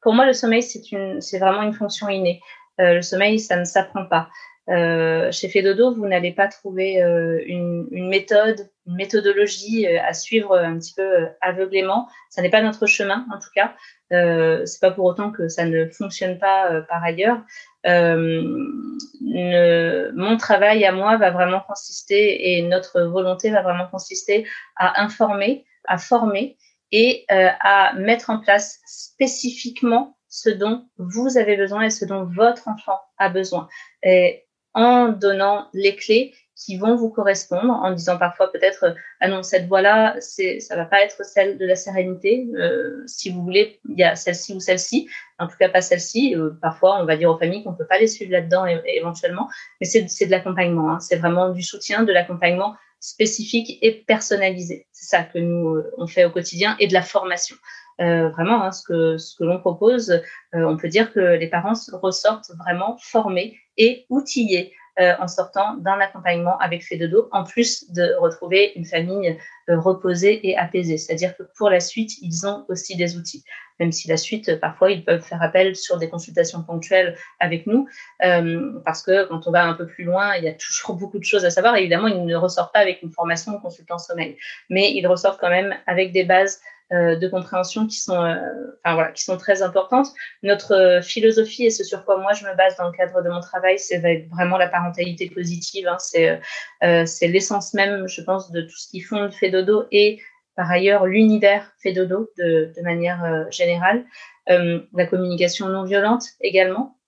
pour 0.00 0.14
moi 0.14 0.26
le 0.26 0.32
sommeil 0.32 0.62
c'est 0.62 1.38
vraiment 1.38 1.62
une 1.62 1.74
fonction 1.74 2.08
innée. 2.08 2.40
le 2.78 3.02
sommeil 3.02 3.38
ça 3.38 3.56
ne 3.56 3.64
s'apprend 3.64 4.06
pas. 4.06 4.28
Euh, 4.70 5.30
chez 5.30 5.48
Fedodo, 5.48 5.94
vous 5.94 6.06
n'allez 6.06 6.32
pas 6.32 6.48
trouver 6.48 7.02
euh, 7.02 7.42
une, 7.46 8.08
méthode, 8.08 8.70
une 8.86 8.96
méthodologie 8.96 9.86
euh, 9.86 10.00
à 10.02 10.12
suivre 10.12 10.56
un 10.56 10.78
petit 10.78 10.94
peu 10.94 11.02
euh, 11.02 11.26
aveuglément. 11.40 12.08
Ça 12.30 12.42
n'est 12.42 12.50
pas 12.50 12.62
notre 12.62 12.86
chemin, 12.86 13.26
en 13.32 13.38
tout 13.38 13.48
cas. 13.54 13.74
Euh, 14.12 14.66
c'est 14.66 14.80
pas 14.80 14.90
pour 14.90 15.06
autant 15.06 15.30
que 15.30 15.48
ça 15.48 15.64
ne 15.64 15.88
fonctionne 15.88 16.38
pas 16.38 16.82
par 16.88 17.02
ailleurs. 17.02 17.40
Ne, 17.84 18.50
mon 20.14 20.36
travail 20.36 20.84
à 20.84 20.92
moi 20.92 21.16
va 21.16 21.30
vraiment 21.30 21.60
consister 21.60 22.52
et 22.56 22.62
notre 22.62 23.02
volonté 23.02 23.50
va 23.50 23.62
vraiment 23.62 23.86
consister 23.86 24.46
à 24.76 25.02
informer, 25.02 25.64
à 25.86 25.98
former 25.98 26.56
et 26.92 27.26
à 27.28 27.92
mettre 27.94 28.30
en 28.30 28.38
place 28.38 28.80
spécifiquement 28.86 30.16
ce 30.28 30.48
dont 30.50 30.86
vous 30.98 31.36
avez 31.36 31.56
besoin 31.56 31.82
et 31.82 31.90
ce 31.90 32.04
dont 32.04 32.24
votre 32.24 32.68
enfant 32.68 33.00
a 33.18 33.28
besoin. 33.28 33.68
Et 34.02 34.44
en 34.74 35.08
donnant 35.08 35.68
les 35.72 35.96
clés 35.96 36.34
qui 36.56 36.76
vont 36.76 36.94
vous 36.94 37.10
correspondre, 37.10 37.72
en 37.72 37.92
disant 37.92 38.16
parfois 38.16 38.50
peut-être 38.52 38.94
ah 39.20 39.28
non 39.28 39.42
cette 39.42 39.66
voie-là, 39.66 40.16
c'est 40.20 40.60
ça 40.60 40.76
va 40.76 40.84
pas 40.84 41.02
être 41.02 41.24
celle 41.24 41.58
de 41.58 41.66
la 41.66 41.74
sérénité. 41.74 42.46
Euh, 42.56 43.02
si 43.06 43.30
vous 43.30 43.42
voulez, 43.42 43.80
il 43.88 43.98
y 43.98 44.04
a 44.04 44.14
celle-ci 44.14 44.54
ou 44.54 44.60
celle-ci, 44.60 45.08
en 45.38 45.48
tout 45.48 45.56
cas 45.58 45.68
pas 45.68 45.80
celle-ci. 45.80 46.36
Euh, 46.36 46.50
parfois, 46.62 47.00
on 47.00 47.04
va 47.04 47.16
dire 47.16 47.30
aux 47.30 47.38
familles 47.38 47.64
qu'on 47.64 47.74
peut 47.74 47.86
pas 47.86 47.98
les 47.98 48.06
suivre 48.06 48.32
là-dedans 48.32 48.66
éventuellement, 48.66 49.48
mais 49.80 49.86
c'est 49.86 50.08
c'est 50.08 50.26
de 50.26 50.30
l'accompagnement. 50.30 50.92
Hein. 50.92 51.00
C'est 51.00 51.16
vraiment 51.16 51.50
du 51.50 51.62
soutien, 51.62 52.04
de 52.04 52.12
l'accompagnement 52.12 52.76
spécifique 53.00 53.78
et 53.82 54.04
personnalisé. 54.06 54.86
C'est 54.92 55.16
ça 55.16 55.22
que 55.24 55.38
nous 55.38 55.74
euh, 55.74 55.92
on 55.98 56.06
fait 56.06 56.24
au 56.24 56.30
quotidien 56.30 56.76
et 56.78 56.86
de 56.86 56.94
la 56.94 57.02
formation. 57.02 57.56
Euh, 58.00 58.28
vraiment, 58.30 58.62
hein, 58.62 58.72
ce 58.72 58.82
que, 58.82 59.18
ce 59.18 59.36
que 59.36 59.44
l'on 59.44 59.60
propose, 59.60 60.10
euh, 60.10 60.20
on 60.54 60.76
peut 60.76 60.88
dire 60.88 61.12
que 61.12 61.20
les 61.20 61.46
parents 61.48 61.74
ressortent 61.92 62.50
vraiment 62.58 62.96
formés 63.00 63.56
et 63.76 64.04
outillés 64.08 64.72
euh, 64.72 64.83
en 64.98 65.28
sortant 65.28 65.74
d'un 65.78 65.98
accompagnement 66.00 66.56
avec 66.58 66.84
fait 66.84 66.98
en 67.32 67.44
plus 67.44 67.90
de 67.92 68.14
retrouver 68.20 68.72
une 68.76 68.84
famille 68.84 69.36
euh, 69.70 69.80
reposée 69.80 70.46
et 70.46 70.58
apaisée. 70.58 70.98
C'est-à-dire 70.98 71.34
que 71.36 71.42
pour 71.56 71.70
la 71.70 71.80
suite, 71.80 72.12
ils 72.20 72.46
ont 72.46 72.66
aussi 72.68 72.96
des 72.96 73.16
outils. 73.16 73.44
Même 73.80 73.92
si 73.92 74.08
la 74.08 74.16
suite, 74.16 74.60
parfois, 74.60 74.90
ils 74.90 75.04
peuvent 75.04 75.22
faire 75.22 75.42
appel 75.42 75.74
sur 75.74 75.96
des 75.96 76.08
consultations 76.08 76.62
ponctuelles 76.62 77.16
avec 77.40 77.66
nous, 77.66 77.88
euh, 78.24 78.78
parce 78.84 79.02
que 79.02 79.26
quand 79.26 79.46
on 79.46 79.50
va 79.50 79.64
un 79.64 79.72
peu 79.74 79.86
plus 79.86 80.04
loin, 80.04 80.36
il 80.36 80.44
y 80.44 80.48
a 80.48 80.52
toujours 80.52 80.94
beaucoup 81.00 81.18
de 81.18 81.24
choses 81.24 81.44
à 81.44 81.50
savoir. 81.50 81.76
évidemment, 81.76 82.08
ils 82.08 82.24
ne 82.24 82.36
ressortent 82.36 82.72
pas 82.72 82.80
avec 82.80 83.02
une 83.02 83.10
formation 83.10 83.58
consultant 83.58 83.98
sommeil, 83.98 84.36
mais 84.68 84.92
ils 84.92 85.06
ressortent 85.06 85.40
quand 85.40 85.50
même 85.50 85.74
avec 85.86 86.12
des 86.12 86.24
bases 86.24 86.60
euh, 86.60 86.73
de 86.92 87.28
compréhension 87.28 87.86
qui 87.86 87.96
sont, 87.96 88.22
euh, 88.22 88.36
enfin, 88.84 88.94
voilà, 88.94 89.12
qui 89.12 89.24
sont 89.24 89.38
très 89.38 89.62
importantes. 89.62 90.08
Notre 90.42 90.74
euh, 90.74 91.02
philosophie 91.02 91.64
et 91.64 91.70
ce 91.70 91.82
sur 91.82 92.04
quoi 92.04 92.18
moi 92.18 92.32
je 92.34 92.44
me 92.44 92.54
base 92.56 92.76
dans 92.76 92.86
le 92.86 92.92
cadre 92.92 93.22
de 93.22 93.28
mon 93.30 93.40
travail, 93.40 93.78
c'est 93.78 93.98
vraiment 94.30 94.58
la 94.58 94.68
parentalité 94.68 95.30
positive. 95.30 95.88
Hein. 95.88 95.96
c'est 95.98 96.40
c'est 97.06 97.28
l'essence 97.28 97.74
même, 97.74 98.06
je 98.06 98.20
pense, 98.20 98.50
de 98.50 98.62
tout 98.62 98.76
ce 98.76 98.88
qui 98.88 99.00
fonde 99.00 99.32
Fedodo 99.32 99.86
et 99.90 100.20
par 100.56 100.70
ailleurs 100.70 101.06
l'univers 101.06 101.72
fait 101.82 101.92
de, 101.92 102.04
de 102.04 102.82
manière 102.82 103.46
générale, 103.50 104.04
la 104.46 105.06
communication 105.06 105.68
non 105.68 105.84
violente 105.84 106.24
également, 106.40 106.98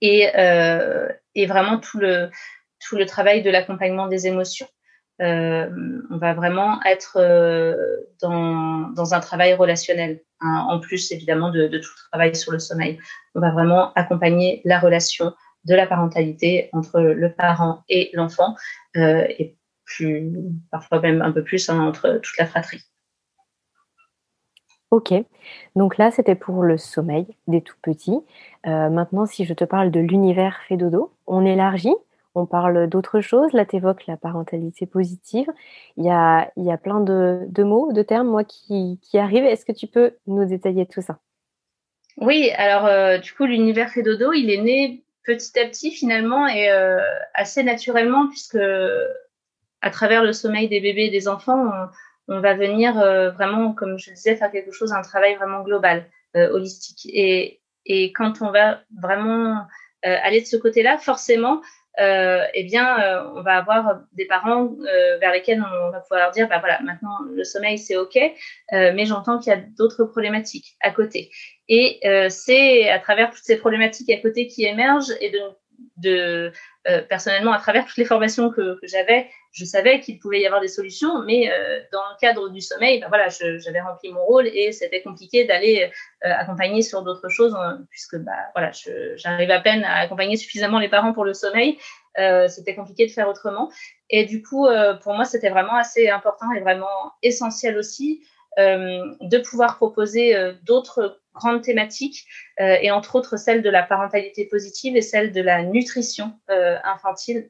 et, 0.00 0.28
et 1.34 1.46
vraiment 1.46 1.78
tout 1.78 1.98
le, 1.98 2.30
tout 2.80 2.96
le 2.96 3.06
travail 3.06 3.42
de 3.42 3.50
l'accompagnement 3.50 4.08
des 4.08 4.26
émotions. 4.26 4.66
Euh, 5.20 5.68
on 6.10 6.16
va 6.16 6.32
vraiment 6.32 6.82
être 6.84 7.18
euh, 7.18 7.76
dans, 8.22 8.88
dans, 8.90 9.12
un 9.12 9.20
travail 9.20 9.52
relationnel, 9.52 10.22
hein, 10.40 10.66
en 10.68 10.80
plus 10.80 11.12
évidemment 11.12 11.50
de, 11.50 11.66
tout 11.66 11.74
le 11.74 12.10
travail 12.10 12.34
sur 12.34 12.52
le 12.52 12.58
sommeil. 12.58 12.98
On 13.34 13.40
va 13.40 13.50
vraiment 13.50 13.92
accompagner 13.94 14.62
la 14.64 14.78
relation 14.78 15.34
de 15.64 15.74
la 15.74 15.86
parentalité 15.86 16.70
entre 16.72 17.00
le 17.00 17.32
parent 17.32 17.82
et 17.90 18.10
l'enfant, 18.14 18.54
euh, 18.96 19.26
et 19.38 19.58
plus, 19.84 20.32
parfois 20.70 21.00
même 21.00 21.20
un 21.20 21.32
peu 21.32 21.44
plus 21.44 21.68
hein, 21.68 21.80
entre 21.80 22.18
toute 22.22 22.38
la 22.38 22.46
fratrie. 22.46 22.82
Ok, 24.90 25.12
donc 25.76 25.98
là 25.98 26.10
c'était 26.10 26.34
pour 26.34 26.62
le 26.62 26.78
sommeil 26.78 27.26
des 27.46 27.60
tout 27.60 27.76
petits. 27.80 28.18
Maintenant, 28.64 29.24
si 29.24 29.44
je 29.44 29.54
te 29.54 29.62
parle 29.62 29.92
de 29.92 30.00
l'univers 30.00 30.62
fait 30.66 30.76
dodo, 30.76 31.12
on 31.28 31.44
élargit 31.44 31.94
on 32.40 32.46
parle 32.46 32.88
d'autres 32.88 33.20
choses. 33.20 33.52
Là, 33.52 33.64
tu 33.64 33.76
évoques 33.76 34.06
la 34.06 34.16
parentalité 34.16 34.86
positive. 34.86 35.46
Il 35.96 36.04
y 36.04 36.10
a, 36.10 36.50
il 36.56 36.64
y 36.64 36.72
a 36.72 36.78
plein 36.78 37.00
de, 37.00 37.62
mots, 37.62 37.92
de 37.92 38.02
termes, 38.02 38.28
moi, 38.28 38.44
qui, 38.44 38.98
qui 39.02 39.18
arrivent. 39.18 39.44
Est-ce 39.44 39.64
que 39.64 39.72
tu 39.72 39.86
peux 39.86 40.12
nous 40.26 40.44
détailler 40.44 40.86
tout 40.86 41.02
ça? 41.02 41.18
Oui, 42.16 42.50
alors, 42.56 42.86
euh, 42.86 43.18
du 43.18 43.32
coup, 43.32 43.44
l'univers 43.46 43.90
Dodo, 43.96 44.32
il 44.32 44.50
est 44.50 44.60
né 44.60 45.04
petit 45.24 45.58
à 45.58 45.66
petit, 45.66 45.90
finalement, 45.90 46.46
et 46.46 46.70
euh, 46.70 47.00
assez 47.34 47.62
naturellement, 47.62 48.28
puisque 48.28 48.58
à 49.80 49.90
travers 49.90 50.22
le 50.22 50.32
sommeil 50.32 50.68
des 50.68 50.80
bébés 50.80 51.06
et 51.06 51.10
des 51.10 51.28
enfants, 51.28 51.70
on, 52.28 52.40
va 52.40 52.54
venir 52.54 52.98
euh, 52.98 53.30
vraiment, 53.30 53.72
comme 53.72 53.98
je 53.98 54.12
disais, 54.12 54.36
faire 54.36 54.50
quelque 54.50 54.72
chose, 54.72 54.92
un 54.92 55.02
travail 55.02 55.34
vraiment 55.36 55.62
global, 55.62 56.06
holistique. 56.34 57.10
Et, 57.12 57.60
et 57.86 58.12
quand 58.12 58.40
on 58.40 58.50
va 58.52 58.80
vraiment 59.00 59.66
aller 60.02 60.40
de 60.40 60.46
ce 60.46 60.56
côté-là, 60.56 60.96
forcément, 60.96 61.60
euh, 61.98 62.44
eh 62.54 62.64
bien, 62.64 63.00
euh, 63.00 63.24
on 63.34 63.42
va 63.42 63.56
avoir 63.56 64.00
des 64.12 64.26
parents 64.26 64.70
euh, 64.80 65.18
vers 65.18 65.32
lesquels 65.32 65.62
on 65.62 65.90
va 65.90 66.00
pouvoir 66.00 66.30
dire, 66.30 66.48
bah 66.48 66.58
voilà, 66.58 66.80
maintenant 66.82 67.18
le 67.32 67.42
sommeil 67.44 67.78
c'est 67.78 67.96
ok, 67.96 68.18
mais 68.72 69.04
j'entends 69.06 69.38
qu'il 69.38 69.52
y 69.52 69.56
a 69.56 69.60
d'autres 69.76 70.04
problématiques 70.04 70.76
à 70.80 70.90
côté. 70.90 71.30
Et 71.68 72.00
c'est 72.30 72.88
à 72.88 72.98
travers 72.98 73.30
toutes 73.30 73.44
ces 73.44 73.56
problématiques 73.56 74.10
à 74.10 74.18
côté 74.18 74.46
qui 74.46 74.64
émergent 74.64 75.12
et 75.20 75.30
de, 75.30 75.40
de 75.96 76.52
personnellement 77.08 77.52
à 77.52 77.58
travers 77.58 77.84
toutes 77.86 77.96
les 77.96 78.04
formations 78.04 78.50
que, 78.50 78.78
que 78.80 78.86
j'avais, 78.86 79.28
je 79.52 79.64
savais 79.64 80.00
qu'il 80.00 80.18
pouvait 80.18 80.40
y 80.40 80.46
avoir 80.46 80.60
des 80.60 80.68
solutions, 80.68 81.22
mais 81.24 81.50
euh, 81.50 81.80
dans 81.92 82.02
le 82.10 82.20
cadre 82.20 82.48
du 82.50 82.60
sommeil, 82.60 83.00
ben 83.00 83.08
voilà, 83.08 83.28
j'avais 83.28 83.80
rempli 83.80 84.12
mon 84.12 84.24
rôle 84.24 84.46
et 84.46 84.70
c'était 84.72 85.02
compliqué 85.02 85.44
d'aller 85.44 85.90
euh, 86.24 86.28
accompagner 86.32 86.82
sur 86.82 87.02
d'autres 87.02 87.28
choses, 87.28 87.54
hein, 87.54 87.84
puisque 87.90 88.16
bah, 88.16 88.32
voilà, 88.54 88.70
j'arrive 89.16 89.50
à 89.50 89.60
peine 89.60 89.82
à 89.82 89.96
accompagner 89.96 90.36
suffisamment 90.36 90.78
les 90.78 90.88
parents 90.88 91.12
pour 91.12 91.24
le 91.24 91.34
sommeil. 91.34 91.78
Euh, 92.18 92.48
c'était 92.48 92.74
compliqué 92.74 93.06
de 93.06 93.12
faire 93.12 93.28
autrement. 93.28 93.70
Et 94.08 94.24
du 94.24 94.42
coup, 94.42 94.66
euh, 94.66 94.94
pour 94.94 95.14
moi, 95.14 95.24
c'était 95.24 95.50
vraiment 95.50 95.74
assez 95.74 96.08
important 96.08 96.52
et 96.52 96.60
vraiment 96.60 97.12
essentiel 97.22 97.76
aussi 97.76 98.24
de 98.58 99.38
pouvoir 99.38 99.76
proposer 99.76 100.34
d'autres 100.64 101.22
grandes 101.32 101.62
thématiques, 101.62 102.26
et 102.58 102.90
entre 102.90 103.14
autres 103.14 103.38
celle 103.38 103.62
de 103.62 103.70
la 103.70 103.82
parentalité 103.82 104.44
positive 104.44 104.96
et 104.96 105.02
celle 105.02 105.32
de 105.32 105.40
la 105.40 105.62
nutrition 105.62 106.32
infantile 106.84 107.48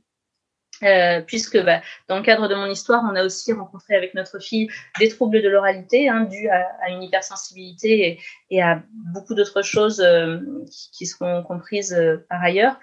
euh, 0.82 1.20
puisque 1.20 1.62
bah, 1.62 1.80
dans 2.08 2.16
le 2.16 2.22
cadre 2.22 2.48
de 2.48 2.54
mon 2.54 2.66
histoire, 2.66 3.02
on 3.10 3.14
a 3.14 3.24
aussi 3.24 3.52
rencontré 3.52 3.94
avec 3.94 4.14
notre 4.14 4.38
fille 4.38 4.68
des 4.98 5.08
troubles 5.08 5.42
de 5.42 5.48
l'oralité 5.48 6.08
hein, 6.08 6.22
dus 6.22 6.48
à, 6.48 6.66
à, 6.82 6.90
une 6.90 7.02
hypersensibilité 7.02 8.06
et, 8.06 8.20
et 8.50 8.62
à 8.62 8.82
beaucoup 9.12 9.34
d'autres 9.34 9.62
choses 9.62 10.00
euh, 10.00 10.38
qui, 10.70 10.90
qui, 10.90 11.06
seront 11.06 11.42
comprises 11.42 11.92
euh, 11.92 12.24
par 12.28 12.42
ailleurs. 12.42 12.78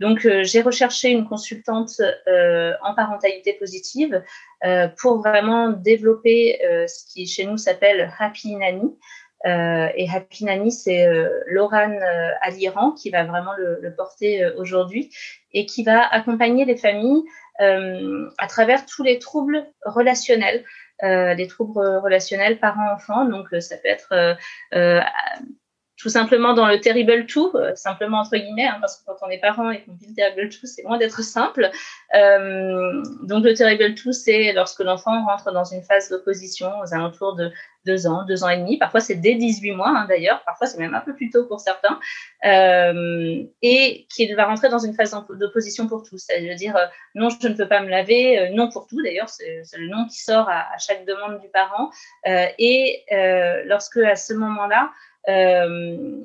Donc, 0.00 0.24
euh, 0.24 0.42
j'ai 0.42 0.62
recherché 0.62 1.10
une 1.10 1.26
consultante 1.26 2.00
en 2.82 2.94
parentalité 2.94 3.52
positive 3.52 4.22
pour 5.00 5.18
vraiment 5.18 5.70
développer 5.70 6.58
ce 6.88 7.12
qui 7.12 7.26
chez 7.26 7.44
nous 7.44 7.56
s'appelle 7.56 8.12
Happy 8.18 8.56
Nanny. 8.56 8.96
Et 9.44 10.08
Happy 10.12 10.44
Nanny, 10.44 10.70
c'est 10.72 11.06
Laurane 11.46 12.00
Aliran 12.40 12.92
qui 12.92 13.10
va 13.10 13.24
vraiment 13.24 13.52
le, 13.56 13.78
le 13.80 13.94
porter 13.94 14.46
aujourd'hui 14.56 15.10
et 15.52 15.66
qui 15.66 15.84
va 15.84 16.06
accompagner 16.06 16.64
les 16.64 16.76
familles 16.76 17.22
euh, 17.60 18.28
à 18.38 18.46
travers 18.46 18.86
tous 18.86 19.02
les 19.02 19.18
troubles 19.18 19.66
relationnels, 19.84 20.64
euh, 21.02 21.34
les 21.34 21.46
troubles 21.46 21.78
relationnels 22.02 22.58
parents-enfants. 22.58 23.24
Donc, 23.26 23.52
euh, 23.52 23.60
ça 23.60 23.76
peut 23.76 23.88
être 23.88 24.36
tout 26.02 26.08
simplement 26.08 26.52
dans 26.52 26.66
le 26.66 26.80
terrible 26.80 27.26
tout, 27.26 27.52
euh, 27.54 27.76
simplement 27.76 28.18
entre 28.18 28.36
guillemets, 28.36 28.66
hein, 28.66 28.78
parce 28.80 28.96
que 28.96 29.04
quand 29.06 29.24
on 29.24 29.30
est 29.30 29.38
parent 29.38 29.70
et 29.70 29.82
qu'on 29.82 29.92
vit 29.92 30.08
le 30.08 30.14
terrible 30.14 30.48
tout, 30.48 30.66
c'est 30.66 30.82
loin 30.82 30.98
d'être 30.98 31.22
simple. 31.22 31.70
Euh, 32.16 33.02
donc 33.22 33.44
le 33.44 33.54
terrible 33.54 33.94
tout, 33.94 34.12
c'est 34.12 34.52
lorsque 34.52 34.80
l'enfant 34.80 35.24
rentre 35.24 35.52
dans 35.52 35.62
une 35.64 35.82
phase 35.82 36.08
d'opposition 36.08 36.72
aux 36.82 36.92
alentours 36.92 37.36
de 37.36 37.52
deux 37.86 38.06
ans, 38.06 38.24
deux 38.26 38.44
ans 38.44 38.48
et 38.48 38.58
demi. 38.58 38.78
Parfois 38.78 39.00
c'est 39.00 39.16
dès 39.16 39.34
18 39.34 39.72
mois 39.72 39.88
hein, 39.88 40.06
d'ailleurs, 40.08 40.42
parfois 40.44 40.66
c'est 40.66 40.78
même 40.78 40.94
un 40.94 41.00
peu 41.00 41.14
plus 41.14 41.30
tôt 41.30 41.44
pour 41.46 41.60
certains, 41.60 41.98
euh, 42.44 43.44
et 43.62 44.06
qu'il 44.14 44.34
va 44.36 44.46
rentrer 44.46 44.68
dans 44.68 44.78
une 44.78 44.94
phase 44.94 45.16
d'opposition 45.30 45.88
pour 45.88 46.02
tout. 46.02 46.18
C'est-à-dire 46.18 46.76
euh, 46.76 46.86
non, 47.14 47.28
je 47.30 47.48
ne 47.48 47.54
peux 47.54 47.68
pas 47.68 47.80
me 47.80 47.88
laver, 47.88 48.38
euh, 48.38 48.48
non 48.52 48.70
pour 48.70 48.86
tout. 48.86 49.02
D'ailleurs, 49.02 49.28
c'est 49.28 49.78
le 49.78 49.88
nom 49.88 50.06
qui 50.06 50.18
sort 50.18 50.48
à, 50.48 50.66
chaque 50.78 51.04
demande 51.04 51.40
du 51.40 51.48
parent. 51.48 51.90
et 52.26 53.04
lorsque 53.66 53.98
à 53.98 54.16
ce 54.16 54.34
moment-là 54.34 54.90
euh, 55.28 56.20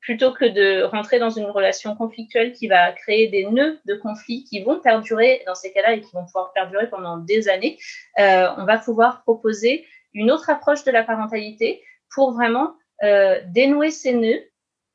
plutôt 0.00 0.32
que 0.32 0.44
de 0.44 0.84
rentrer 0.84 1.18
dans 1.18 1.30
une 1.30 1.46
relation 1.46 1.96
conflictuelle 1.96 2.52
qui 2.52 2.68
va 2.68 2.92
créer 2.92 3.26
des 3.26 3.44
nœuds 3.44 3.80
de 3.86 3.94
conflit 3.96 4.44
qui 4.44 4.62
vont 4.62 4.78
perdurer 4.78 5.42
dans 5.46 5.56
ces 5.56 5.72
cas-là 5.72 5.94
et 5.94 6.00
qui 6.00 6.12
vont 6.12 6.24
pouvoir 6.24 6.52
perdurer 6.52 6.88
pendant 6.88 7.16
des 7.16 7.48
années, 7.48 7.76
euh, 8.20 8.46
on 8.56 8.64
va 8.64 8.78
pouvoir 8.78 9.22
proposer 9.22 9.84
une 10.16 10.30
autre 10.30 10.50
approche 10.50 10.82
de 10.82 10.90
la 10.90 11.04
parentalité 11.04 11.82
pour 12.12 12.32
vraiment 12.32 12.74
euh, 13.04 13.40
dénouer 13.46 13.90
ces 13.90 14.14
nœuds 14.14 14.42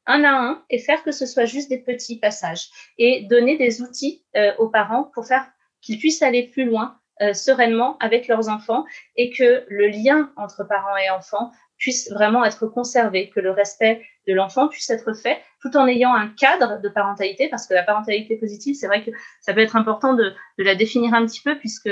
un 0.07 0.23
à 0.23 0.31
un 0.31 0.63
et 0.71 0.79
faire 0.79 1.03
que 1.03 1.11
ce 1.11 1.27
soit 1.27 1.45
juste 1.45 1.69
des 1.69 1.77
petits 1.77 2.17
passages 2.17 2.69
et 2.97 3.27
donner 3.29 3.57
des 3.57 3.81
outils 3.83 4.25
euh, 4.35 4.51
aux 4.57 4.67
parents 4.67 5.03
pour 5.13 5.27
faire 5.27 5.45
qu'ils 5.81 5.99
puissent 5.99 6.23
aller 6.23 6.47
plus 6.47 6.65
loin 6.65 6.97
euh, 7.21 7.33
sereinement 7.33 7.97
avec 7.99 8.27
leurs 8.27 8.49
enfants 8.49 8.83
et 9.15 9.29
que 9.29 9.63
le 9.69 9.87
lien 9.87 10.31
entre 10.37 10.63
parents 10.63 10.97
et 10.97 11.11
enfants 11.11 11.51
puisse 11.77 12.11
vraiment 12.11 12.43
être 12.43 12.67
conservé, 12.67 13.29
que 13.29 13.39
le 13.39 13.51
respect 13.51 14.03
de 14.27 14.33
l'enfant 14.33 14.67
puisse 14.67 14.89
être 14.89 15.13
fait, 15.13 15.39
tout 15.61 15.75
en 15.77 15.87
ayant 15.87 16.13
un 16.13 16.27
cadre 16.29 16.79
de 16.79 16.89
parentalité, 16.89 17.47
parce 17.49 17.67
que 17.67 17.73
la 17.73 17.81
parentalité 17.81 18.37
positive, 18.37 18.75
c'est 18.75 18.85
vrai 18.85 19.03
que 19.03 19.09
ça 19.39 19.53
peut 19.53 19.61
être 19.61 19.75
important 19.75 20.13
de, 20.13 20.31
de, 20.59 20.63
la 20.63 20.75
définir 20.75 21.15
un 21.15 21.25
petit 21.25 21.41
peu, 21.41 21.57
puisque 21.57 21.89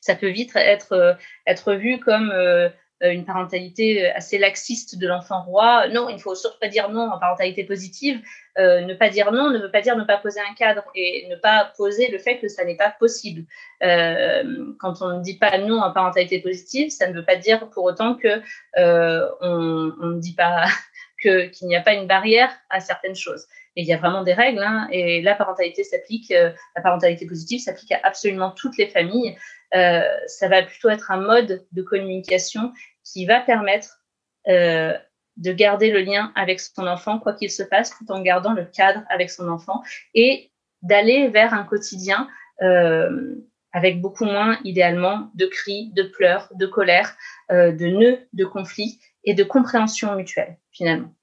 ça 0.00 0.14
peut 0.14 0.28
vite 0.28 0.52
être, 0.56 1.16
être 1.46 1.74
vu 1.74 1.98
comme 2.00 2.30
euh, 2.30 2.68
euh, 3.02 3.12
une 3.12 3.24
parentalité 3.24 4.04
euh, 4.04 4.12
assez 4.14 4.36
laxiste 4.36 4.98
de 4.98 5.08
l'enfant 5.08 5.42
roi. 5.42 5.88
Non, 5.88 6.10
il 6.10 6.16
ne 6.16 6.20
faut 6.20 6.34
surtout 6.34 6.58
pas 6.58 6.68
dire 6.68 6.90
non 6.90 7.10
en 7.10 7.18
parentalité 7.18 7.64
positive. 7.64 8.20
Euh, 8.58 8.82
ne 8.82 8.92
pas 8.92 9.08
dire 9.08 9.32
non 9.32 9.48
ne 9.48 9.58
veut 9.58 9.70
pas 9.70 9.80
dire 9.80 9.96
ne 9.96 10.04
pas 10.04 10.18
poser 10.18 10.40
un 10.40 10.52
cadre 10.54 10.84
et 10.94 11.26
ne 11.30 11.36
pas 11.36 11.72
poser 11.78 12.10
le 12.10 12.18
fait 12.18 12.38
que 12.38 12.48
ça 12.48 12.62
n'est 12.62 12.76
pas 12.76 12.90
possible. 12.90 13.46
Euh, 13.82 14.74
quand 14.78 15.00
on 15.00 15.16
ne 15.16 15.22
dit 15.22 15.38
pas 15.38 15.56
non 15.56 15.80
en 15.80 15.92
parentalité 15.92 16.40
positive, 16.40 16.90
ça 16.90 17.08
ne 17.08 17.14
veut 17.14 17.24
pas 17.24 17.36
dire 17.36 17.70
pour 17.70 17.84
autant 17.84 18.16
que 18.16 18.42
euh, 18.76 19.30
on, 19.40 20.06
ne 20.06 20.20
dit 20.20 20.34
pas 20.34 20.66
qu'il 21.22 21.68
n'y 21.68 21.76
a 21.76 21.80
pas 21.80 21.94
une 21.94 22.06
barrière 22.06 22.50
à 22.68 22.80
certaines 22.80 23.16
choses. 23.16 23.46
Et 23.76 23.82
il 23.82 23.86
y 23.86 23.94
a 23.94 23.96
vraiment 23.96 24.24
des 24.24 24.34
règles. 24.34 24.62
Hein, 24.62 24.88
et 24.90 25.22
la 25.22 25.34
parentalité 25.34 25.84
s'applique, 25.84 26.30
la 26.30 26.82
parentalité 26.82 27.24
positive 27.24 27.60
s'applique 27.60 27.92
à 27.92 28.00
absolument 28.02 28.50
toutes 28.50 28.76
les 28.76 28.88
familles. 28.88 29.36
Euh, 29.74 30.02
ça 30.26 30.48
va 30.48 30.62
plutôt 30.62 30.88
être 30.88 31.10
un 31.10 31.20
mode 31.20 31.66
de 31.72 31.82
communication 31.82 32.72
qui 33.04 33.26
va 33.26 33.40
permettre 33.40 34.00
euh, 34.48 34.96
de 35.36 35.52
garder 35.52 35.90
le 35.90 36.00
lien 36.00 36.32
avec 36.34 36.60
son 36.60 36.86
enfant, 36.86 37.18
quoi 37.18 37.34
qu'il 37.34 37.50
se 37.50 37.62
passe, 37.62 37.90
tout 37.90 38.10
en 38.10 38.20
gardant 38.20 38.52
le 38.52 38.64
cadre 38.64 39.02
avec 39.08 39.30
son 39.30 39.48
enfant 39.48 39.82
et 40.14 40.50
d'aller 40.82 41.28
vers 41.28 41.54
un 41.54 41.64
quotidien 41.64 42.28
euh, 42.62 43.34
avec 43.72 44.00
beaucoup 44.00 44.24
moins, 44.24 44.58
idéalement, 44.64 45.30
de 45.34 45.46
cris, 45.46 45.92
de 45.94 46.02
pleurs, 46.02 46.48
de 46.54 46.66
colère, 46.66 47.16
de 47.50 47.86
nœuds, 47.86 48.18
de 48.32 48.44
conflits 48.44 48.98
et 49.22 49.32
de 49.32 49.44
compréhension 49.44 50.16
mutuelle, 50.16 50.56
finalement. 50.72 51.14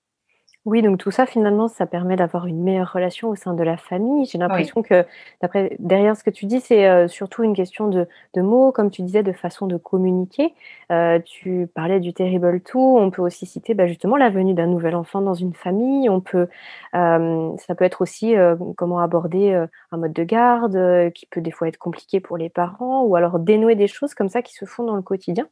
Oui, 0.67 0.82
donc 0.82 0.97
tout 0.97 1.12
ça, 1.12 1.25
finalement, 1.25 1.69
ça 1.69 1.86
permet 1.86 2.17
d'avoir 2.17 2.45
une 2.45 2.62
meilleure 2.62 2.91
relation 2.91 3.30
au 3.30 3.36
sein 3.36 3.53
de 3.53 3.63
la 3.63 3.77
famille. 3.77 4.25
J'ai 4.25 4.38
l'impression 4.38 4.82
que, 4.82 5.06
d'après, 5.41 5.77
derrière 5.80 6.17
ce 6.17 6.25
que 6.25 6.30
tu 6.30 6.45
dis, 6.45 6.60
c'est 6.60 6.89
euh, 6.89 7.08
surtout 7.08 7.43
une 7.43 7.56
question 7.56 7.88
de, 7.88 8.06
de, 8.34 8.41
mots, 8.41 8.73
comme 8.73 8.91
tu 8.91 9.01
disais, 9.01 9.23
de 9.23 9.32
façon 9.32 9.65
de 9.65 9.77
communiquer. 9.77 10.53
Euh, 10.91 11.19
tu 11.23 11.69
parlais 11.73 12.01
du 12.01 12.13
terrible 12.13 12.60
tout. 12.60 12.97
On 12.99 13.12
peut 13.12 13.21
aussi 13.21 13.45
citer 13.45 13.75
bah, 13.75 13.88
justement 13.88 14.17
la 14.17 14.30
venue 14.30 14.53
d'un 14.53 14.67
nouvel 14.67 14.95
enfant 14.95 15.21
dans 15.21 15.36
une 15.36 15.53
famille. 15.53 16.10
On 16.10 16.19
peut, 16.19 16.49
euh, 16.95 17.56
ça 17.65 17.73
peut 17.73 17.86
être 17.86 18.01
aussi 18.01 18.36
euh, 18.36 18.58
comment 18.75 18.99
aborder 18.99 19.53
euh, 19.53 19.67
un 19.93 19.97
mode 19.97 20.12
de 20.12 20.23
garde 20.25 21.13
qui 21.13 21.27
peut 21.27 21.39
des 21.39 21.51
fois 21.51 21.69
être 21.69 21.77
compliqué 21.77 22.19
pour 22.19 22.36
les 22.36 22.49
parents, 22.49 23.03
ou 23.03 23.15
alors 23.15 23.39
dénouer 23.39 23.75
des 23.75 23.88
choses 23.88 24.13
comme 24.13 24.27
ça 24.27 24.41
qui 24.41 24.53
se 24.53 24.65
font 24.65 24.84
dans 24.84 24.97
le 24.97 25.01
quotidien. 25.01 25.47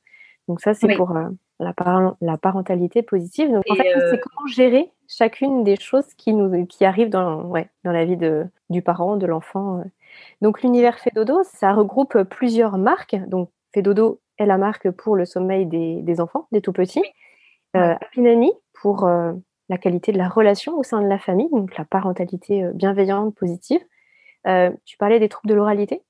Donc 0.49 0.59
ça, 0.59 0.73
c'est 0.73 0.93
pour 0.93 1.13
la, 1.13 1.73
la, 2.19 2.37
parentalité 2.37 3.01
positive. 3.01 3.49
Donc 3.49 3.63
en 3.69 3.75
fait, 3.75 3.93
c'est 4.11 4.19
comment 4.19 4.45
gérer 4.47 4.91
chacune 5.07 5.63
des 5.63 5.75
choses 5.77 6.13
qui 6.15 6.33
nous 6.33 6.65
qui 6.65 6.85
arrivent 6.85 7.09
dans, 7.09 7.43
ouais, 7.43 7.69
dans 7.83 7.91
la 7.91 8.05
vie 8.05 8.17
de, 8.17 8.45
du 8.69 8.81
parent, 8.81 9.17
de 9.17 9.25
l'enfant. 9.25 9.83
Donc 10.41 10.61
l'univers 10.61 10.99
Fedodo, 10.99 11.43
ça 11.43 11.73
regroupe 11.73 12.23
plusieurs 12.23 12.77
marques. 12.77 13.15
Donc 13.27 13.49
Fedodo 13.73 14.21
est 14.37 14.45
la 14.45 14.57
marque 14.57 14.89
pour 14.91 15.15
le 15.15 15.25
sommeil 15.25 15.65
des, 15.65 16.01
des 16.01 16.21
enfants, 16.21 16.47
des 16.51 16.61
tout 16.61 16.73
petits. 16.73 17.03
Euh, 17.75 17.93
Apinani 18.01 18.51
pour 18.73 19.07
la 19.07 19.77
qualité 19.77 20.11
de 20.11 20.17
la 20.17 20.29
relation 20.29 20.77
au 20.77 20.83
sein 20.83 21.01
de 21.01 21.07
la 21.07 21.17
famille, 21.17 21.49
donc 21.51 21.77
la 21.77 21.85
parentalité 21.85 22.69
bienveillante, 22.73 23.33
positive. 23.35 23.81
tu 24.85 24.97
parlais 24.97 25.19
des 25.19 25.29
troubles 25.29 25.49
de 25.49 25.55
l'oralité, 25.55 26.01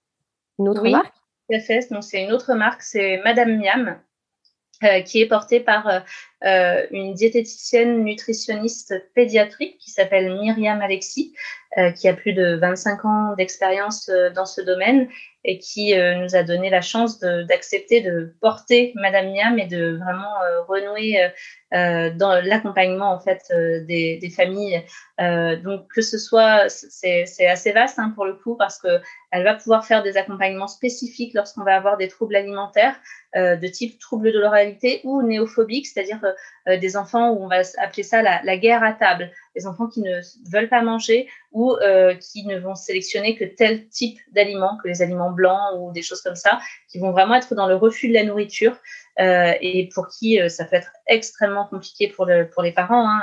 une 0.60 0.70
autre 0.70 0.88
marque? 0.90 1.16
c'est 1.50 2.24
une 2.24 2.32
autre 2.32 2.54
marque, 2.54 2.82
c'est 2.82 3.22
Madame 3.24 3.58
Miam, 3.58 4.00
euh, 4.84 5.00
qui 5.02 5.22
est 5.22 5.26
portée 5.26 5.62
par 5.62 5.88
euh, 5.88 6.00
euh, 6.44 6.86
une 6.92 7.14
diététicienne 7.14 8.04
nutritionniste 8.04 8.94
pédiatrique 9.14 9.78
qui 9.78 9.90
s'appelle 9.90 10.34
Myriam 10.34 10.82
Alexis, 10.82 11.34
qui 11.98 12.08
a 12.08 12.14
plus 12.14 12.32
de 12.32 12.56
25 12.56 13.04
ans 13.04 13.36
d'expérience 13.38 14.10
dans 14.34 14.46
ce 14.46 14.62
domaine 14.62 15.10
et 15.44 15.60
qui 15.60 15.94
nous 15.94 16.34
a 16.34 16.42
donné 16.44 16.70
la 16.70 16.80
chance 16.80 17.20
d'accepter 17.20 18.00
de, 18.00 18.34
porter 18.40 18.94
Madame 18.96 19.34
Miam 19.34 19.60
et 19.60 19.66
de 19.66 19.98
vraiment 19.98 20.36
renouer 20.70 21.18
dans 21.76 22.42
l'accompagnement 22.44 23.12
en 23.12 23.20
fait 23.20 23.42
des, 23.86 24.18
des 24.18 24.30
familles. 24.30 24.84
donc 25.20 25.88
que 25.94 26.02
ce 26.02 26.18
soit, 26.18 26.70
c'est 26.70 27.48
assez 27.48 27.72
vaste 27.74 28.00
hein, 28.00 28.12
pour 28.16 28.26
le 28.26 28.34
coup 28.34 28.56
parce 28.56 28.80
que 28.80 29.02
elle 29.32 29.44
va 29.44 29.54
pouvoir 29.54 29.86
faire 29.86 30.02
des 30.02 30.16
accompagnements 30.16 30.68
spécifiques 30.68 31.34
lorsqu'on 31.34 31.64
va 31.64 31.76
avoir 31.76 31.98
des 31.98 32.08
troubles 32.08 32.38
alimentaires 32.38 32.96
euh, 33.36 33.58
de 33.58 33.68
type 33.68 34.00
trouble 34.00 34.32
de 34.32 34.40
l'oralité 34.40 35.02
ou 35.04 35.22
néophobique, 35.22 35.88
c'est-à-dire 35.88 36.24
euh, 36.24 36.32
euh, 36.70 36.78
des 36.78 36.96
enfants 36.96 37.32
où 37.32 37.44
on 37.44 37.48
va 37.50 37.64
appeler 37.80 38.04
ça 38.04 38.22
la, 38.22 38.58
guerre 38.58 38.82
à 38.82 38.94
table, 38.94 39.30
des 39.58 39.68
enfants 39.68 39.88
qui 39.88 40.00
ne 40.00 40.22
veulent 40.50 40.70
pas 40.70 40.82
manger 40.82 41.28
ou 41.52 41.76
qui 42.20 42.46
ne 42.46 42.60
vont 42.60 42.76
sélectionner 42.76 43.38
que 43.38 43.44
tel 43.46 43.88
type 43.88 44.20
d'aliments, 44.32 44.78
que 44.82 44.88
les 44.88 45.02
aliments 45.02 45.32
blancs 45.32 45.80
ou 45.80 45.92
des 45.92 46.02
choses 46.02 46.22
comme 46.22 46.36
ça, 46.36 46.60
qui 46.90 47.00
vont 47.00 47.12
vraiment 47.12 47.36
être 47.36 47.56
dans 47.56 47.68
le 47.68 47.76
refus 47.76 48.08
de 48.10 48.14
la 48.14 48.24
nourriture. 48.24 48.78
Et 49.18 49.90
pour 49.94 50.08
qui 50.08 50.40
ça 50.50 50.66
peut 50.66 50.76
être 50.76 50.92
extrêmement 51.08 51.66
compliqué 51.68 52.10
pour, 52.10 52.26
le, 52.26 52.50
pour 52.50 52.64
les 52.64 52.72
parents, 52.72 53.10
hein, 53.10 53.22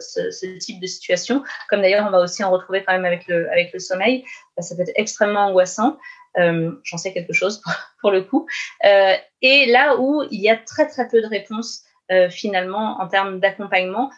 ce, 0.00 0.58
type 0.58 0.80
de 0.80 0.86
situation. 0.86 1.44
Comme 1.68 1.82
d'ailleurs, 1.82 2.06
on 2.06 2.10
va 2.10 2.20
aussi 2.20 2.42
en 2.42 2.50
retrouver 2.50 2.82
quand 2.82 2.92
même 2.92 3.04
avec 3.04 3.26
le, 3.28 3.78
sommeil. 3.78 4.24
ça 4.58 4.74
peut 4.74 4.82
être 4.82 4.92
extrêmement 4.96 5.46
angoissant. 5.46 5.96
Euh, 6.38 6.72
j'en 6.82 6.96
sais 6.96 7.12
quelque 7.12 7.32
chose 7.32 7.62
pour, 8.00 8.10
le 8.10 8.22
coup. 8.22 8.46
Euh, 8.84 9.14
et 9.42 9.66
là 9.66 9.96
où 9.98 10.22
il 10.30 10.40
y 10.40 10.48
a 10.48 10.56
très 10.56 10.88
très 10.88 11.08
peu 11.08 11.20
de 11.20 11.26
réponses 11.26 11.82
euh, 12.10 12.30
finalement 12.30 13.00
en 13.00 13.08
termes 13.08 13.40
d'accompagnement, 13.40 14.10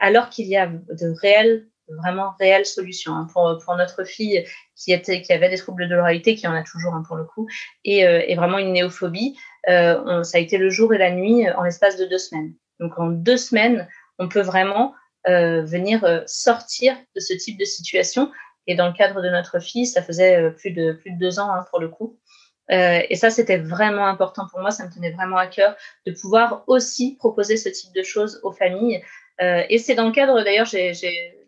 alors 0.00 0.30
qu'il 0.30 0.48
y 0.48 0.56
a 0.56 0.66
de 0.66 1.14
réelles 1.20 1.68
vraiment 2.02 2.34
réelles 2.40 2.66
solutions 2.66 3.12
hein, 3.12 3.28
pour, 3.32 3.76
notre 3.76 4.02
fille 4.02 4.44
qui, 4.74 4.92
avait 4.92 5.48
des 5.48 5.56
troubles 5.56 5.88
de 5.88 5.94
l'oralité, 5.94 6.34
qui 6.34 6.48
en 6.48 6.54
a 6.54 6.64
toujours 6.64 6.92
hein, 6.92 7.04
pour 7.06 7.14
le 7.14 7.22
coup, 7.22 7.48
et, 7.84 8.34
vraiment 8.34 8.58
une 8.58 8.72
néophobie. 8.72 9.38
Ça 9.66 10.30
a 10.34 10.38
été 10.38 10.58
le 10.58 10.70
jour 10.70 10.94
et 10.94 10.98
la 10.98 11.10
nuit 11.10 11.48
en 11.50 11.62
l'espace 11.62 11.96
de 11.96 12.06
deux 12.06 12.18
semaines. 12.18 12.54
Donc 12.78 12.98
en 12.98 13.08
deux 13.08 13.36
semaines, 13.36 13.88
on 14.18 14.28
peut 14.28 14.40
vraiment 14.40 14.94
venir 15.26 16.22
sortir 16.26 16.96
de 17.14 17.20
ce 17.20 17.34
type 17.34 17.58
de 17.58 17.64
situation 17.64 18.30
et 18.70 18.74
dans 18.74 18.86
le 18.86 18.92
cadre 18.92 19.20
de 19.22 19.28
notre 19.28 19.58
fille, 19.58 19.86
ça 19.86 20.00
faisait 20.02 20.36
euh, 20.36 20.50
plus 20.50 20.70
de, 20.70 20.92
plus 20.92 21.10
de 21.10 21.18
deux 21.18 21.40
ans 21.40 21.50
hein, 21.50 21.64
pour 21.70 21.80
le 21.80 21.88
coup. 21.88 22.18
Euh, 22.70 23.00
et 23.08 23.16
ça, 23.16 23.30
c'était 23.30 23.58
vraiment 23.58 24.06
important 24.06 24.46
pour 24.48 24.60
moi, 24.60 24.70
ça 24.70 24.86
me 24.86 24.92
tenait 24.92 25.10
vraiment 25.10 25.38
à 25.38 25.48
cœur 25.48 25.74
de 26.06 26.12
pouvoir 26.12 26.62
aussi 26.68 27.16
proposer 27.16 27.56
ce 27.56 27.68
type 27.68 27.92
de 27.92 28.02
choses 28.02 28.38
aux 28.44 28.52
familles. 28.52 29.02
Euh, 29.42 29.64
et 29.68 29.78
c'est 29.78 29.96
dans 29.96 30.06
le 30.06 30.12
cadre, 30.12 30.44
d'ailleurs, 30.44 30.66
j'ai 30.66 30.92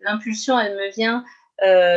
l'impulsion, 0.01 0.59
elle 0.59 0.75
me 0.77 0.91
vient 0.91 1.25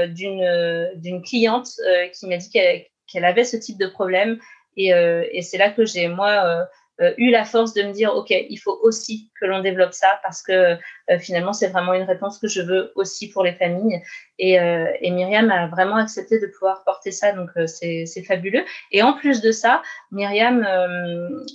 d'une 0.10 1.24
cliente 1.24 1.70
qui 2.14 2.28
m'a 2.28 2.38
dit 2.38 2.52
qu'elle 2.52 3.26
avait 3.26 3.46
ce 3.46 3.58
type 3.58 3.80
de 3.80 3.88
problème. 3.88 4.38
Et, 4.78 4.90
et 5.32 5.42
c'est 5.42 5.58
là 5.58 5.70
que 5.70 5.86
j'ai, 5.86 6.08
moi, 6.08 6.68
euh, 7.02 7.14
eu 7.18 7.30
la 7.30 7.44
force 7.44 7.74
de 7.74 7.84
me 7.84 7.92
dire, 7.92 8.16
OK, 8.16 8.30
il 8.30 8.58
faut 8.58 8.80
aussi 8.82 9.30
que 9.40 9.46
l'on 9.46 9.60
développe 9.60 9.94
ça 9.94 10.20
parce 10.24 10.42
que 10.42 10.52
euh, 10.52 11.20
finalement, 11.20 11.52
c'est 11.52 11.68
vraiment 11.68 11.94
une 11.94 12.04
réponse 12.04 12.40
que 12.40 12.48
je 12.48 12.62
veux 12.62 12.94
aussi 12.96 13.30
pour 13.30 13.44
les 13.44 13.54
familles. 13.54 14.02
Et, 14.40 14.60
euh, 14.60 14.88
et 15.02 15.12
Myriam 15.12 15.52
a 15.52 15.68
vraiment 15.68 15.98
accepté 15.98 16.40
de 16.40 16.48
pouvoir 16.48 16.84
porter 16.86 17.12
ça, 17.12 17.34
donc 17.34 17.50
c'est 17.66 18.24
fabuleux. 18.26 18.64
Et 18.92 19.04
en 19.04 19.14
plus 19.14 19.42
de 19.42 19.52
ça, 19.52 19.82
Myriam 20.12 20.66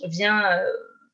vient 0.05 0.61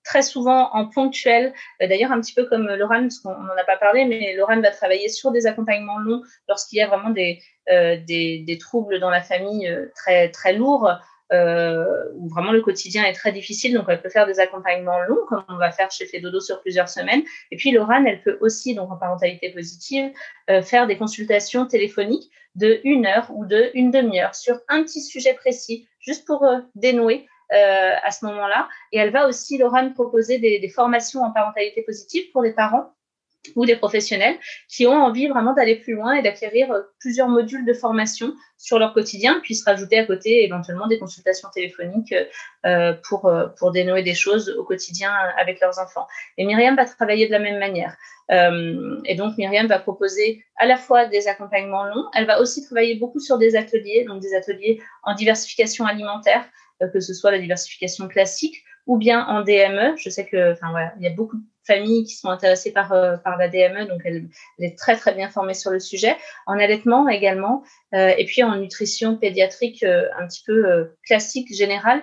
très 0.04 0.22
souvent 0.22 0.70
en 0.72 0.86
ponctuel. 0.86 1.52
D'ailleurs, 1.80 2.12
un 2.12 2.20
petit 2.20 2.34
peu 2.34 2.46
comme 2.46 2.68
Laurent, 2.68 3.02
parce 3.02 3.18
qu'on 3.18 3.30
n'en 3.30 3.56
a 3.56 3.64
pas 3.64 3.76
parlé, 3.76 4.04
mais 4.04 4.34
Laurent 4.36 4.60
va 4.60 4.70
travailler 4.70 5.08
sur 5.08 5.32
des 5.32 5.46
accompagnements 5.46 5.98
longs 5.98 6.22
lorsqu'il 6.48 6.78
y 6.78 6.82
a 6.82 6.88
vraiment 6.88 7.10
des, 7.10 7.40
des, 7.68 8.44
des, 8.46 8.58
troubles 8.58 9.00
dans 9.00 9.10
la 9.10 9.22
famille 9.22 9.72
très, 9.94 10.30
très 10.30 10.52
lourds 10.52 10.88
euh, 11.32 11.84
vraiment 12.30 12.52
le 12.52 12.60
quotidien 12.60 13.04
est 13.04 13.12
très 13.12 13.32
difficile. 13.32 13.74
Donc, 13.74 13.86
elle 13.88 14.00
peut 14.00 14.08
faire 14.08 14.26
des 14.26 14.40
accompagnements 14.40 15.00
longs, 15.00 15.24
comme 15.28 15.44
on 15.48 15.56
va 15.56 15.72
faire 15.72 15.90
chez 15.90 16.06
Fedodo 16.06 16.40
sur 16.40 16.60
plusieurs 16.60 16.88
semaines. 16.88 17.22
Et 17.50 17.56
puis, 17.56 17.72
Laurane, 17.72 18.06
elle 18.06 18.22
peut 18.22 18.38
aussi, 18.40 18.74
donc 18.74 18.90
en 18.90 18.96
parentalité 18.96 19.50
positive, 19.50 20.12
euh, 20.50 20.62
faire 20.62 20.86
des 20.86 20.96
consultations 20.96 21.66
téléphoniques 21.66 22.30
de 22.54 22.80
une 22.84 23.06
heure 23.06 23.30
ou 23.34 23.44
de 23.44 23.70
une 23.74 23.90
demi-heure 23.90 24.34
sur 24.34 24.58
un 24.68 24.82
petit 24.82 25.02
sujet 25.02 25.34
précis, 25.34 25.88
juste 26.00 26.26
pour 26.26 26.44
euh, 26.44 26.58
dénouer 26.74 27.26
euh, 27.52 27.92
à 28.02 28.10
ce 28.10 28.24
moment-là. 28.26 28.68
Et 28.92 28.98
elle 28.98 29.10
va 29.10 29.28
aussi, 29.28 29.58
Laurane, 29.58 29.94
proposer 29.94 30.38
des, 30.38 30.68
formations 30.68 31.22
en 31.22 31.32
parentalité 31.32 31.82
positive 31.82 32.30
pour 32.32 32.42
les 32.42 32.52
parents 32.52 32.92
ou 33.54 33.64
des 33.64 33.76
professionnels 33.76 34.36
qui 34.68 34.86
ont 34.86 34.94
envie 34.94 35.28
vraiment 35.28 35.52
d'aller 35.52 35.76
plus 35.76 35.94
loin 35.94 36.14
et 36.14 36.22
d'acquérir 36.22 36.72
euh, 36.72 36.82
plusieurs 37.00 37.28
modules 37.28 37.64
de 37.64 37.72
formation 37.72 38.34
sur 38.58 38.78
leur 38.78 38.94
quotidien, 38.94 39.40
puis 39.42 39.54
se 39.54 39.64
rajouter 39.64 39.98
à 39.98 40.06
côté 40.06 40.44
éventuellement 40.44 40.86
des 40.86 40.98
consultations 40.98 41.48
téléphoniques 41.52 42.14
euh, 42.64 42.94
pour, 43.08 43.26
euh, 43.26 43.48
pour 43.58 43.70
dénouer 43.70 44.02
des 44.02 44.14
choses 44.14 44.48
au 44.58 44.64
quotidien 44.64 45.12
avec 45.38 45.60
leurs 45.60 45.78
enfants. 45.78 46.06
Et 46.38 46.46
Myriam 46.46 46.74
va 46.74 46.84
travailler 46.86 47.26
de 47.26 47.32
la 47.32 47.38
même 47.38 47.58
manière. 47.58 47.96
et 48.30 49.14
donc 49.14 49.36
Myriam 49.38 49.66
va 49.66 49.78
proposer 49.78 50.42
à 50.56 50.66
la 50.66 50.76
fois 50.76 51.06
des 51.06 51.28
accompagnements 51.28 51.84
longs, 51.84 52.06
elle 52.14 52.26
va 52.26 52.40
aussi 52.40 52.64
travailler 52.64 52.96
beaucoup 52.96 53.20
sur 53.20 53.38
des 53.38 53.54
ateliers, 53.54 54.04
donc 54.04 54.20
des 54.20 54.34
ateliers 54.34 54.80
en 55.04 55.14
diversification 55.14 55.84
alimentaire, 55.84 56.44
que 56.92 56.98
ce 56.98 57.14
soit 57.14 57.30
la 57.30 57.38
diversification 57.38 58.08
classique 58.08 58.64
ou 58.86 58.96
bien 58.96 59.24
en 59.26 59.42
DME. 59.42 59.96
Je 59.96 60.10
sais 60.10 60.26
que, 60.26 60.52
enfin 60.52 60.70
voilà, 60.70 60.92
il 60.98 61.04
y 61.04 61.06
a 61.06 61.10
beaucoup 61.10 61.36
de 61.36 61.42
familles 61.66 62.04
qui 62.04 62.14
sont 62.14 62.28
intéressées 62.28 62.72
par, 62.72 62.92
euh, 62.92 63.16
par 63.16 63.36
la 63.36 63.48
DME, 63.48 63.86
donc 63.86 64.02
elle, 64.04 64.28
est 64.58 64.78
très 64.78 64.96
très 64.96 65.14
bien 65.14 65.28
formée 65.28 65.54
sur 65.54 65.70
le 65.70 65.80
sujet. 65.80 66.16
En 66.46 66.58
allaitement 66.58 67.08
également, 67.08 67.64
euh, 67.94 68.12
et 68.16 68.24
puis 68.24 68.42
en 68.42 68.56
nutrition 68.56 69.16
pédiatrique 69.16 69.82
euh, 69.82 70.08
un 70.18 70.26
petit 70.26 70.42
peu 70.44 70.90
classique, 71.04 71.54
générale. 71.54 72.02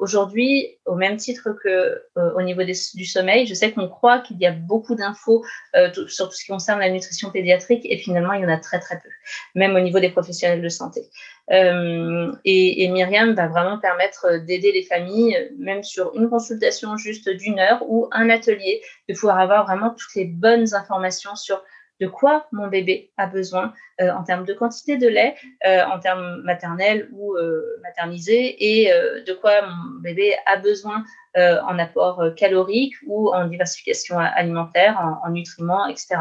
Aujourd'hui, 0.00 0.78
au 0.86 0.94
même 0.94 1.16
titre 1.16 1.50
que 1.62 2.02
au 2.16 2.42
niveau 2.42 2.62
du 2.64 3.04
sommeil, 3.04 3.46
je 3.46 3.54
sais 3.54 3.70
qu'on 3.72 3.88
croit 3.88 4.20
qu'il 4.20 4.38
y 4.38 4.46
a 4.46 4.52
beaucoup 4.52 4.94
d'infos 4.94 5.44
sur 6.08 6.28
tout 6.28 6.34
ce 6.34 6.44
qui 6.44 6.50
concerne 6.50 6.80
la 6.80 6.90
nutrition 6.90 7.30
pédiatrique, 7.30 7.84
et 7.84 7.98
finalement, 7.98 8.32
il 8.32 8.42
y 8.42 8.46
en 8.46 8.48
a 8.48 8.58
très 8.58 8.80
très 8.80 8.96
peu, 8.96 9.08
même 9.54 9.76
au 9.76 9.80
niveau 9.80 10.00
des 10.00 10.10
professionnels 10.10 10.62
de 10.62 10.68
santé. 10.68 11.02
Euh, 11.50 12.32
et, 12.44 12.84
et, 12.84 12.88
Myriam 12.88 13.34
va 13.34 13.48
vraiment 13.48 13.78
permettre 13.78 14.38
d'aider 14.46 14.72
les 14.72 14.84
familles, 14.84 15.50
même 15.58 15.82
sur 15.82 16.14
une 16.14 16.30
consultation 16.30 16.96
juste 16.96 17.28
d'une 17.28 17.58
heure 17.58 17.82
ou 17.88 18.08
un 18.12 18.30
atelier, 18.30 18.80
de 19.08 19.14
pouvoir 19.14 19.38
avoir 19.38 19.66
vraiment 19.66 19.90
toutes 19.90 20.14
les 20.14 20.24
bonnes 20.24 20.72
informations 20.74 21.34
sur 21.34 21.62
de 22.00 22.06
quoi 22.08 22.46
mon 22.52 22.68
bébé 22.68 23.12
a 23.16 23.26
besoin 23.26 23.72
euh, 24.00 24.10
en 24.10 24.24
termes 24.24 24.44
de 24.44 24.54
quantité 24.54 24.96
de 24.96 25.06
lait, 25.08 25.36
euh, 25.66 25.84
en 25.84 26.00
termes 26.00 26.42
maternels 26.42 27.08
ou 27.12 27.36
euh, 27.36 27.62
maternisés, 27.82 28.56
et 28.58 28.92
euh, 28.92 29.22
de 29.24 29.32
quoi 29.32 29.62
mon 29.62 30.00
bébé 30.00 30.34
a 30.46 30.56
besoin 30.56 31.04
en 31.34 31.78
apport 31.78 32.22
calorique 32.36 32.92
ou 33.06 33.32
en 33.32 33.46
diversification 33.46 34.18
alimentaire, 34.18 35.00
en, 35.00 35.26
en 35.26 35.30
nutriments, 35.30 35.86
etc. 35.86 36.16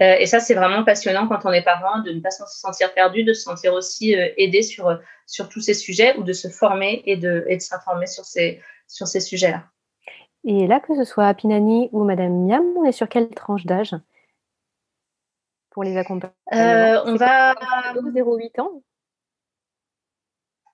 Et 0.00 0.26
ça, 0.26 0.40
c'est 0.40 0.54
vraiment 0.54 0.82
passionnant 0.82 1.28
quand 1.28 1.44
on 1.44 1.52
est 1.52 1.62
parent 1.62 2.00
de 2.00 2.10
ne 2.10 2.18
pas 2.18 2.32
se 2.32 2.42
sentir 2.46 2.92
perdu, 2.92 3.22
de 3.22 3.32
se 3.32 3.42
sentir 3.42 3.74
aussi 3.74 4.14
aidé 4.14 4.62
sur, 4.62 4.98
sur 5.26 5.48
tous 5.48 5.60
ces 5.60 5.74
sujets 5.74 6.16
ou 6.16 6.24
de 6.24 6.32
se 6.32 6.48
former 6.48 7.02
et 7.06 7.16
de, 7.16 7.46
s'informer 7.60 8.06
sur 8.06 8.24
ces, 8.24 8.60
sur 8.88 9.06
ces 9.06 9.20
sujets-là. 9.20 9.62
Et 10.44 10.66
là, 10.66 10.80
que 10.80 10.96
ce 10.96 11.04
soit 11.04 11.32
Pinani 11.34 11.88
ou 11.92 12.02
Madame 12.02 12.46
Miam, 12.46 12.64
on 12.76 12.84
est 12.84 12.90
sur 12.90 13.08
quelle 13.08 13.28
tranche 13.28 13.64
d'âge? 13.64 13.94
Pour 15.70 15.84
les 15.84 15.96
accompagner 15.96 16.34
euh, 16.52 17.02
On 17.04 17.16
va. 17.16 17.54
0,8 17.94 18.60
ans? 18.60 18.82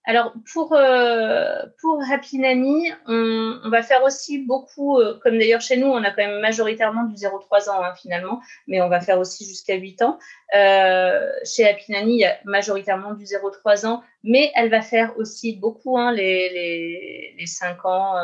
Alors 0.07 0.35
pour 0.53 0.75
euh, 0.75 1.63
pour 1.81 2.03
Happy 2.13 2.39
Nanny, 2.39 2.93
on, 3.07 3.59
on, 3.65 3.71
va 3.71 3.83
faire 3.83 4.03
aussi 4.03 4.45
beaucoup, 4.45 4.99
euh, 4.99 5.19
comme 5.23 5.39
d'ailleurs 5.39 5.63
chez 5.63 5.79
nous, 5.79 5.87
on 5.87 6.05
a 6.05 6.11
quand 6.11 6.27
même 6.27 6.41
majoritairement 6.41 7.05
du 7.05 7.15
0-3 7.15 7.71
ans 7.71 7.83
hein, 7.83 7.95
finalement, 7.95 8.43
mais 8.67 8.83
on 8.83 8.91
va 8.91 9.01
faire 9.01 9.19
aussi 9.19 9.47
jusqu'à 9.47 9.77
8 9.77 10.03
ans. 10.03 10.19
Euh, 10.55 11.31
chez 11.45 11.67
Happy 11.67 11.91
Nanny, 11.91 12.17
il 12.17 12.21
y 12.21 12.27
a 12.27 12.37
majoritairement 12.45 13.15
du 13.15 13.25
0-3 13.25 13.87
ans, 13.87 14.03
mais 14.23 14.53
elle 14.55 14.69
va 14.69 14.83
faire 14.83 15.17
aussi 15.17 15.57
beaucoup 15.57 15.97
hein, 15.97 16.13
les, 16.13 16.51
les, 16.51 17.35
les 17.39 17.47
5 17.47 17.83
ans, 17.87 18.15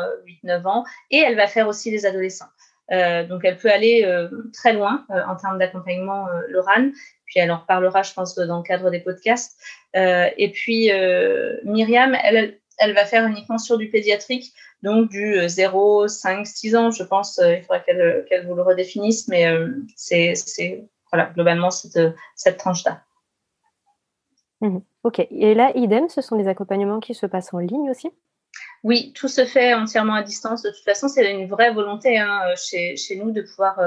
8-9 0.43 0.67
ans, 0.67 0.83
et 1.09 1.17
elle 1.17 1.35
va 1.35 1.47
faire 1.47 1.67
aussi 1.67 1.89
les 1.89 2.05
adolescents. 2.05 2.49
Euh, 2.91 3.25
donc 3.25 3.41
elle 3.45 3.57
peut 3.57 3.71
aller 3.71 4.05
très 4.53 4.73
loin 4.73 5.05
en 5.09 5.35
termes 5.35 5.57
d'accompagnement, 5.57 6.27
Lorane 6.49 6.93
puis 7.31 7.39
elle 7.39 7.51
en 7.51 7.59
reparlera, 7.59 8.03
je 8.03 8.13
pense, 8.13 8.35
dans 8.35 8.57
le 8.57 8.63
cadre 8.63 8.91
des 8.91 8.99
podcasts. 8.99 9.57
Euh, 9.95 10.29
et 10.37 10.51
puis 10.51 10.91
euh, 10.91 11.57
Myriam, 11.63 12.15
elle, 12.23 12.59
va 12.93 13.05
faire 13.05 13.25
uniquement 13.25 13.57
sur 13.57 13.77
du 13.77 13.89
pédiatrique, 13.89 14.53
donc 14.83 15.09
du 15.09 15.47
0, 15.47 16.09
5, 16.09 16.45
6 16.45 16.75
ans, 16.75 16.91
je 16.91 17.03
pense. 17.03 17.39
Euh, 17.39 17.55
il 17.55 17.61
faudra 17.61 17.79
qu'elle 17.79 18.25
qu'elle 18.27 18.45
vous 18.45 18.55
le 18.55 18.63
redéfinisse, 18.63 19.29
mais 19.29 19.49
c'est 19.95 20.83
voilà, 21.11 21.31
globalement 21.33 21.71
cette, 21.71 21.99
cette 22.35 22.57
tranche-là. 22.57 23.01
Mmh. 24.59 24.79
Ok. 25.03 25.19
Et 25.31 25.53
là, 25.53 25.71
idem, 25.75 26.09
ce 26.09 26.21
sont 26.21 26.35
des 26.35 26.47
accompagnements 26.47 26.99
qui 26.99 27.13
se 27.13 27.25
passent 27.25 27.53
en 27.53 27.59
ligne 27.59 27.89
aussi? 27.89 28.11
Oui, 28.83 29.13
tout 29.13 29.27
se 29.27 29.45
fait 29.45 29.73
entièrement 29.73 30.15
à 30.15 30.23
distance. 30.23 30.63
De 30.63 30.69
toute 30.69 30.83
façon, 30.83 31.07
c'est 31.07 31.29
une 31.29 31.47
vraie 31.47 31.71
volonté 31.71 32.17
hein, 32.17 32.41
chez, 32.55 32.95
chez, 32.97 33.15
nous 33.15 33.31
de 33.31 33.41
pouvoir 33.41 33.79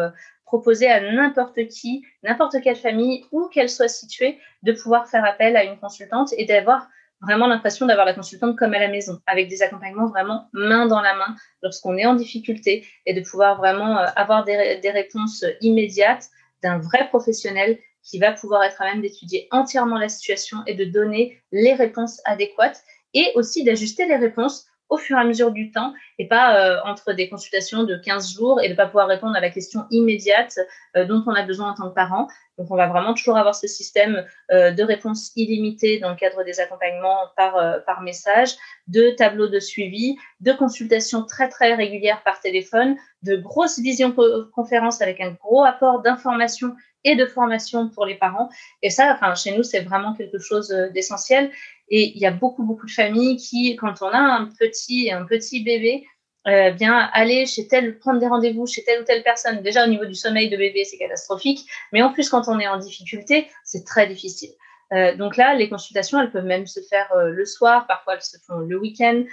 proposer 0.44 0.88
à 0.88 1.00
n'importe 1.00 1.66
qui, 1.68 2.04
n'importe 2.22 2.60
quelle 2.62 2.76
famille, 2.76 3.24
où 3.32 3.48
qu'elle 3.48 3.68
soit 3.68 3.88
située, 3.88 4.38
de 4.62 4.72
pouvoir 4.72 5.08
faire 5.08 5.24
appel 5.24 5.56
à 5.56 5.64
une 5.64 5.78
consultante 5.78 6.32
et 6.38 6.44
d'avoir 6.44 6.88
vraiment 7.20 7.46
l'impression 7.46 7.86
d'avoir 7.86 8.06
la 8.06 8.14
consultante 8.14 8.56
comme 8.56 8.74
à 8.74 8.78
la 8.78 8.88
maison, 8.88 9.18
avec 9.26 9.48
des 9.48 9.62
accompagnements 9.62 10.06
vraiment 10.06 10.48
main 10.52 10.86
dans 10.86 11.00
la 11.00 11.14
main 11.14 11.34
lorsqu'on 11.62 11.96
est 11.96 12.06
en 12.06 12.14
difficulté 12.14 12.86
et 13.06 13.14
de 13.14 13.20
pouvoir 13.20 13.56
vraiment 13.56 13.98
euh, 13.98 14.06
avoir 14.16 14.44
des, 14.44 14.78
des 14.80 14.90
réponses 14.90 15.44
immédiates 15.60 16.28
d'un 16.62 16.78
vrai 16.78 17.08
professionnel 17.08 17.78
qui 18.02 18.18
va 18.18 18.32
pouvoir 18.32 18.62
être 18.64 18.80
à 18.82 18.84
même 18.84 19.00
d'étudier 19.00 19.48
entièrement 19.50 19.98
la 19.98 20.08
situation 20.08 20.58
et 20.66 20.74
de 20.74 20.84
donner 20.84 21.40
les 21.52 21.74
réponses 21.74 22.20
adéquates 22.26 22.82
et 23.14 23.32
aussi 23.34 23.64
d'ajuster 23.64 24.06
les 24.06 24.16
réponses 24.16 24.66
au 24.94 24.96
fur 24.96 25.18
et 25.18 25.20
à 25.20 25.24
mesure 25.24 25.50
du 25.50 25.70
temps 25.70 25.92
et 26.18 26.28
pas 26.28 26.56
euh, 26.56 26.80
entre 26.84 27.12
des 27.12 27.28
consultations 27.28 27.82
de 27.82 27.96
15 27.96 28.32
jours 28.32 28.60
et 28.62 28.68
de 28.68 28.74
pas 28.74 28.86
pouvoir 28.86 29.08
répondre 29.08 29.36
à 29.36 29.40
la 29.40 29.50
question 29.50 29.84
immédiate 29.90 30.58
euh, 30.96 31.04
dont 31.04 31.22
on 31.26 31.32
a 31.32 31.42
besoin 31.42 31.72
en 31.72 31.74
tant 31.74 31.88
que 31.88 31.94
parent. 31.94 32.28
Donc, 32.56 32.70
on 32.70 32.76
va 32.76 32.86
vraiment 32.86 33.14
toujours 33.14 33.36
avoir 33.36 33.56
ce 33.56 33.66
système 33.66 34.24
euh, 34.52 34.70
de 34.70 34.84
réponse 34.84 35.32
illimitée 35.34 35.98
dans 35.98 36.10
le 36.10 36.16
cadre 36.16 36.44
des 36.44 36.60
accompagnements 36.60 37.18
par, 37.36 37.82
par 37.84 38.02
message, 38.02 38.54
de 38.86 39.10
tableaux 39.10 39.48
de 39.48 39.58
suivi, 39.58 40.16
de 40.40 40.52
consultations 40.52 41.24
très, 41.24 41.48
très 41.48 41.74
régulières 41.74 42.22
par 42.22 42.40
téléphone, 42.40 42.96
de 43.22 43.34
grosses 43.36 43.80
visioconférences 43.80 45.02
avec 45.02 45.20
un 45.20 45.32
gros 45.32 45.64
apport 45.64 46.02
d'information 46.02 46.76
et 47.02 47.16
de 47.16 47.26
formation 47.26 47.88
pour 47.88 48.06
les 48.06 48.14
parents. 48.14 48.48
Et 48.82 48.90
ça, 48.90 49.12
enfin, 49.12 49.34
chez 49.34 49.56
nous, 49.56 49.62
c'est 49.62 49.80
vraiment 49.80 50.14
quelque 50.14 50.38
chose 50.38 50.68
d'essentiel. 50.92 51.50
Et 51.88 52.12
il 52.14 52.18
y 52.18 52.26
a 52.26 52.30
beaucoup, 52.30 52.64
beaucoup 52.64 52.86
de 52.86 52.90
familles 52.90 53.36
qui, 53.36 53.76
quand 53.76 54.00
on 54.00 54.08
a 54.08 54.18
un 54.18 54.46
petit, 54.58 55.12
un 55.12 55.24
petit 55.24 55.62
bébé, 55.62 56.06
euh, 56.46 56.72
bien 56.72 56.98
aller 57.14 57.46
chez 57.46 57.68
tel, 57.68 57.98
prendre 57.98 58.20
des 58.20 58.26
rendez-vous 58.26 58.66
chez 58.66 58.84
telle 58.84 59.00
ou 59.00 59.04
telle 59.04 59.22
personne. 59.22 59.62
Déjà 59.62 59.84
au 59.84 59.88
niveau 59.88 60.04
du 60.04 60.14
sommeil 60.14 60.50
de 60.50 60.56
bébé, 60.56 60.84
c'est 60.84 60.98
catastrophique, 60.98 61.66
mais 61.92 62.02
en 62.02 62.12
plus 62.12 62.28
quand 62.28 62.48
on 62.48 62.60
est 62.60 62.68
en 62.68 62.76
difficulté, 62.76 63.48
c'est 63.64 63.84
très 63.86 64.06
difficile. 64.06 64.50
Euh, 64.92 65.16
donc 65.16 65.38
là, 65.38 65.54
les 65.54 65.70
consultations, 65.70 66.20
elles 66.20 66.30
peuvent 66.30 66.44
même 66.44 66.66
se 66.66 66.80
faire 66.80 67.10
euh, 67.16 67.30
le 67.30 67.46
soir, 67.46 67.86
parfois 67.86 68.14
elles 68.14 68.22
se 68.22 68.36
font 68.46 68.58
le 68.58 68.78
week-end. 68.78 69.24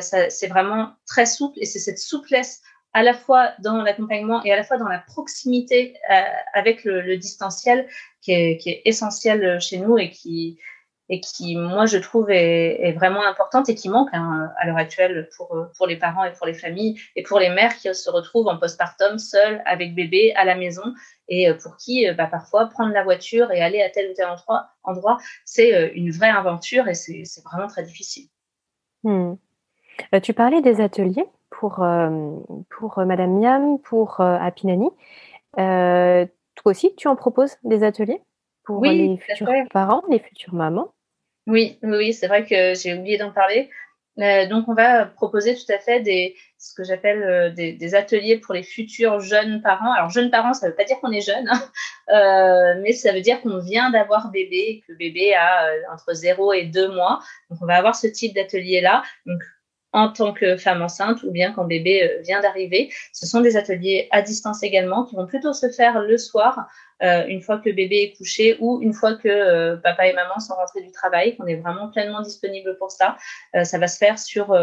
C'est 0.00 0.46
vraiment 0.46 0.92
très 1.06 1.26
souple 1.26 1.58
et 1.60 1.66
c'est 1.66 1.80
cette 1.80 1.98
souplesse 1.98 2.62
à 2.92 3.02
la 3.02 3.14
fois 3.14 3.52
dans 3.58 3.82
l'accompagnement 3.82 4.42
et 4.44 4.52
à 4.52 4.56
la 4.56 4.62
fois 4.62 4.76
dans 4.76 4.88
la 4.88 4.98
proximité 4.98 5.94
avec 6.54 6.84
le, 6.84 7.02
le 7.02 7.16
distanciel 7.16 7.88
qui 8.20 8.32
est, 8.32 8.56
qui 8.58 8.70
est 8.70 8.82
essentiel 8.84 9.60
chez 9.60 9.78
nous 9.78 9.96
et 9.96 10.10
qui, 10.10 10.58
et 11.12 11.20
qui, 11.20 11.56
moi, 11.56 11.86
je 11.86 11.98
trouve 11.98 12.30
est, 12.30 12.80
est 12.80 12.92
vraiment 12.92 13.26
importante 13.26 13.68
et 13.68 13.74
qui 13.74 13.88
manque 13.88 14.08
hein, 14.12 14.50
à 14.58 14.66
l'heure 14.66 14.78
actuelle 14.78 15.28
pour, 15.36 15.66
pour 15.76 15.86
les 15.86 15.96
parents 15.96 16.24
et 16.24 16.32
pour 16.32 16.46
les 16.46 16.54
familles 16.54 16.98
et 17.16 17.24
pour 17.24 17.40
les 17.40 17.50
mères 17.50 17.76
qui 17.76 17.92
se 17.94 18.08
retrouvent 18.08 18.46
en 18.46 18.56
postpartum 18.56 19.18
seules 19.18 19.60
avec 19.66 19.94
bébé 19.94 20.32
à 20.36 20.44
la 20.44 20.54
maison 20.54 20.94
et 21.28 21.52
pour 21.62 21.76
qui, 21.76 22.06
bah, 22.12 22.26
parfois, 22.26 22.66
prendre 22.66 22.92
la 22.92 23.02
voiture 23.02 23.50
et 23.50 23.60
aller 23.60 23.82
à 23.82 23.90
tel 23.90 24.10
ou 24.10 24.14
tel 24.14 24.26
endroit, 24.28 24.68
endroit 24.84 25.18
c'est 25.44 25.74
euh, 25.74 25.90
une 25.94 26.10
vraie 26.10 26.30
aventure 26.30 26.88
et 26.88 26.94
c'est 26.94 27.24
vraiment 27.44 27.66
très 27.66 27.82
difficile. 27.82 28.28
Hmm. 29.02 29.34
Euh, 30.14 30.20
tu 30.20 30.32
parlais 30.32 30.62
des 30.62 30.80
ateliers 30.80 31.26
pour, 31.50 31.82
euh, 31.82 32.36
pour 32.70 32.98
Madame 33.04 33.38
Miam, 33.38 33.78
pour 33.80 34.20
Apinani. 34.20 34.88
toi 35.56 36.26
aussi, 36.64 36.94
tu 36.96 37.08
en 37.08 37.16
proposes 37.16 37.56
des 37.64 37.82
ateliers 37.82 38.22
pour 38.64 38.84
les 38.84 39.18
futurs 39.18 39.48
parents, 39.72 40.02
les 40.08 40.20
futures 40.20 40.54
mamans? 40.54 40.92
Oui, 41.50 41.78
oui, 41.82 42.12
c'est 42.12 42.28
vrai 42.28 42.44
que 42.44 42.74
j'ai 42.74 42.94
oublié 42.94 43.18
d'en 43.18 43.32
parler. 43.32 43.70
Euh, 44.18 44.46
donc, 44.46 44.68
on 44.68 44.74
va 44.74 45.06
proposer 45.06 45.54
tout 45.54 45.72
à 45.72 45.78
fait 45.78 46.02
ce 46.58 46.74
que 46.74 46.84
j'appelle 46.84 47.22
euh, 47.22 47.50
des, 47.50 47.94
ateliers 47.94 48.38
pour 48.38 48.54
les 48.54 48.62
futurs 48.62 49.20
jeunes 49.20 49.62
parents. 49.62 49.92
Alors, 49.92 50.10
jeunes 50.10 50.30
parents, 50.30 50.52
ça 50.52 50.66
ne 50.66 50.70
veut 50.70 50.76
pas 50.76 50.84
dire 50.84 50.98
qu'on 51.00 51.12
est 51.12 51.20
jeune, 51.20 51.48
hein. 51.48 51.62
euh, 52.10 52.80
mais 52.82 52.92
ça 52.92 53.12
veut 53.12 53.20
dire 53.20 53.40
qu'on 53.40 53.58
vient 53.58 53.90
d'avoir 53.90 54.30
bébé, 54.30 54.82
que 54.86 54.92
le 54.92 54.98
bébé 54.98 55.34
a 55.34 55.70
entre 55.92 56.12
0 56.12 56.52
et 56.52 56.64
2 56.64 56.88
mois. 56.88 57.20
Donc, 57.48 57.60
on 57.62 57.66
va 57.66 57.76
avoir 57.76 57.94
ce 57.94 58.06
type 58.06 58.34
d'atelier-là. 58.34 59.02
En 59.92 60.08
tant 60.08 60.32
que 60.32 60.56
femme 60.56 60.82
enceinte 60.82 61.22
ou 61.22 61.30
bien 61.30 61.52
quand 61.52 61.64
bébé 61.64 62.20
vient 62.22 62.40
d'arriver. 62.40 62.92
Ce 63.12 63.26
sont 63.26 63.40
des 63.40 63.56
ateliers 63.56 64.08
à 64.10 64.22
distance 64.22 64.62
également 64.62 65.04
qui 65.04 65.16
vont 65.16 65.26
plutôt 65.26 65.52
se 65.52 65.68
faire 65.70 66.00
le 66.00 66.16
soir 66.16 66.68
euh, 67.02 67.24
une 67.26 67.40
fois 67.40 67.58
que 67.58 67.70
bébé 67.70 68.02
est 68.02 68.16
couché 68.16 68.56
ou 68.60 68.80
une 68.82 68.92
fois 68.92 69.14
que 69.14 69.28
euh, 69.28 69.76
papa 69.76 70.06
et 70.06 70.12
maman 70.12 70.38
sont 70.38 70.54
rentrés 70.54 70.82
du 70.82 70.92
travail, 70.92 71.36
qu'on 71.36 71.46
est 71.46 71.56
vraiment 71.56 71.88
pleinement 71.90 72.20
disponible 72.20 72.76
pour 72.78 72.90
ça. 72.90 73.16
Euh, 73.56 73.64
ça 73.64 73.78
va 73.78 73.88
se 73.88 73.96
faire 73.96 74.18
sur 74.18 74.56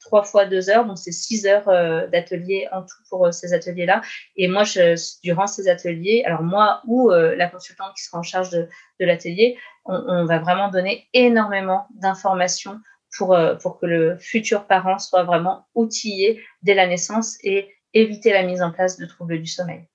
trois 0.00 0.22
fois 0.22 0.44
deux 0.44 0.68
heures, 0.68 0.84
donc 0.84 0.98
c'est 0.98 1.12
six 1.12 1.46
heures 1.46 1.66
d'atelier 2.10 2.68
en 2.72 2.82
tout 2.82 2.96
pour 3.08 3.32
ces 3.32 3.54
ateliers-là. 3.54 4.02
Et 4.36 4.48
moi, 4.48 4.64
je, 4.64 4.96
durant 5.22 5.46
ces 5.46 5.68
ateliers, 5.68 6.22
alors 6.26 6.42
moi 6.42 6.82
ou 6.86 7.10
la 7.10 7.48
consultante 7.48 7.94
qui 7.96 8.02
sera 8.02 8.18
en 8.18 8.22
charge 8.22 8.50
de, 8.50 8.68
de 9.00 9.06
l'atelier, 9.06 9.56
on, 9.86 9.94
on, 9.94 10.24
va 10.26 10.38
vraiment 10.40 10.68
donner 10.68 11.06
énormément 11.14 11.86
d'informations 11.94 12.80
pour, 13.16 13.36
pour 13.62 13.78
que 13.78 13.86
le 13.86 14.16
futur 14.18 14.66
parent 14.66 14.98
soit 14.98 15.24
vraiment 15.24 15.66
outillé 15.74 16.42
dès 16.62 16.74
la 16.74 16.86
naissance 16.86 17.36
et 17.42 17.74
éviter 17.92 18.32
la 18.32 18.42
mise 18.42 18.62
en 18.62 18.72
place 18.72 18.98
de 18.98 19.06
troubles 19.06 19.40
du 19.40 19.46
sommeil. 19.46 19.86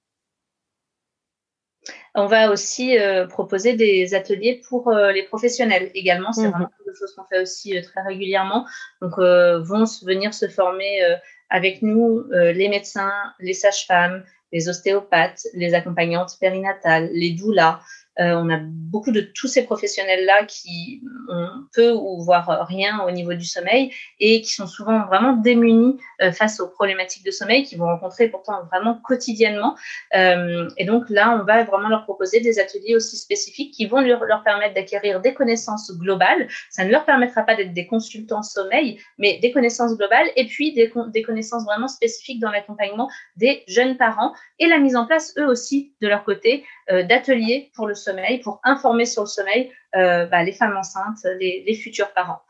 On 2.16 2.26
va 2.26 2.52
aussi 2.52 2.98
euh, 2.98 3.28
proposer 3.28 3.74
des 3.74 4.14
ateliers 4.14 4.62
pour 4.68 4.90
euh, 4.90 5.12
les 5.12 5.24
professionnels 5.24 5.92
également. 5.94 6.34
C'est 6.34 6.44
mhm. 6.44 6.52
vraiment 6.52 6.72
quelque 6.78 6.98
chose 6.98 7.14
qu'on 7.16 7.26
fait 7.26 7.42
aussi 7.42 7.78
euh, 7.78 7.82
très 7.82 8.02
régulièrement. 8.02 8.66
Donc, 9.02 9.18
vont 9.18 9.86
venir 10.04 10.34
se 10.34 10.48
former 10.48 11.02
avec 11.50 11.82
nous 11.82 12.24
les 12.32 12.70
médecins, 12.70 13.14
les 13.40 13.54
sages-femmes, 13.54 14.24
les 14.52 14.70
ostéopathes, 14.70 15.48
les 15.54 15.74
accompagnantes 15.74 16.38
périnatales, 16.40 17.10
les 17.14 17.32
doulas, 17.32 17.80
euh, 18.20 18.36
on 18.36 18.50
a 18.50 18.60
beaucoup 18.90 19.12
de 19.12 19.22
tous 19.22 19.48
ces 19.48 19.64
professionnels-là 19.66 20.46
qui 20.46 21.02
ont 21.30 21.48
peu 21.74 21.92
ou 21.92 22.22
voire 22.24 22.66
rien 22.68 23.02
au 23.06 23.12
niveau 23.12 23.34
du 23.34 23.46
sommeil 23.46 23.94
et 24.20 24.42
qui 24.42 24.52
sont 24.52 24.68
souvent 24.68 25.06
vraiment 25.06 25.34
démunis 25.34 25.98
euh, 26.22 26.32
face 26.32 26.60
aux 26.60 26.68
problématiques 26.68 27.26
de 27.26 27.32
sommeil 27.32 27.64
qu'ils 27.64 27.78
vont 27.78 27.86
rencontrer 27.86 28.28
pourtant 28.30 28.66
vraiment 28.66 28.96
quotidiennement. 28.96 29.76
Euh, 30.16 30.68
et 30.78 30.86
donc 30.86 31.10
là, 31.10 31.40
on 31.40 31.46
va 31.46 31.64
vraiment 31.64 31.90
leur 31.90 32.04
proposer 32.04 32.40
des 32.40 32.60
ateliers 32.60 32.96
aussi 32.96 33.18
spécifiques 33.18 33.74
qui 33.74 33.86
vont 33.86 34.02
leur, 34.02 34.44
permettre 34.44 34.74
d'acquérir 34.74 35.22
des 35.22 35.34
connaissances 35.34 35.92
globales. 35.98 36.48
Ça 36.70 36.84
ne 36.84 36.92
leur 36.92 37.06
permettra 37.06 37.44
pas 37.44 37.56
d'être 37.56 37.74
des 37.74 37.86
consultants 37.86 38.44
sommeil, 38.44 39.00
mais 39.18 39.40
des 39.40 39.52
connaissances 39.52 39.96
globales 39.96 40.28
et 40.36 40.46
puis 40.46 40.74
des 40.74 41.22
connaissances 41.22 41.64
vraiment 41.66 41.88
spécifiques 41.88 42.40
dans 42.40 42.52
l'accompagnement 42.52 43.10
des 43.36 43.64
jeunes 43.68 43.98
parents 43.98 44.34
et 44.60 44.68
la 44.68 44.80
mise 44.80 44.96
en 44.96 45.06
place, 45.06 45.34
eux 45.38 45.48
aussi, 45.48 45.94
de 46.02 46.08
leur 46.08 46.24
côté, 46.24 46.66
d'ateliers 46.90 47.72
pour 47.76 47.88
le 47.88 47.96
sommeil 47.96 48.40
pour 48.40 48.60
informer 48.64 49.06
sur 49.06 49.24
le 49.24 49.28
sommeil 49.28 49.72
euh, 49.96 50.28
bah, 50.28 50.44
les 50.44 50.52
femmes 50.52 50.78
enceintes, 50.78 51.26
les, 51.40 51.74
futurs 51.74 52.14
parents. 52.14 52.42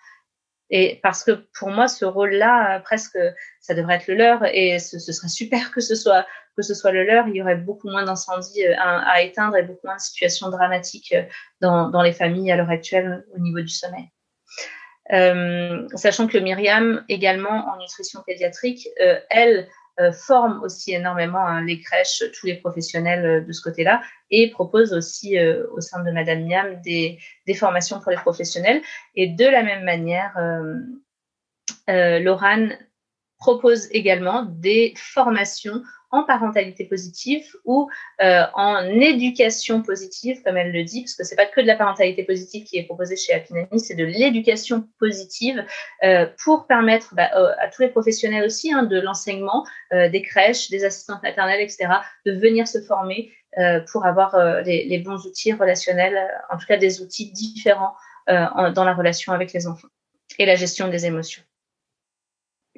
Et 0.70 1.00
parce 1.02 1.24
que 1.24 1.32
pour 1.58 1.70
moi, 1.70 1.88
ce 1.88 2.04
rôle-là, 2.04 2.76
euh, 2.76 2.80
presque, 2.80 3.18
ça 3.62 3.74
devrait 3.74 3.96
être 3.96 4.08
le 4.08 4.16
leur, 4.16 4.44
et 4.46 4.78
ce, 4.80 5.00
serait 5.00 5.30
super 5.30 5.72
que 5.72 5.80
ce 5.80 5.96
soit 5.96 6.26
que 6.58 6.62
ce 6.62 6.74
soit 6.74 6.92
le 6.92 7.06
leur. 7.06 7.30
Il 7.30 7.38
y 7.38 7.42
aurait 7.42 7.56
beaucoup 7.56 7.90
moins 7.90 8.04
d'incendies 8.04 8.66
euh, 8.66 8.76
à, 8.78 9.22
éteindre 9.22 9.56
et 9.56 9.64
beaucoup 9.64 9.88
moins 9.88 9.96
de 9.96 10.02
situations 10.02 10.50
dramatiques 10.50 11.16
dans, 11.62 12.02
les 12.02 12.12
familles 12.12 12.52
à 12.52 12.58
l'heure 12.58 12.70
actuelle 12.70 13.26
au 13.34 13.40
niveau 13.40 13.62
du 13.62 13.70
sommeil. 13.70 14.10
sachant 15.96 16.28
que 16.28 16.38
Myriam, 16.38 17.06
également 17.08 17.72
en 17.72 17.78
nutrition 17.78 18.22
pédiatrique, 18.28 18.90
elle 19.30 19.70
forme 20.14 20.62
aussi 20.64 20.94
énormément 20.94 21.46
hein, 21.46 21.64
les 21.64 21.82
crèches, 21.82 22.24
tous 22.40 22.46
les 22.46 22.56
professionnels 22.56 23.46
de 23.46 23.52
ce 23.52 23.62
côté-là, 23.62 24.02
et 24.32 24.50
propose 24.52 24.94
aussi 24.94 25.38
au 25.40 25.82
sein 25.82 26.04
de 26.04 26.12
Madame 26.12 26.46
Miam 26.46 26.82
des, 26.82 27.20
des, 27.48 27.54
formations 27.54 28.00
pour 28.00 28.12
les 28.12 28.18
professionnels. 28.18 28.82
Et 29.16 29.28
de 29.28 29.46
la 29.46 29.64
même 29.64 29.84
manière, 29.84 30.34
Lorane 31.88 32.78
propose 33.40 33.88
également 33.92 34.44
des 34.44 34.94
formations 34.98 35.82
en 36.12 36.24
parentalité 36.24 36.86
positive 36.86 37.46
ou 37.66 37.90
euh, 38.22 38.44
en 38.56 38.84
éducation 38.84 39.82
positive, 39.82 40.42
comme 40.44 40.58
elle 40.58 40.72
le 40.72 40.84
dit, 40.84 41.02
parce 41.02 41.16
que 41.16 41.24
c'est 41.24 41.36
pas 41.36 41.46
que 41.46 41.62
de 41.62 41.68
la 41.68 41.76
parentalité 41.76 42.24
positive 42.24 42.66
qui 42.66 42.78
est 42.78 42.84
proposée 42.84 43.16
chez 43.16 43.34
Apinani, 43.34 43.80
c'est 43.80 43.96
de 43.96 44.06
l'éducation 44.06 44.88
positive 45.00 45.64
euh, 46.04 46.28
pour 46.44 46.68
permettre 46.68 47.14
bah, 47.16 47.30
à 47.60 47.68
tous 47.68 47.82
les 47.82 47.90
professionnels 47.90 48.44
aussi 48.44 48.74
hein, 48.74 48.84
de 48.84 49.00
l'enseignement, 49.00 49.66
euh, 49.94 50.10
des 50.10 50.22
crèches, 50.22 50.70
des 50.70 50.84
assistantes 50.84 51.22
maternelles, 51.24 51.62
etc., 51.62 51.88
de 52.26 52.32
venir 52.32 52.68
se 52.68 52.82
former 52.82 53.32
pour 53.92 54.06
avoir 54.06 54.62
les, 54.62 54.86
les, 54.86 55.00
bons 55.00 55.26
outils 55.26 55.52
relationnels, 55.54 56.20
en 56.52 56.58
tout 56.58 56.68
cas 56.68 56.78
des 56.78 57.02
outils 57.02 57.32
différents 57.32 57.96
dans 58.28 58.84
la 58.86 58.94
relation 58.94 59.34
avec 59.34 59.54
les 59.54 59.66
enfants 59.66 59.88
et 60.38 60.46
la 60.46 60.54
gestion 60.54 60.88
des 60.88 61.08
émotions. 61.08 61.42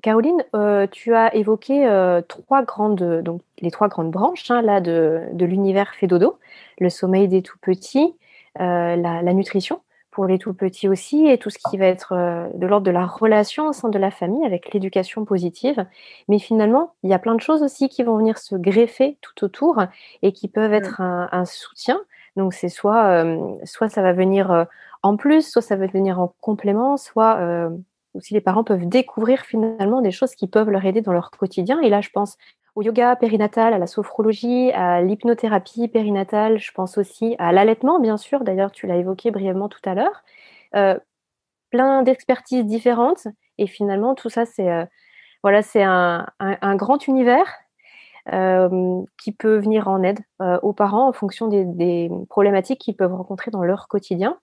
Caroline, 0.01 0.43
euh, 0.55 0.87
tu 0.87 1.13
as 1.13 1.33
évoqué 1.35 1.87
euh, 1.87 2.21
trois 2.21 2.63
grandes, 2.63 3.21
donc 3.21 3.41
les 3.59 3.71
trois 3.71 3.87
grandes 3.87 4.11
branches 4.11 4.49
hein, 4.49 4.61
là 4.61 4.81
de, 4.81 5.29
l'univers 5.33 5.93
Fédodo, 5.93 6.39
le 6.79 6.89
sommeil 6.89 7.27
des 7.27 7.41
tout 7.41 7.57
petits, 7.61 8.15
euh, 8.59 8.95
la, 8.95 9.33
nutrition 9.33 9.81
pour 10.09 10.25
les 10.25 10.39
tout 10.39 10.53
petits 10.53 10.89
aussi, 10.89 11.27
et 11.27 11.37
tout 11.37 11.49
ce 11.49 11.57
qui 11.69 11.77
va 11.77 11.85
être 11.85 12.13
de 12.53 12.67
l'ordre 12.67 12.85
de 12.85 12.91
la 12.91 13.05
relation 13.05 13.67
au 13.67 13.73
sein 13.73 13.87
de 13.87 13.97
la 13.97 14.11
famille 14.11 14.45
avec 14.45 14.73
l'éducation 14.73 15.23
positive. 15.23 15.85
Mais 16.27 16.37
finalement, 16.37 16.95
il 17.03 17.09
y 17.09 17.13
a 17.13 17.19
plein 17.19 17.35
de 17.35 17.39
choses 17.39 17.63
aussi 17.63 17.87
qui 17.87 18.03
vont 18.03 18.17
venir 18.17 18.37
se 18.37 18.55
greffer 18.55 19.17
tout 19.21 19.45
autour 19.45 19.81
et 20.21 20.33
qui 20.33 20.49
peuvent 20.49 20.73
être 20.73 21.01
mmh. 21.01 21.29
un, 21.31 21.45
soutien. 21.45 22.01
Donc 22.35 22.53
c'est 22.53 22.67
soit, 22.67 23.23
soit 23.63 23.87
ça 23.87 24.01
va 24.01 24.11
venir 24.11 24.67
en 25.01 25.15
plus, 25.15 25.49
soit 25.49 25.61
ça 25.61 25.77
va 25.77 25.87
venir 25.87 26.19
en 26.19 26.33
complément, 26.41 26.97
soit 26.97 27.71
ou 28.13 28.21
si 28.21 28.33
les 28.33 28.41
parents 28.41 28.63
peuvent 28.63 28.87
découvrir 28.87 29.41
finalement 29.41 30.01
des 30.01 30.11
choses 30.11 30.35
qui 30.35 30.47
peuvent 30.47 30.69
leur 30.69 30.85
aider 30.85 31.01
dans 31.01 31.13
leur 31.13 31.31
quotidien. 31.31 31.79
Et 31.81 31.89
là, 31.89 32.01
je 32.01 32.09
pense 32.09 32.37
au 32.75 32.81
yoga 32.81 33.15
périnatal, 33.15 33.73
à 33.73 33.77
la 33.77 33.87
sophrologie, 33.87 34.71
à 34.71 35.01
l'hypnothérapie 35.01 35.87
périnatale, 35.89 36.57
je 36.57 36.71
pense 36.71 36.97
aussi 36.97 37.35
à 37.37 37.51
l'allaitement, 37.51 37.99
bien 37.99 38.17
sûr, 38.17 38.43
d'ailleurs 38.43 38.71
tu 38.71 38.87
l'as 38.87 38.95
évoqué 38.95 39.31
brièvement 39.31 39.67
tout 39.67 39.81
à 39.83 39.93
l'heure. 39.93 40.23
Euh, 40.75 40.97
plein 41.69 42.03
d'expertises 42.03 42.65
différentes, 42.65 43.27
et 43.57 43.67
finalement 43.67 44.15
tout 44.15 44.29
ça, 44.29 44.45
c'est 44.45 44.69
euh, 44.69 44.85
voilà, 45.43 45.61
un, 46.39 46.75
grand 46.75 47.07
univers 47.07 47.47
euh, 48.31 49.01
qui 49.21 49.33
peut 49.33 49.57
venir 49.57 49.87
en 49.87 50.01
aide 50.03 50.19
aux 50.61 50.73
parents 50.73 51.09
en 51.09 51.13
fonction 51.13 51.47
des 51.47 52.09
problématiques 52.29 52.79
qu'ils 52.79 52.95
peuvent 52.95 53.13
rencontrer 53.13 53.51
dans 53.51 53.63
leur 53.63 53.87
quotidien. 53.87 54.37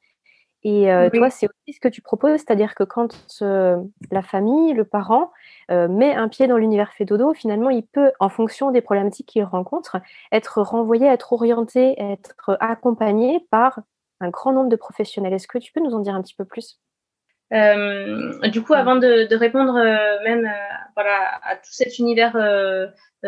Et 0.65 0.93
euh, 0.93 1.09
toi, 1.11 1.31
c'est 1.31 1.47
aussi 1.47 1.77
ce 1.77 1.81
que 1.81 1.89
tu 1.89 2.03
proposes, 2.03 2.41
c'est-à-dire 2.41 2.75
que 2.75 2.83
quand 2.83 3.17
euh, 3.43 3.77
la 4.11 4.23
famille, 4.23 4.73
le 4.73 4.85
parent 4.85 5.31
euh, 5.71 5.87
met 5.87 6.15
un 6.15 6.29
pied 6.29 6.49
dans 6.49 6.57
l'univers 6.57 6.93
Fédodo, 6.93 7.33
finalement, 7.33 7.71
il 7.71 7.87
peut, 7.87 8.11
en 8.19 8.29
fonction 8.29 8.73
des 8.73 8.81
problématiques 8.81 9.27
qu'il 9.27 9.45
rencontre, 9.45 9.99
être 10.33 10.61
renvoyé, 10.61 11.07
être 11.07 11.33
orienté, 11.33 11.95
être 12.01 12.57
accompagné 12.61 13.47
par 13.51 13.81
un 14.21 14.31
grand 14.31 14.53
nombre 14.53 14.69
de 14.69 14.77
professionnels. 14.77 15.33
Est-ce 15.33 15.47
que 15.47 15.59
tu 15.59 15.73
peux 15.73 15.81
nous 15.81 15.95
en 15.95 16.01
dire 16.01 16.15
un 16.15 16.23
petit 16.23 16.35
peu 16.35 16.45
plus? 16.45 16.81
Du 17.51 18.63
coup, 18.63 18.75
avant 18.75 18.97
de, 18.97 19.35
répondre 19.35 19.73
même 20.25 20.53
voilà, 20.95 21.41
à 21.45 21.57
tout 21.57 21.71
cet 21.71 21.99
univers 21.99 22.33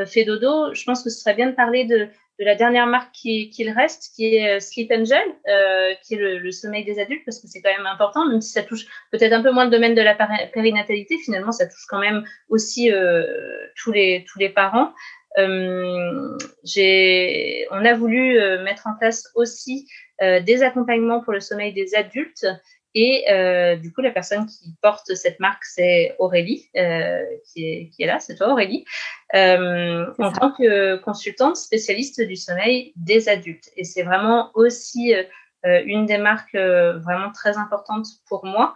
Fédodo, 0.05 0.75
je 0.75 0.85
pense 0.85 1.03
que 1.03 1.09
ce 1.09 1.21
serait 1.21 1.35
bien 1.35 1.47
de 1.47 1.55
parler 1.55 1.87
de 1.87 2.09
de 2.41 2.45
la 2.47 2.55
dernière 2.55 2.87
marque 2.87 3.13
qui, 3.13 3.51
qui 3.51 3.71
reste, 3.71 4.15
qui 4.17 4.35
est 4.35 4.57
euh, 4.57 4.61
Sleep 4.61 4.91
Angel, 4.91 5.23
euh, 5.47 5.93
qui 6.03 6.15
est 6.15 6.17
le, 6.17 6.51
sommeil 6.51 6.85
des 6.85 6.99
adultes, 6.99 7.23
parce 7.27 7.39
que 7.39 7.47
c'est 7.47 7.61
quand 7.61 7.71
même 7.71 7.87
important, 7.87 8.27
même 8.27 8.41
si 8.41 8.51
ça 8.51 8.63
touche 8.63 8.87
peut-être 9.13 9.35
un 9.35 9.43
peu 9.43 9.51
moins 9.51 9.67
le 9.67 9.71
domaine 9.71 9.95
de 9.95 10.01
la 10.01 10.15
périnatalité, 10.15 11.19
finalement, 11.19 11.53
ça 11.53 11.67
touche 11.67 11.85
quand 11.87 11.99
même 11.99 12.25
aussi 12.49 12.91
euh, 12.91 13.27
tous, 13.77 13.93
les, 13.93 14.25
tous 14.27 14.39
les 14.39 14.49
parents. 14.49 14.95
on 15.37 16.39
a 17.85 17.95
voulu 17.95 18.41
mettre 18.65 18.87
en 18.87 18.95
place 18.99 19.31
aussi 19.35 19.87
des 20.21 20.63
accompagnements 20.63 21.21
pour 21.21 21.33
le 21.33 21.41
sommeil 21.41 21.73
des 21.73 21.95
adultes 21.95 22.47
et 22.95 23.25
euh, 23.31 23.77
du 23.77 23.93
coup, 23.93 24.01
la 24.01 24.11
personne 24.11 24.47
qui 24.47 24.75
porte 24.83 25.15
cette 25.15 25.39
marque, 25.39 25.65
c'est 25.65 26.17
Aurélie, 26.19 26.69
euh, 26.77 27.23
qui, 27.47 27.65
est, 27.65 27.89
qui, 27.91 28.03
est, 28.03 28.07
là, 28.07 28.19
c'est 28.19 28.35
toi 28.35 28.49
Aurélie, 28.49 28.85
euh, 29.35 30.07
en 30.19 30.33
tant 30.33 30.51
que 30.53 30.97
consultante 30.97 31.57
spécialiste 31.57 32.21
du 32.21 32.37
sommeil 32.37 32.93
des 32.97 33.29
adultes. 33.29 33.71
Et 33.77 33.85
c'est 33.85 34.03
vraiment 34.03 34.51
aussi 34.55 35.15
une 35.63 36.07
des 36.07 36.17
marques 36.17 36.57
vraiment 36.57 37.31
très 37.33 37.59
importantes 37.59 38.07
pour 38.27 38.47
moi, 38.47 38.75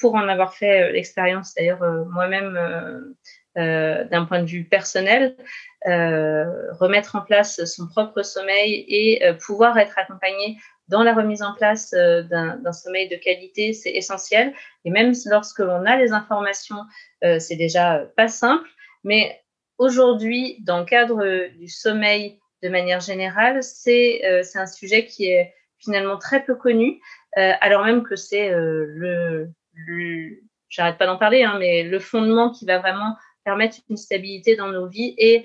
pour 0.00 0.16
en 0.16 0.26
avoir 0.26 0.52
fait 0.52 0.90
l'expérience 0.90 1.54
d'ailleurs 1.54 1.80
moi-même 2.10 3.14
d'un 3.54 4.24
point 4.24 4.40
de 4.42 4.46
vue 4.46 4.64
personnel, 4.64 5.36
remettre 5.84 7.14
en 7.14 7.20
place 7.20 7.64
son 7.66 7.86
propre 7.86 8.22
sommeil 8.22 8.84
et 8.88 9.22
pouvoir 9.38 9.78
être 9.78 9.96
accompagné 9.96 10.58
dans 10.88 11.02
la 11.02 11.14
remise 11.14 11.42
en 11.42 11.54
place 11.54 11.92
euh, 11.94 12.22
d'un 12.22 12.72
sommeil 12.72 13.08
de 13.08 13.16
qualité, 13.16 13.72
c'est 13.72 13.90
essentiel. 13.90 14.54
Et 14.84 14.90
même 14.90 15.12
lorsque 15.26 15.58
l'on 15.58 15.84
a 15.84 15.96
les 15.96 16.12
informations, 16.12 16.84
euh, 17.24 17.38
c'est 17.38 17.56
déjà 17.56 18.06
pas 18.16 18.28
simple. 18.28 18.68
Mais 19.04 19.40
aujourd'hui, 19.76 20.58
dans 20.60 20.80
le 20.80 20.84
cadre 20.84 21.48
du 21.58 21.68
sommeil 21.68 22.38
de 22.62 22.68
manière 22.68 23.00
générale, 23.00 23.62
c'est 23.62 24.24
euh, 24.24 24.42
un 24.54 24.66
sujet 24.66 25.04
qui 25.04 25.26
est 25.26 25.54
finalement 25.78 26.18
très 26.18 26.44
peu 26.44 26.56
connu, 26.56 27.00
alors 27.36 27.84
même 27.84 28.02
que 28.02 28.16
c'est 28.16 28.50
le, 28.50 29.48
le 29.72 30.42
j'arrête 30.68 30.98
pas 30.98 31.06
d'en 31.06 31.18
parler, 31.18 31.44
hein, 31.44 31.56
mais 31.60 31.84
le 31.84 32.00
fondement 32.00 32.50
qui 32.50 32.66
va 32.66 32.80
vraiment 32.80 33.14
permettre 33.44 33.76
une 33.88 33.96
stabilité 33.96 34.56
dans 34.56 34.66
nos 34.66 34.88
vies 34.88 35.14
et 35.18 35.44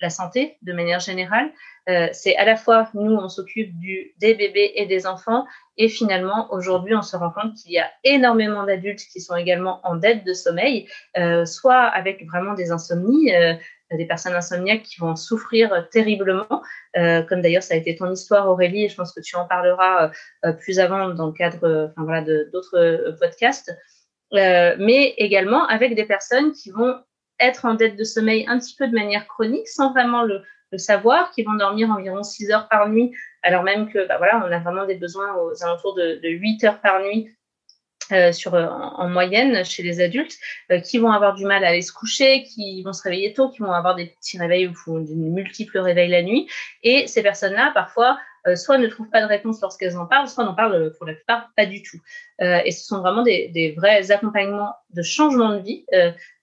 la 0.00 0.10
santé 0.10 0.58
de 0.62 0.72
manière 0.72 1.00
générale. 1.00 1.50
Euh, 1.88 2.08
c'est 2.12 2.36
à 2.36 2.44
la 2.44 2.56
fois 2.56 2.88
nous, 2.94 3.12
on 3.12 3.28
s'occupe 3.28 3.72
des 3.78 4.34
bébés 4.34 4.72
et 4.74 4.86
des 4.86 5.06
enfants, 5.06 5.46
et 5.76 5.88
finalement, 5.88 6.52
aujourd'hui, 6.52 6.94
on 6.94 7.02
se 7.02 7.16
rend 7.16 7.30
compte 7.30 7.54
qu'il 7.54 7.72
y 7.72 7.78
a 7.78 7.88
énormément 8.02 8.64
d'adultes 8.64 9.02
qui 9.12 9.20
sont 9.20 9.36
également 9.36 9.80
en 9.84 9.94
dette 9.94 10.24
de 10.24 10.34
sommeil, 10.34 10.88
euh, 11.16 11.44
soit 11.44 11.82
avec 11.82 12.26
vraiment 12.26 12.54
des 12.54 12.72
insomnies, 12.72 13.34
euh, 13.34 13.54
des 13.92 14.04
personnes 14.04 14.34
insomniaques 14.34 14.82
qui 14.82 14.98
vont 14.98 15.14
souffrir 15.14 15.88
terriblement, 15.90 16.48
comme 16.94 17.40
d'ailleurs 17.40 17.62
ça 17.62 17.74
a 17.74 17.76
été 17.76 17.94
ton 17.94 18.10
histoire, 18.10 18.48
Aurélie, 18.48 18.86
et 18.86 18.88
je 18.88 18.96
pense 18.96 19.12
que 19.12 19.20
tu 19.20 19.36
en 19.36 19.46
parleras 19.46 20.10
plus 20.58 20.80
avant 20.80 21.10
dans 21.10 21.26
le 21.26 21.32
cadre 21.32 21.92
voilà, 21.96 22.22
d'autres 22.22 23.14
podcasts, 23.20 23.72
mais 24.32 25.14
également 25.18 25.64
avec 25.68 25.94
des 25.94 26.04
personnes 26.04 26.50
qui 26.50 26.72
vont 26.72 26.96
être 27.40 27.64
en 27.64 27.74
dette 27.74 27.96
de 27.96 28.04
sommeil 28.04 28.46
un 28.48 28.58
petit 28.58 28.74
peu 28.76 28.86
de 28.88 28.94
manière 28.94 29.26
chronique 29.26 29.68
sans 29.68 29.92
vraiment 29.92 30.22
le, 30.22 30.42
savoir, 30.76 31.30
qui 31.30 31.42
vont 31.42 31.54
dormir 31.54 31.90
environ 31.90 32.22
6 32.22 32.50
heures 32.50 32.68
par 32.68 32.88
nuit, 32.90 33.10
alors 33.42 33.62
même 33.62 33.88
que 33.90 34.06
bah 34.08 34.18
voilà, 34.18 34.44
on 34.46 34.52
a 34.52 34.58
vraiment 34.58 34.84
des 34.84 34.96
besoins 34.96 35.34
aux 35.36 35.62
alentours 35.62 35.94
de, 35.94 36.20
de 36.22 36.28
8 36.28 36.64
heures 36.64 36.80
par 36.80 37.00
nuit 37.00 37.30
euh, 38.12 38.30
sur, 38.30 38.54
euh, 38.54 38.66
en, 38.66 39.08
moyenne 39.08 39.64
chez 39.64 39.82
les 39.82 40.00
adultes, 40.00 40.36
euh, 40.70 40.78
qui 40.78 40.98
vont 40.98 41.10
avoir 41.10 41.34
du 41.34 41.44
mal 41.44 41.64
à 41.64 41.68
aller 41.68 41.82
se 41.82 41.92
coucher, 41.92 42.44
qui 42.44 42.82
vont 42.84 42.92
se 42.92 43.02
réveiller 43.02 43.32
tôt, 43.32 43.48
qui 43.50 43.58
vont 43.58 43.72
avoir 43.72 43.96
des 43.96 44.06
petits 44.06 44.38
réveils 44.38 44.68
ou 44.68 45.00
des 45.00 45.14
multiples 45.14 45.78
réveils 45.78 46.08
la 46.08 46.22
nuit. 46.22 46.48
Et 46.84 47.08
ces 47.08 47.22
personnes-là, 47.24 47.72
parfois, 47.74 48.16
soit 48.54 48.78
ne 48.78 48.86
trouvent 48.86 49.10
pas 49.10 49.20
de 49.22 49.26
réponse 49.26 49.60
lorsqu'elles 49.60 49.96
en 49.96 50.06
parlent, 50.06 50.28
soit 50.28 50.44
n'en 50.44 50.54
parlent 50.54 50.92
pour 50.96 51.06
la 51.06 51.14
plupart 51.14 51.50
pas 51.56 51.66
du 51.66 51.82
tout. 51.82 51.98
et 52.38 52.70
ce 52.70 52.86
sont 52.86 53.00
vraiment 53.00 53.22
des, 53.22 53.74
vrais 53.76 54.10
accompagnements 54.10 54.74
de 54.94 55.02
changement 55.02 55.56
de 55.56 55.62
vie, 55.62 55.84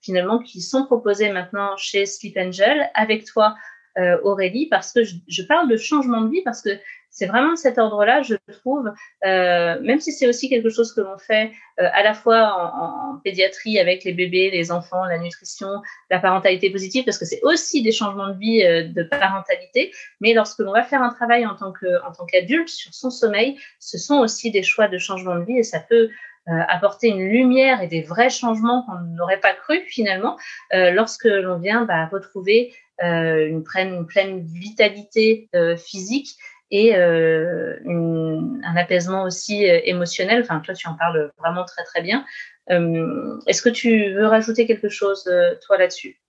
finalement, 0.02 0.40
qui 0.40 0.62
sont 0.62 0.86
proposés 0.86 1.32
maintenant 1.32 1.78
chez 1.78 2.06
Sleep 2.06 2.38
Angel, 2.38 2.90
avec 2.94 3.26
toi 3.26 3.56
euh, 4.00 4.18
Aurélie, 4.24 4.68
parce 4.70 4.92
que 4.92 5.04
je, 5.04 5.44
parle 5.44 5.70
de 5.70 5.78
changement 5.78 6.22
de 6.22 6.30
vie, 6.32 6.42
parce 6.42 6.64
que 6.64 6.72
c'est 7.14 7.28
vraiment 7.28 7.56
cet 7.56 7.78
ordre-là, 7.78 8.24
je 8.24 8.36
trouve, 8.52 8.92
euh, 9.24 9.80
même 9.82 10.00
si 10.00 10.12
c'est 10.12 10.28
aussi 10.28 10.50
quelque 10.50 10.70
chose 10.70 10.94
que 10.94 11.02
l'on 11.02 11.20
fait 11.20 11.52
euh, 11.80 11.88
à 11.94 12.02
la 12.02 12.16
fois 12.16 12.74
en, 12.76 13.20
pédiatrie 13.24 13.80
avec 13.80 14.04
les 14.04 14.14
bébés, 14.14 14.50
les 14.52 14.72
enfants, 14.72 15.06
la 15.06 15.20
nutrition, 15.20 15.82
la 16.10 16.20
parentalité 16.20 16.72
positive, 16.72 17.06
parce 17.06 17.20
que 17.20 17.26
c'est 17.26 17.40
aussi 17.44 17.84
des 17.84 17.92
changements 17.92 18.30
de 18.30 18.38
vie 18.40 18.64
de 18.64 19.04
parentalité, 19.04 19.94
mais 20.20 20.34
lorsque 20.34 20.60
l'on 20.60 20.74
va 20.74 20.84
faire 20.84 21.04
un 21.04 21.14
travail 21.14 21.46
en 21.46 21.56
tant 21.56 21.72
qu'adulte 21.72 22.70
sur 22.70 22.94
son 22.94 23.12
sommeil, 23.12 23.60
ce 23.80 24.00
sont 24.00 24.18
aussi 24.18 24.50
des 24.50 24.64
choix 24.64 24.88
de 24.88 24.98
changement 24.98 25.36
de 25.36 25.46
vie 25.46 25.60
et 25.60 25.64
ça 25.64 25.80
peut 25.80 26.10
apporter 26.48 27.08
une 27.08 27.30
lumière 27.30 27.82
et 27.82 27.88
des 27.88 28.02
vrais 28.02 28.30
changements 28.30 28.84
qu'on 28.84 29.00
n'aurait 29.16 29.40
pas 29.40 29.54
cru 29.54 29.80
finalement 29.88 30.38
lorsque 30.72 31.26
l'on 31.26 31.60
vient 31.60 31.86
bah, 31.86 32.10
retrouver 32.12 32.74
euh, 33.02 33.48
une, 33.50 33.64
pleine, 33.64 34.46
vitalité 34.46 35.50
euh, 35.56 35.76
physique 35.76 36.38
et 36.74 36.96
euh, 36.96 37.78
un 37.86 38.76
apaisement 38.76 39.24
aussi 39.24 39.64
émotionnel. 39.64 40.42
Enfin, 40.42 40.60
toi, 40.60 40.74
tu 40.74 40.88
en 40.88 40.96
parles 40.96 41.32
vraiment 41.38 41.66
très 41.66 41.84
très 41.84 42.02
bien. 42.02 42.26
Est-ce 42.68 43.62
que 43.62 43.70
tu 43.70 44.12
veux 44.14 44.26
rajouter 44.26 44.66
quelque 44.66 44.90
chose, 44.90 45.32
toi, 45.66 45.78
là-dessus? 45.78 46.20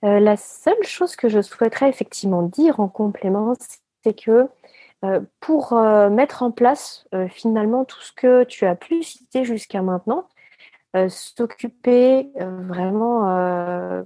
La 0.00 0.36
seule 0.36 0.82
chose 0.82 1.14
que 1.14 1.28
je 1.28 1.42
souhaiterais 1.42 1.90
effectivement 1.90 2.42
dire 2.42 2.80
en 2.80 2.88
complément, 2.88 3.52
c'est 4.02 4.18
que 4.18 4.48
pour 5.40 5.74
mettre 6.10 6.42
en 6.42 6.50
place 6.50 7.06
finalement 7.28 7.84
tout 7.84 8.00
ce 8.00 8.12
que 8.12 8.44
tu 8.44 8.64
as 8.64 8.76
pu 8.76 9.02
citer 9.02 9.44
jusqu'à 9.44 9.82
maintenant, 9.82 10.26
s'occuper 11.08 12.28
vraiment 12.36 14.04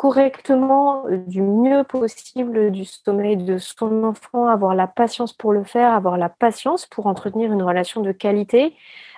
correctement, 0.00 1.04
euh, 1.08 1.18
du 1.18 1.42
mieux 1.42 1.84
possible 1.84 2.70
du 2.70 2.86
sommeil 2.86 3.36
de 3.36 3.58
son 3.58 4.02
enfant, 4.02 4.46
avoir 4.46 4.74
la 4.74 4.86
patience 4.86 5.34
pour 5.34 5.52
le 5.52 5.62
faire, 5.62 5.92
avoir 5.92 6.16
la 6.16 6.30
patience 6.30 6.86
pour 6.86 7.06
entretenir 7.06 7.52
une 7.52 7.62
relation 7.62 8.00
de 8.00 8.10
qualité, 8.10 8.74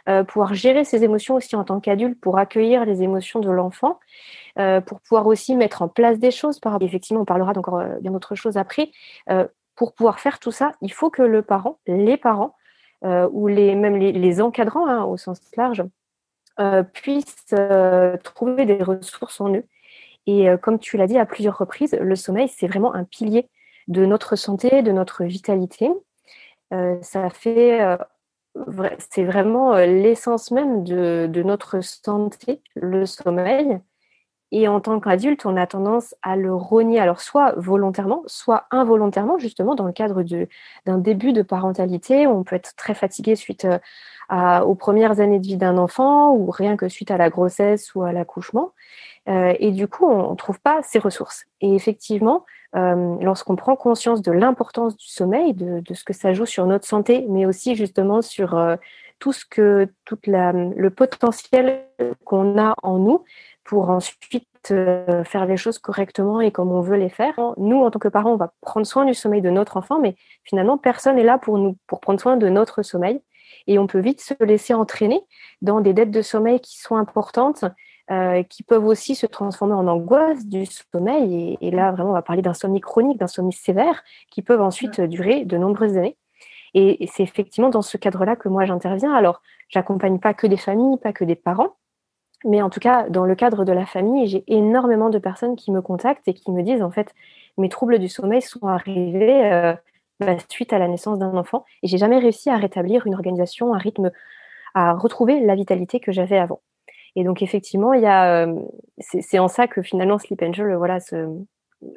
euh, 0.09 0.25
pouvoir 0.25 0.55
gérer 0.55 0.83
ses 0.83 1.05
émotions 1.05 1.37
aussi 1.37 1.55
en 1.55 1.63
tant 1.63 1.79
qu'adulte, 1.79 2.21
pour 2.21 2.37
accueillir 2.37 2.85
les 2.85 3.05
émotions 3.05 3.39
de 3.39 3.49
l'enfant, 3.49 4.01
euh, 4.59 4.81
pour 4.81 5.01
pouvoir 5.03 5.29
aussi 5.29 5.55
mettre 5.55 5.83
en 5.83 5.89
place 5.89 6.19
des 6.19 6.33
choses. 6.33 6.59
Par... 6.59 6.79
Effectivement, 6.83 7.23
on 7.23 7.27
parlera 7.27 7.53
d'encore 7.53 7.85
bien 8.01 8.11
d'autres 8.11 8.35
choses 8.35 8.57
après. 8.57 8.91
pour 9.77 9.95
pouvoir 9.95 10.19
faire 10.19 10.41
tout 10.41 10.51
ça, 10.51 10.73
il 10.81 10.93
faut 10.93 11.11
que 11.11 11.23
le 11.23 11.43
parent, 11.43 11.79
les 11.87 12.17
parents, 12.17 12.57
ou 13.05 13.47
les, 13.47 13.77
même 13.77 13.97
les, 13.97 14.41
encadrants 14.41 14.89
hein, 14.89 15.05
au 15.05 15.17
sens 15.17 15.41
large, 15.57 15.85
puissent 16.93 17.55
trouver 18.25 18.67
des 18.67 18.83
ressources 18.83 19.41
en 19.41 19.55
eux 19.55 19.65
et 20.27 20.49
euh, 20.49 20.57
comme 20.57 20.79
tu 20.79 20.97
l'as 20.97 21.07
dit 21.07 21.19
à 21.19 21.27
plusieurs 21.27 21.59
reprises, 21.59 21.95
le 22.01 22.17
sommeil, 22.17 22.49
c'est 22.49 22.67
vraiment 22.67 22.95
un 22.95 23.05
pilier 23.05 23.49
de 23.89 24.07
notre 24.07 24.37
santé, 24.37 24.83
de 24.83 24.93
notre 24.93 25.25
vitalité. 25.25 25.91
Euh, 26.73 27.01
ça 27.03 27.29
fait, 27.31 27.83
euh, 27.83 27.97
c'est 29.11 29.25
vraiment 29.25 29.77
l'essence 29.77 30.51
même 30.51 30.85
de, 30.85 31.29
de, 31.31 31.43
notre 31.43 31.81
santé, 31.81 32.63
le 32.75 33.07
sommeil. 33.07 33.81
Et 34.53 34.69
en 34.69 34.81
tant 34.81 35.01
qu'adulte, 35.01 35.47
on 35.47 35.57
a 35.57 35.67
tendance 35.67 36.15
à 36.23 36.37
le 36.37 36.55
rogner, 36.55 37.01
alors 37.01 37.21
soit 37.21 37.55
volontairement, 37.57 38.23
soit 38.27 38.67
involontairement, 38.71 39.39
justement 39.39 39.75
dans 39.75 39.87
le 39.87 39.93
cadre 39.93 40.23
d'un 40.85 40.99
début 40.99 41.33
de 41.33 41.41
parentalité. 41.41 42.27
On 42.27 42.45
peut 42.45 42.57
être 42.57 42.77
très 42.77 42.93
fatigué 42.93 43.35
suite 43.35 43.67
à, 44.29 44.67
aux 44.67 44.75
premières 44.75 45.21
années 45.21 45.39
de 45.39 45.47
vie 45.47 45.57
d'un 45.57 45.79
enfant 45.79 46.35
ou 46.35 46.51
rien 46.51 46.77
que 46.77 46.89
suite 46.89 47.11
à 47.11 47.17
la 47.17 47.31
grossesse 47.31 47.95
ou 47.95 48.03
à 48.03 48.13
l'accouchement. 48.13 48.73
Euh, 49.29 49.55
et 49.59 49.71
du 49.71 49.89
coup, 49.89 50.07
on 50.07 50.33
ne 50.33 50.37
trouve 50.37 50.61
pas 50.61 50.83
ces 50.83 50.99
ressources. 50.99 51.47
Et 51.63 51.75
effectivement, 51.75 52.45
euh, 52.77 53.17
lorsqu'on 53.21 53.57
prend 53.57 53.77
conscience 53.77 54.21
de 54.21 54.33
l'importance 54.33 54.97
du 54.97 55.07
sommeil, 55.07 55.55
de, 55.55 55.83
ce 55.95 56.05
que 56.05 56.13
ça 56.13 56.33
joue 56.35 56.47
sur 56.47 56.67
notre 56.67 56.87
santé, 56.87 57.27
mais 57.29 57.47
aussi 57.47 57.75
justement 57.75 58.21
sur 58.21 58.55
euh, 58.55 58.77
tout 59.19 59.33
ce 59.33 59.45
que, 59.45 59.89
tout 60.05 60.19
le 60.27 60.89
potentiel 60.89 61.87
qu'on 62.25 62.59
a 62.59 62.75
en 62.83 62.99
nous 62.99 63.25
pour 63.65 63.91
ensuite 63.91 64.47
euh, 64.71 65.25
faire 65.25 65.47
les 65.47 65.57
choses 65.57 65.79
correctement 65.79 66.41
et 66.41 66.51
comme 66.51 66.73
on 66.73 66.81
veut 66.81 66.97
les 66.97 67.09
faire. 67.09 67.35
Nous, 67.57 67.77
en 67.83 67.91
tant 67.91 67.99
que 67.99 68.09
parents, 68.09 68.33
on 68.33 68.37
va 68.37 68.53
prendre 68.61 68.87
soin 68.87 69.05
du 69.05 69.15
sommeil 69.15 69.43
de 69.43 69.51
notre 69.51 69.77
enfant, 69.77 69.99
mais 69.99 70.15
finalement, 70.45 70.79
personne 70.79 71.17
n'est 71.17 71.25
là 71.25 71.39
pour 71.39 71.59
nous, 71.59 71.77
pour 71.87 72.01
prendre 72.01 72.21
soin 72.21 72.37
de 72.37 72.49
notre 72.49 72.83
sommeil. 72.83 73.21
Et 73.67 73.79
on 73.79 73.87
peut 73.87 74.01
vite 74.01 74.21
se 74.21 74.35
laisser 74.45 74.75
entraîner 74.75 75.21
dans 75.61 75.81
des 75.81 75.93
dettes 75.93 76.11
de 76.11 76.23
sommeil 76.23 76.61
qui 76.61 76.81
sont 76.81 76.97
importantes 76.97 77.65
euh, 78.11 78.43
qui 78.43 78.65
peuvent 78.65 78.85
aussi 78.85 79.15
se 79.15 79.27
transformer 79.27 79.75
en 79.75 79.87
angoisse 79.87 80.45
du 80.45 80.67
sommeil. 80.67 81.57
Et, 81.61 81.71
là, 81.71 81.93
vraiment, 81.93 82.11
on 82.11 82.15
va 82.15 82.23
parler 82.23 82.43
d'insomnie 82.43 82.81
chronique, 82.81 83.19
d'insomnie 83.19 83.53
sévère, 83.53 84.03
qui 84.31 84.43
peuvent 84.43 84.61
ensuite 84.61 85.01
durer 85.01 85.45
de 85.45 85.57
nombreuses 85.57 85.97
années. 85.97 86.17
Et, 86.75 87.07
c'est 87.13 87.23
effectivement 87.23 87.71
dans 87.71 87.83
ce 87.83 87.97
cadre-là 87.97 88.37
que 88.37 88.49
moi 88.49 88.65
j'interviens. 88.65 89.15
Alors, 89.15 89.41
j'accompagne 89.69 90.19
pas 90.19 90.35
que 90.35 90.47
des 90.47 90.57
familles, 90.57 90.99
pas 90.99 91.13
que 91.13 91.25
des 91.25 91.37
parents, 91.37 91.77
mais 92.45 92.63
en 92.63 92.71
tout 92.71 92.81
cas, 92.81 93.09
dans 93.09 93.25
le 93.25 93.35
cadre 93.35 93.65
de 93.65 93.73
la 93.73 93.87
famille, 93.87 94.27
j'ai 94.27 94.45
énormément 94.47 95.11
de 95.11 95.19
personnes 95.19 95.57
qui 95.57 95.71
me 95.71 95.81
contactent 95.81 96.27
et 96.29 96.35
qui 96.35 96.51
me 96.51 96.63
disent 96.63 96.83
en 96.83 96.91
fait, 96.91 97.15
mes 97.59 97.69
troubles 97.69 97.99
du 97.99 98.09
sommeil 98.09 98.43
sont 98.43 98.67
arrivés 98.67 99.53
euh, 99.53 99.75
bah, 100.21 100.37
suite 100.49 100.73
à 100.73 100.79
la 100.79 100.89
naissance 100.89 101.19
d'un 101.19 101.37
enfant 101.37 101.65
et 101.83 101.89
j'ai 101.89 101.99
jamais 101.99 102.19
réussi 102.19 102.51
à 102.51 102.57
rétablir 102.57 103.07
une 103.07 103.15
organisation, 103.15 103.75
un 103.75 103.79
rythme, 103.79 104.11
à 104.75 104.95
retrouver 104.95 105.41
la 105.41 105.55
vitalité 105.55 106.01
que 106.01 106.13
j'avais 106.13 106.39
avant. 106.39 106.61
Et 107.15 107.25
donc 107.25 107.43
effectivement, 107.43 107.93
il 107.93 108.03
y 108.03 108.07
a, 108.07 108.47
euh, 108.47 108.55
c'est 108.99 109.39
en 109.39 109.49
ça 109.49 109.67
que 109.67 109.83
finalement 109.83 110.19
Sleep 110.19 110.43
Angel, 110.43 110.75
voilà, 110.77 110.99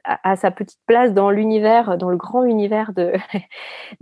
a, 0.04 0.36
sa 0.36 0.52
petite 0.52 0.80
place 0.86 1.14
dans 1.14 1.30
l'univers, 1.30 1.98
dans 1.98 2.10
le 2.10 2.18
grand 2.18 2.43
univers 2.43 2.91
de, 2.93 3.14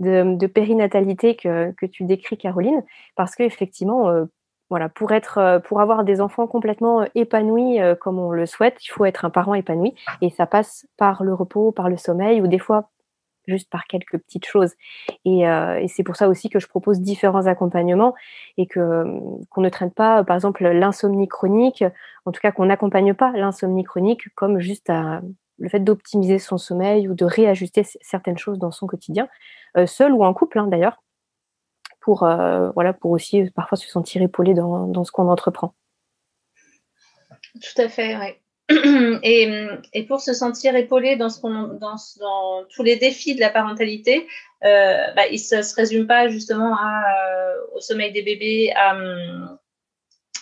de, 0.00 0.46
périnatalité 0.46 1.36
que, 1.36 1.72
que, 1.72 1.86
tu 1.86 2.04
décris, 2.04 2.36
Caroline, 2.36 2.82
parce 3.16 3.36
qu'effectivement, 3.36 4.08
euh, 4.08 4.24
voilà, 4.74 4.88
pour 4.88 5.12
être, 5.12 5.38
euh, 5.38 5.58
pour 5.60 5.80
avoir 5.80 6.04
des 6.04 6.20
enfants 6.20 6.46
complètement 6.46 7.06
épanouis 7.14 7.78
comme 8.00 8.18
on 8.18 8.32
le 8.32 8.46
souhaite, 8.46 8.84
il 8.84 8.88
faut 8.88 9.04
être 9.04 9.24
un 9.24 9.30
parent 9.30 9.54
épanoui, 9.54 9.94
et 10.20 10.30
ça 10.30 10.46
passe 10.46 10.86
par 10.96 11.22
le 11.22 11.32
repos, 11.32 11.72
par 11.72 11.88
le 11.88 11.96
sommeil, 11.96 12.40
ou 12.40 12.46
des 12.46 12.58
fois 12.58 12.90
juste 13.46 13.70
par 13.70 13.86
quelques 13.86 14.18
petites 14.18 14.46
choses. 14.46 14.72
Euh, 15.26 15.76
et, 15.76 15.88
c'est 15.88 16.02
pour 16.02 16.16
ça 16.16 16.28
aussi 16.28 16.48
que 16.48 16.58
je 16.58 16.66
propose 16.66 17.00
différents 17.00 17.46
accompagnements 17.46 18.14
et 18.56 18.66
qu'on 18.66 18.80
ne 19.58 19.68
traite 19.68 19.94
pas, 19.94 20.24
par 20.24 20.36
exemple, 20.36 20.66
l'insomnie 20.66 21.28
chronique, 21.28 21.84
en 22.24 22.32
tout 22.32 22.40
cas 22.40 22.52
qu'on 22.52 22.66
n'accompagne 22.66 23.14
pas 23.14 23.32
l'insomnie 23.32 23.84
chronique 23.84 24.34
comme 24.34 24.60
juste 24.60 24.90
le 25.58 25.68
fait 25.68 25.80
d'optimiser 25.80 26.38
son 26.38 26.58
sommeil 26.58 27.08
ou 27.08 27.14
de 27.14 27.24
réajuster 27.24 27.84
certaines 28.00 28.38
choses 28.38 28.58
dans 28.58 28.72
son 28.72 28.86
quotidien, 28.86 29.28
euh, 29.76 29.86
seul 29.86 30.12
ou 30.12 30.24
en 30.24 30.34
couple 30.34 30.58
hein, 30.58 30.66
d'ailleurs, 30.66 31.02
pour 32.04 32.22
euh, 32.22 32.70
voilà 32.74 32.92
pour 32.92 33.12
aussi 33.12 33.50
parfois 33.54 33.76
se 33.76 33.88
sentir 33.88 34.20
épaulé 34.20 34.52
dans, 34.54 35.04
ce 35.04 35.10
qu'on 35.10 35.28
entreprend. 35.28 35.74
Tout 37.54 37.82
à 37.82 37.88
fait, 37.88 38.16
oui. 38.16 38.34
Et, 39.22 39.68
et, 39.92 40.06
pour 40.06 40.20
se 40.20 40.32
sentir 40.32 40.74
épaulé 40.74 41.16
dans, 41.16 41.28
ce 41.28 41.38
dans, 41.42 41.78
dans, 41.78 42.64
tous 42.74 42.82
les 42.82 42.96
défis 42.96 43.34
de 43.34 43.40
la 43.40 43.50
parentalité, 43.50 44.26
euh, 44.64 45.12
bah, 45.14 45.26
il 45.26 45.34
ne 45.34 45.62
se 45.62 45.74
résume 45.74 46.06
pas 46.06 46.28
justement 46.28 46.72
euh, 46.72 47.54
au 47.74 47.80
sommeil 47.80 48.10
des 48.12 48.22
bébés, 48.22 48.72
à, 48.74 48.96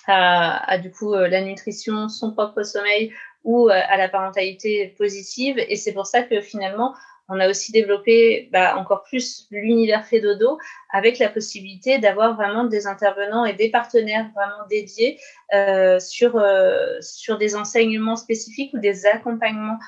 à, 0.07 0.79
du 0.79 0.91
coup 0.91 1.15
euh, 1.15 1.29
la 1.29 1.41
nutrition, 1.43 2.09
son 2.09 2.33
propre 2.33 2.63
sommeil 2.63 3.13
ou 3.45 3.69
euh, 3.69 3.73
à 3.73 3.97
la 3.97 4.09
parentalité 4.09 4.95
positive. 4.99 5.59
Et 5.59 5.77
c'est 5.77 5.93
pour 5.93 6.07
ça 6.07 6.23
que 6.23 6.41
finalement, 6.41 6.95
on 7.33 7.41
a 7.41 7.49
aussi 7.49 7.73
développé 7.73 8.49
bah, 8.53 8.77
encore 8.77 9.03
plus 9.03 9.47
l'univers 9.51 10.05
Fedodo 10.07 10.59
avec 10.91 11.19
la 11.19 11.29
possibilité 11.29 11.99
d'avoir 11.99 12.37
vraiment 12.37 12.65
des 12.65 12.87
intervenants 12.87 13.45
et 13.45 13.55
des 13.55 13.71
partenaires 13.71 14.31
vraiment 14.35 14.67
dédiés 14.69 15.19
euh, 15.55 15.99
sur, 15.99 16.37
euh, 16.37 16.99
sur 17.01 17.39
des 17.39 17.57
enseignements 17.57 18.17
spécifiques 18.17 18.73
ou 18.75 18.79
des 18.79 19.07
accompagnements 19.07 19.79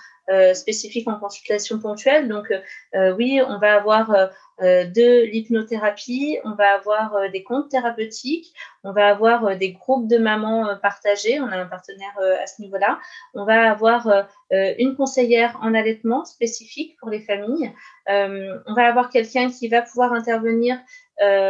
spécifiques 0.55 1.09
en 1.09 1.19
consultation 1.19 1.79
ponctuelle. 1.79 2.29
Donc 2.29 2.53
oui, 2.95 3.41
on 3.47 3.59
va 3.59 3.75
avoir 3.75 4.31
euh, 4.63 4.85
de 4.85 5.25
l'hypnothérapie, 5.25 6.39
on 6.45 6.55
va 6.55 6.75
avoir 6.75 7.17
euh, 7.17 7.29
des 7.29 7.43
comptes 7.43 7.71
thérapeutiques, 7.71 8.55
on 8.85 8.93
va 8.93 9.09
avoir 9.09 9.45
euh, 9.47 9.55
des 9.57 9.73
groupes 9.73 10.07
de 10.07 10.17
mamans 10.17 10.77
partagés, 10.81 11.41
on 11.41 11.49
a 11.49 11.57
un 11.57 11.67
partenaire 11.67 12.17
à 12.41 12.47
ce 12.47 12.63
niveau-là, 12.63 13.01
on 13.35 13.45
va 13.45 13.69
avoir 13.71 14.29
une 14.51 14.95
conseillère 14.95 15.59
en 15.61 15.75
allaitement 15.75 16.25
spécifique 16.25 16.97
pour 17.01 17.11
les 17.11 17.21
familles, 17.21 17.73
on 18.07 18.75
va 18.75 18.87
avoir 18.87 19.11
quelqu'un 19.11 19.51
qui 19.51 19.69
va 19.69 19.83
pouvoir 19.83 20.13
intervenir 20.13 20.79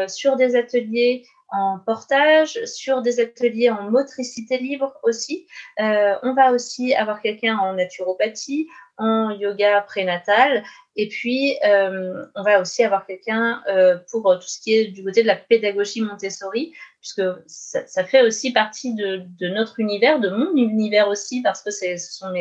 sur 0.09 0.37
des 0.37 0.57
ateliers 0.57 1.25
en 1.55 1.79
portage, 1.79 2.65
sur 2.65 3.03
des 3.03 3.21
ateliers 3.21 3.71
en 3.71 3.91
motricité 3.91 4.59
libre 4.59 4.95
aussi. 5.03 5.47
on 5.79 6.35
va 6.35 6.53
aussi 6.53 6.95
avoir 6.95 7.21
quelqu'un 7.21 7.57
en 7.59 7.75
naturopathie, 7.75 8.69
en 8.99 9.31
yoga 9.31 9.81
prénatal. 9.83 10.65
Et 10.97 11.09
puis, 11.09 11.57
euh, 11.65 12.25
on 12.37 12.43
va 12.43 12.61
aussi 12.61 12.85
avoir 12.85 13.05
quelqu'un 13.07 13.63
euh, 13.69 13.99
pour 14.11 14.23
tout 14.39 14.47
ce 14.47 14.61
qui 14.61 14.75
est 14.75 14.87
du 14.87 15.03
côté 15.03 15.23
de 15.23 15.27
la 15.27 15.37
pédagogie 15.37 16.01
Montessori, 16.01 16.73
puisque 17.01 17.23
ça, 17.47 18.05
fait 18.05 18.23
aussi 18.23 18.53
partie 18.53 18.95
de, 18.95 19.27
notre 19.49 19.81
univers, 19.81 20.21
de 20.21 20.31
mon 20.31 20.55
univers 20.55 21.09
aussi, 21.09 21.43
parce 21.43 21.63
que 21.63 21.71
ce 21.71 21.97
sont 21.99 22.33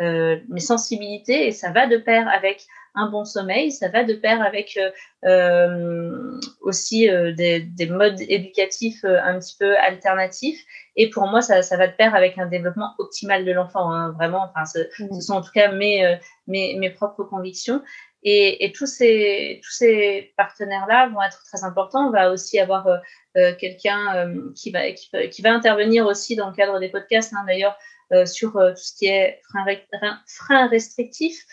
euh, 0.00 0.36
mes 0.48 0.60
sensibilités 0.60 1.46
et 1.46 1.52
ça 1.52 1.70
va 1.72 1.86
de 1.86 1.98
pair 1.98 2.26
avec 2.28 2.66
un 3.00 3.10
bon 3.10 3.24
sommeil, 3.24 3.72
ça 3.72 3.88
va 3.88 4.04
de 4.04 4.14
pair 4.14 4.42
avec 4.42 4.78
euh, 4.78 4.90
euh 5.24 6.40
aussi 6.60 7.08
euh, 7.08 7.32
des, 7.32 7.60
des, 7.60 7.86
modes 7.86 8.20
éducatifs 8.20 9.04
un 9.04 9.38
petit 9.38 9.56
peu 9.58 9.76
alternatifs. 9.78 10.60
Et 10.96 11.10
pour 11.10 11.26
moi, 11.26 11.40
ça, 11.42 11.62
ça 11.62 11.76
va 11.76 11.88
de 11.88 11.92
pair 11.92 12.14
avec 12.14 12.38
un 12.38 12.46
développement 12.46 12.94
optimal 12.98 13.44
de 13.44 13.52
l'enfant, 13.52 13.90
hein, 13.90 14.12
vraiment. 14.12 14.48
Enfin, 14.50 14.64
ce, 14.64 14.78
mmh. 15.02 15.14
ce, 15.14 15.20
sont 15.20 15.34
en 15.34 15.40
tout 15.40 15.52
cas 15.52 15.72
mes, 15.72 16.18
mes, 16.46 16.76
mes 16.78 16.90
propres 16.90 17.24
convictions. 17.24 17.82
Et, 18.22 18.66
et, 18.66 18.72
tous 18.72 18.86
ces, 18.86 19.60
tous 19.64 19.72
ces 19.72 20.34
partenaires-là 20.36 21.08
vont 21.08 21.22
être 21.22 21.42
très 21.44 21.64
importants. 21.64 22.08
On 22.08 22.10
va 22.10 22.30
aussi 22.30 22.60
avoir 22.60 22.86
euh, 23.36 23.54
quelqu'un 23.54 24.16
euh, 24.16 24.52
qui, 24.56 24.72
va, 24.72 24.90
qui, 24.90 25.08
qui, 25.30 25.40
va 25.40 25.52
intervenir 25.52 26.04
aussi 26.06 26.34
dans 26.34 26.50
le 26.50 26.54
cadre 26.56 26.80
des 26.80 26.88
podcasts, 26.88 27.32
hein, 27.32 27.44
d'ailleurs, 27.46 27.78
sur 28.26 28.52
tout 28.52 28.76
ce 28.76 28.96
qui 28.96 29.06
est 29.06 29.40
frein, 29.48 29.64
frein 30.26 30.66
restrictif, 30.68 31.44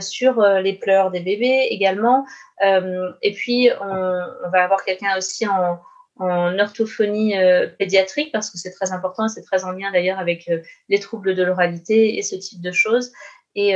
sur 0.00 0.40
les 0.42 0.74
pleurs 0.74 1.10
des 1.10 1.20
bébés 1.20 1.68
également. 1.70 2.24
et 2.62 3.32
puis, 3.32 3.70
on, 3.80 4.50
va 4.50 4.64
avoir 4.64 4.84
quelqu'un 4.84 5.16
aussi 5.16 5.46
en, 5.46 5.80
orthophonie 6.20 7.34
pédiatrique 7.78 8.30
parce 8.32 8.50
que 8.50 8.58
c'est 8.58 8.70
très 8.70 8.92
important, 8.92 9.28
c'est 9.28 9.42
très 9.42 9.64
en 9.64 9.72
lien 9.72 9.90
d'ailleurs 9.92 10.18
avec 10.18 10.48
les 10.88 11.00
troubles 11.00 11.34
de 11.34 11.42
l'oralité 11.42 12.16
et 12.16 12.22
ce 12.22 12.36
type 12.36 12.60
de 12.60 12.72
choses. 12.72 13.12
et, 13.54 13.72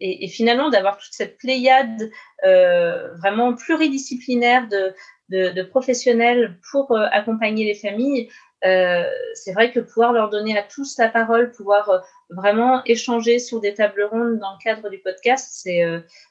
et, 0.00 0.28
finalement 0.28 0.70
d'avoir 0.70 0.96
toute 0.96 1.12
cette 1.12 1.36
pléiade 1.38 2.10
vraiment 2.42 3.54
pluridisciplinaire 3.54 4.68
de, 4.68 4.94
de 5.30 5.62
professionnels 5.62 6.58
pour 6.70 6.96
accompagner 6.96 7.64
les 7.64 7.74
familles, 7.74 8.28
c'est 8.62 9.52
vrai 9.52 9.72
que 9.72 9.80
pouvoir 9.80 10.12
leur 10.12 10.28
donner 10.28 10.56
à 10.58 10.62
tous 10.62 10.98
la 10.98 11.08
parole, 11.08 11.50
pouvoir 11.50 12.02
vraiment 12.28 12.82
échanger 12.84 13.38
sur 13.38 13.60
des 13.60 13.74
tables 13.74 14.04
rondes 14.04 14.38
dans 14.38 14.52
le 14.52 14.62
cadre 14.62 14.88
du 14.88 14.98
podcast, 14.98 15.50
c'est 15.52 15.84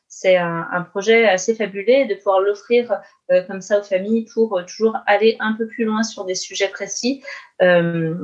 c'est 0.10 0.38
un, 0.38 0.82
projet 0.90 1.28
assez 1.28 1.54
fabuleux 1.54 2.08
de 2.08 2.16
pouvoir 2.16 2.40
l'offrir 2.40 3.00
euh, 3.32 3.44
comme 3.46 3.62
ça 3.62 3.80
aux 3.80 3.84
familles 3.84 4.26
pour 4.34 4.58
euh, 4.58 4.64
toujours 4.64 4.98
aller 5.06 5.38
un 5.40 5.54
peu 5.54 5.68
plus 5.68 5.86
loin 5.86 6.02
sur 6.02 6.26
des 6.26 6.34
sujets 6.34 6.68
précis. 6.68 7.24
Euh, 7.62 8.16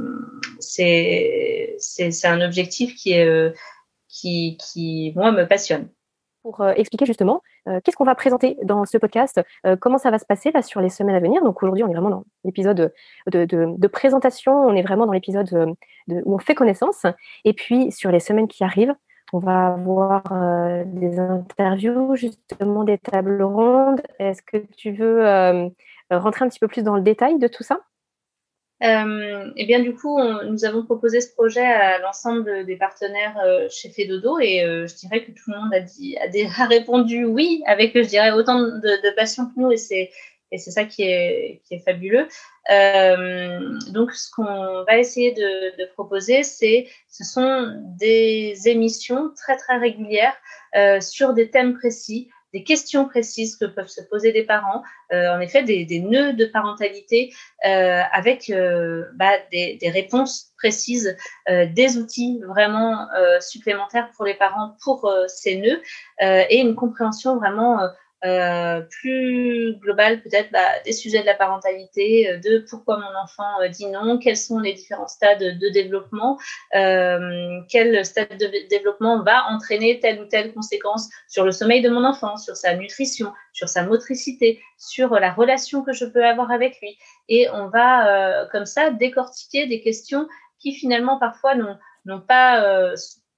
c'est 0.60 1.78
un 2.24 2.42
objectif 2.42 2.96
qui, 2.96 3.20
euh, 3.20 3.52
qui, 4.10 4.58
qui, 4.58 5.14
moi, 5.16 5.32
me 5.32 5.46
passionne. 5.46 5.90
Pour 6.42 6.62
euh, 6.62 6.74
expliquer 6.76 7.06
justement, 7.06 7.42
qu'est-ce 7.84 7.96
qu'on 7.96 8.06
va 8.06 8.16
présenter 8.16 8.58
dans 8.64 8.86
ce 8.86 8.98
podcast, 8.98 9.42
comment 9.80 9.98
ça 9.98 10.12
va 10.12 10.20
se 10.20 10.26
passer 10.26 10.52
sur 10.62 10.82
les 10.82 10.90
semaines 10.90 11.16
à 11.16 11.20
venir? 11.20 11.44
Donc 11.44 11.62
aujourd'hui, 11.64 11.84
on 11.84 11.90
est 11.90 11.94
vraiment 11.94 12.10
dans 12.10 12.24
l'épisode 12.44 12.92
de, 13.28 13.88
présentation, 13.88 14.54
on 14.54 14.76
est 14.76 14.84
vraiment 14.84 15.06
dans 15.06 15.14
l'épisode 15.14 15.76
où 16.08 16.36
on 16.36 16.38
fait 16.38 16.56
connaissance. 16.56 17.06
Et 17.44 17.54
puis 17.54 17.92
sur 17.92 18.12
les 18.12 18.20
semaines 18.20 18.48
qui 18.48 18.64
arrivent, 18.64 18.96
on 19.34 19.40
va 19.40 19.68
avoir 19.68 20.24
euh, 20.32 20.84
des 20.86 21.20
interviews, 21.20 22.16
justement 22.16 22.84
des 22.84 22.98
tables 22.98 23.42
rondes. 23.42 24.02
Est-ce 24.20 24.42
que 24.42 24.58
tu 24.78 24.92
veux 24.92 25.28
euh, 25.28 25.68
rentrer 26.12 26.46
un 26.46 26.50
petit 26.50 26.60
peu 26.60 26.68
plus 26.68 26.84
dans 26.84 26.96
le 26.96 27.02
détail 27.02 27.40
de 27.40 27.48
tout 27.48 27.64
ça? 27.64 27.80
Euh, 28.84 29.52
Eh 29.56 29.66
bien, 29.66 29.80
du 29.80 29.94
coup, 29.96 30.20
nous 30.22 30.66
avons 30.66 30.84
proposé 30.84 31.22
ce 31.22 31.34
projet 31.34 31.66
à 31.66 32.00
l'ensemble 32.00 32.66
des 32.66 32.76
partenaires 32.76 33.38
chez 33.70 33.90
Fedodo 33.90 34.40
et 34.40 34.62
je 34.88 34.96
dirais 34.96 35.24
que 35.24 35.32
tout 35.32 35.52
le 35.52 35.58
monde 35.58 35.74
a, 35.74 36.66
répondu 36.68 37.26
oui, 37.26 37.64
avec, 37.66 37.94
je 37.96 38.08
dirais, 38.08 38.32
autant 38.32 38.62
de, 38.62 39.16
passion 39.16 39.46
que 39.46 39.60
nous 39.60 39.72
et 39.72 39.78
c'est 39.78 40.12
et 40.52 40.58
c'est 40.58 40.72
ça 40.72 40.86
qui 40.86 41.04
est, 41.04 41.62
fabuleux. 41.84 42.28
Euh, 42.72 43.78
donc, 43.92 44.14
ce 44.14 44.30
qu'on 44.32 44.84
va 44.84 44.98
essayer 44.98 45.34
de, 45.34 45.78
de 45.78 45.90
proposer, 45.94 46.44
c'est, 46.44 46.88
ce 47.10 47.24
sont 47.24 47.74
des 48.00 48.56
émissions 48.66 49.32
très 49.36 49.58
très 49.58 49.78
régulières 49.78 50.36
euh, 50.76 51.02
sur 51.02 51.34
des 51.34 51.50
thèmes 51.50 51.74
précis, 51.74 52.30
des 52.56 52.64
questions 52.64 53.06
précises 53.06 53.58
que 53.58 53.66
peuvent 53.66 53.90
se 53.90 54.02
poser 54.02 54.32
des 54.32 54.44
parents, 54.44 54.82
euh, 55.12 55.28
en 55.36 55.42
effet 55.42 55.62
des, 55.62 55.84
des, 55.84 56.00
nœuds 56.00 56.32
de 56.32 56.46
parentalité 56.46 57.34
euh, 57.66 58.00
avec 58.14 58.50
euh, 58.50 59.04
bah, 59.16 59.34
des, 59.52 59.78
des, 59.82 59.90
réponses 59.90 60.54
précises, 60.58 61.18
des 61.50 61.98
outils 61.98 62.42
vraiment 62.48 63.08
supplémentaires 63.40 64.10
pour 64.16 64.26
les 64.26 64.34
parents 64.34 64.76
pour 64.84 65.14
ces 65.28 65.58
nœuds 65.58 65.82
et 66.50 66.60
une 66.60 66.76
compréhension 66.76 67.36
vraiment 67.36 67.78
euh, 68.26 68.82
plus 68.82 69.76
global 69.76 70.22
peut-être 70.22 70.52
bah, 70.52 70.60
des 70.84 70.94
sujets 70.94 71.22
de 71.22 71.26
la 71.26 71.36
parentalité, 71.36 72.30
euh, 72.30 72.38
de 72.40 72.66
pourquoi 72.70 72.98
mon 72.98 73.20
enfant 73.24 73.62
euh, 73.62 73.68
dit 73.68 73.86
non, 73.88 74.18
quels 74.18 74.38
sont 74.38 74.60
les 74.60 74.74
différents 74.74 75.08
stades 75.08 75.40
de 75.60 75.70
développement, 75.70 76.40
quel 76.72 78.06
stade 78.06 78.38
de 78.38 78.68
développement 78.70 79.22
va 79.24 79.46
entraîner 79.50 80.00
telle 80.00 80.22
ou 80.22 80.26
telle 80.26 80.54
conséquence 80.54 81.08
sur 81.28 81.46
le 81.46 81.52
sommeil 81.52 81.82
de 81.82 81.90
mon 81.90 82.04
enfant, 82.04 82.38
sur 82.38 82.56
sa 82.56 82.74
nutrition, 82.76 83.32
sur 83.54 83.70
sa 83.70 83.84
motricité, 83.84 84.60
sur 84.78 85.12
la 85.20 85.32
relation 85.32 85.84
que 85.84 85.94
je 85.94 86.06
peux 86.06 86.26
avoir 86.26 86.52
avec 86.52 86.80
lui. 86.82 86.98
Et 87.30 87.48
on 87.52 87.68
va 87.68 88.48
comme 88.52 88.66
ça 88.66 88.90
décortiquer 88.90 89.68
des 89.68 89.82
questions 89.82 90.28
qui 90.60 90.74
finalement 90.74 91.20
parfois 91.20 91.54
n'ont 91.56 92.22
pas 92.22 92.96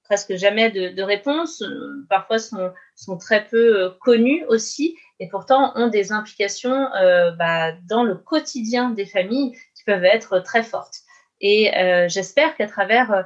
presque 0.08 0.36
jamais 0.36 0.70
de, 0.70 0.88
de 0.94 1.02
réponses, 1.02 1.62
euh, 1.62 2.06
parfois 2.08 2.38
sont, 2.38 2.72
sont 2.98 3.16
très 3.16 3.44
peu 3.44 3.84
euh, 3.84 3.90
connus 4.00 4.44
aussi, 4.48 4.96
et 5.20 5.28
pourtant 5.28 5.72
ont 5.76 5.88
des 5.88 6.12
implications 6.12 6.92
euh, 6.94 7.30
bah, 7.32 7.72
dans 7.88 8.02
le 8.02 8.16
quotidien 8.16 8.90
des 8.90 9.06
familles 9.06 9.52
qui 9.74 9.84
peuvent 9.84 10.04
être 10.04 10.40
très 10.40 10.62
fortes. 10.62 10.98
Et 11.40 11.76
euh, 11.76 12.08
j'espère 12.08 12.56
qu'à 12.56 12.66
travers 12.66 13.24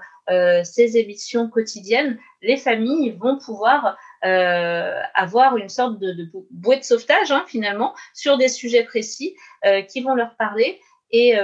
ces 0.64 0.96
émissions 0.96 1.50
quotidiennes, 1.50 2.16
les 2.42 2.56
familles 2.56 3.10
vont 3.10 3.38
pouvoir 3.38 3.98
avoir 4.22 5.56
une 5.56 5.68
sorte 5.68 5.98
de, 5.98 6.12
de 6.12 6.30
bouée 6.50 6.78
de 6.78 6.84
sauvetage 6.84 7.32
hein, 7.32 7.44
finalement 7.48 7.92
sur 8.14 8.38
des 8.38 8.48
sujets 8.48 8.84
précis 8.84 9.34
qui 9.88 10.00
vont 10.00 10.14
leur 10.14 10.36
parler 10.36 10.80
et, 11.10 11.34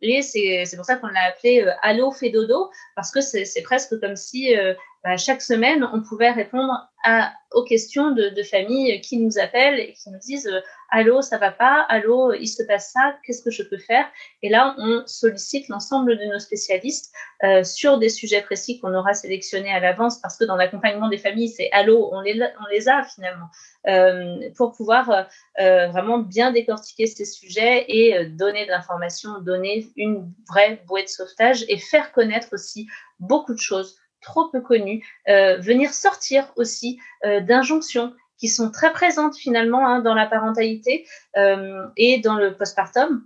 et 0.00 0.22
c'est 0.22 0.76
pour 0.76 0.86
ça 0.86 0.96
qu'on 0.96 1.08
l'a 1.08 1.26
appelé 1.28 1.70
Allo 1.82 2.10
fait 2.12 2.30
dodo, 2.30 2.70
parce 2.96 3.10
que 3.10 3.20
c'est 3.20 3.62
presque 3.62 4.00
comme 4.00 4.16
si 4.16 4.56
bah, 5.04 5.18
chaque 5.18 5.42
semaine, 5.42 5.86
on 5.92 6.00
pouvait 6.00 6.30
répondre 6.30 6.88
à, 7.04 7.30
aux 7.52 7.62
questions 7.62 8.12
de, 8.12 8.30
de, 8.30 8.42
familles 8.42 9.02
qui 9.02 9.18
nous 9.18 9.38
appellent 9.38 9.78
et 9.78 9.92
qui 9.92 10.08
nous 10.10 10.18
disent 10.18 10.46
euh, 10.46 10.60
Allô, 10.90 11.20
ça 11.20 11.36
va 11.36 11.50
pas? 11.50 11.84
Allô, 11.90 12.32
il 12.32 12.46
se 12.46 12.62
passe 12.62 12.92
ça? 12.92 13.14
Qu'est-ce 13.22 13.42
que 13.42 13.50
je 13.50 13.62
peux 13.62 13.76
faire? 13.76 14.06
Et 14.42 14.48
là, 14.48 14.74
on 14.78 15.02
sollicite 15.06 15.68
l'ensemble 15.68 16.16
de 16.16 16.24
nos 16.24 16.38
spécialistes 16.38 17.12
euh, 17.42 17.62
sur 17.64 17.98
des 17.98 18.08
sujets 18.08 18.40
précis 18.40 18.80
qu'on 18.80 18.94
aura 18.94 19.12
sélectionnés 19.12 19.70
à 19.70 19.80
l'avance 19.80 20.18
parce 20.20 20.38
que 20.38 20.46
dans 20.46 20.56
l'accompagnement 20.56 21.08
des 21.08 21.18
familles, 21.18 21.50
c'est 21.50 21.70
Allô, 21.72 22.08
on 22.12 22.22
les, 22.22 22.40
on 22.42 22.72
les 22.72 22.88
a 22.88 23.04
finalement. 23.04 23.50
Euh, 23.86 24.48
pour 24.56 24.72
pouvoir 24.72 25.26
euh, 25.60 25.88
vraiment 25.88 26.18
bien 26.18 26.52
décortiquer 26.52 27.06
ces 27.06 27.26
sujets 27.26 27.84
et 27.88 28.16
euh, 28.16 28.30
donner 28.30 28.64
de 28.64 28.70
l'information, 28.70 29.42
donner 29.42 29.86
une 29.96 30.32
vraie 30.48 30.82
bouée 30.86 31.02
de 31.02 31.08
sauvetage 31.08 31.66
et 31.68 31.76
faire 31.76 32.10
connaître 32.12 32.48
aussi 32.52 32.88
beaucoup 33.20 33.52
de 33.52 33.60
choses 33.60 33.98
trop 34.24 34.48
peu 34.48 34.60
connues, 34.60 35.06
euh, 35.28 35.56
venir 35.58 35.92
sortir 35.92 36.52
aussi 36.56 36.98
euh, 37.24 37.40
d'injonctions 37.40 38.12
qui 38.38 38.48
sont 38.48 38.70
très 38.70 38.92
présentes 38.92 39.36
finalement 39.36 39.86
hein, 39.86 40.00
dans 40.00 40.14
la 40.14 40.26
parentalité 40.26 41.06
euh, 41.36 41.86
et 41.96 42.18
dans 42.18 42.34
le 42.34 42.56
postpartum. 42.56 43.22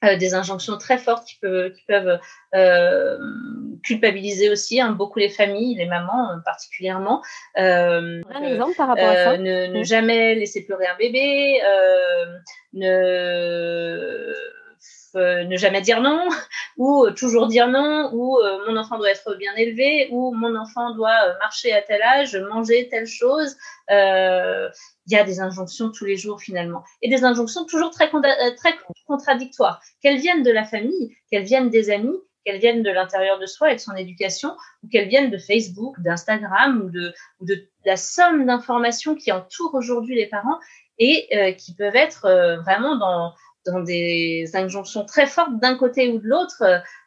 Des 0.00 0.32
injonctions 0.34 0.78
très 0.78 0.96
fortes 0.96 1.26
qui 1.26 1.34
peuvent, 1.40 1.72
qui 1.72 1.82
peuvent 1.88 2.20
culpabiliser 3.82 4.48
aussi 4.48 4.80
hein, 4.80 4.92
beaucoup 4.92 5.18
les 5.18 5.28
familles, 5.28 5.74
les 5.74 5.86
mamans 5.86 6.38
particulièrement. 6.44 7.20
un 7.56 8.22
exemple 8.44 8.76
par 8.76 8.86
rapport 8.86 9.08
à 9.08 9.16
ça 9.16 9.38
ne, 9.38 9.66
ne, 9.66 9.82
jamais 9.82 10.36
laisser 10.36 10.64
pleurer 10.64 10.86
un 10.86 10.96
bébé, 10.96 11.60
ne 12.74 14.32
ne 15.14 15.56
jamais 15.56 15.80
dire 15.80 16.00
non, 16.00 16.28
ou 16.78 17.04
euh, 17.04 17.10
toujours 17.12 17.48
dire 17.48 17.68
non, 17.68 18.10
ou 18.14 18.38
euh, 18.38 18.64
mon 18.66 18.76
enfant 18.78 18.96
doit 18.96 19.10
être 19.10 19.34
bien 19.34 19.54
élevé, 19.56 20.08
ou 20.10 20.32
mon 20.32 20.56
enfant 20.56 20.94
doit 20.94 21.36
marcher 21.40 21.72
à 21.74 21.82
tel 21.82 22.00
âge, 22.00 22.36
manger 22.36 22.88
telle 22.88 23.06
chose. 23.06 23.56
Il 23.90 25.12
y 25.12 25.16
a 25.16 25.24
des 25.24 25.40
injonctions 25.40 25.90
tous 25.90 26.04
les 26.04 26.16
jours 26.16 26.40
finalement, 26.40 26.82
et 27.02 27.10
des 27.10 27.24
injonctions 27.24 27.64
toujours 27.66 27.90
très, 27.90 28.08
très 28.08 28.74
contradictoires, 29.06 29.80
qu'elles 30.02 30.18
viennent 30.18 30.42
de 30.42 30.50
la 30.50 30.64
famille, 30.64 31.14
qu'elles 31.30 31.44
viennent 31.44 31.70
des 31.70 31.90
amis, 31.90 32.16
qu'elles 32.44 32.60
viennent 32.60 32.82
de 32.82 32.90
l'intérieur 32.90 33.38
de 33.38 33.46
soi 33.46 33.72
et 33.72 33.74
de 33.74 33.80
son 33.80 33.94
éducation, 33.94 34.56
ou 34.82 34.88
qu'elles 34.88 35.08
viennent 35.08 35.30
de 35.30 35.38
Facebook, 35.38 36.00
d'Instagram, 36.00 36.82
ou 36.84 36.90
de, 36.90 37.12
ou 37.40 37.46
de 37.46 37.66
la 37.84 37.96
somme 37.96 38.46
d'informations 38.46 39.14
qui 39.14 39.32
entourent 39.32 39.74
aujourd'hui 39.74 40.14
les 40.14 40.26
parents 40.26 40.58
et 40.98 41.28
euh, 41.34 41.52
qui 41.52 41.74
peuvent 41.74 41.96
être 41.96 42.24
euh, 42.26 42.58
vraiment 42.60 42.96
dans, 42.96 43.32
dans 43.70 43.80
des 43.80 44.50
injonctions 44.54 45.04
très 45.04 45.26
fortes 45.26 45.58
d'un 45.60 45.76
côté 45.76 46.08
ou 46.08 46.18
de 46.18 46.26
l'autre 46.26 46.62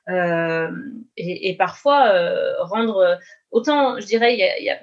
euh, 0.10 0.70
et, 1.18 1.56
parfois 1.58 2.08
euh, 2.08 2.54
rendre 2.64 3.18
autant, 3.52 4.00
je 4.00 4.06
dirais, 4.06 4.34
il 4.34 4.64
y, 4.64 4.70
a, 4.70 4.80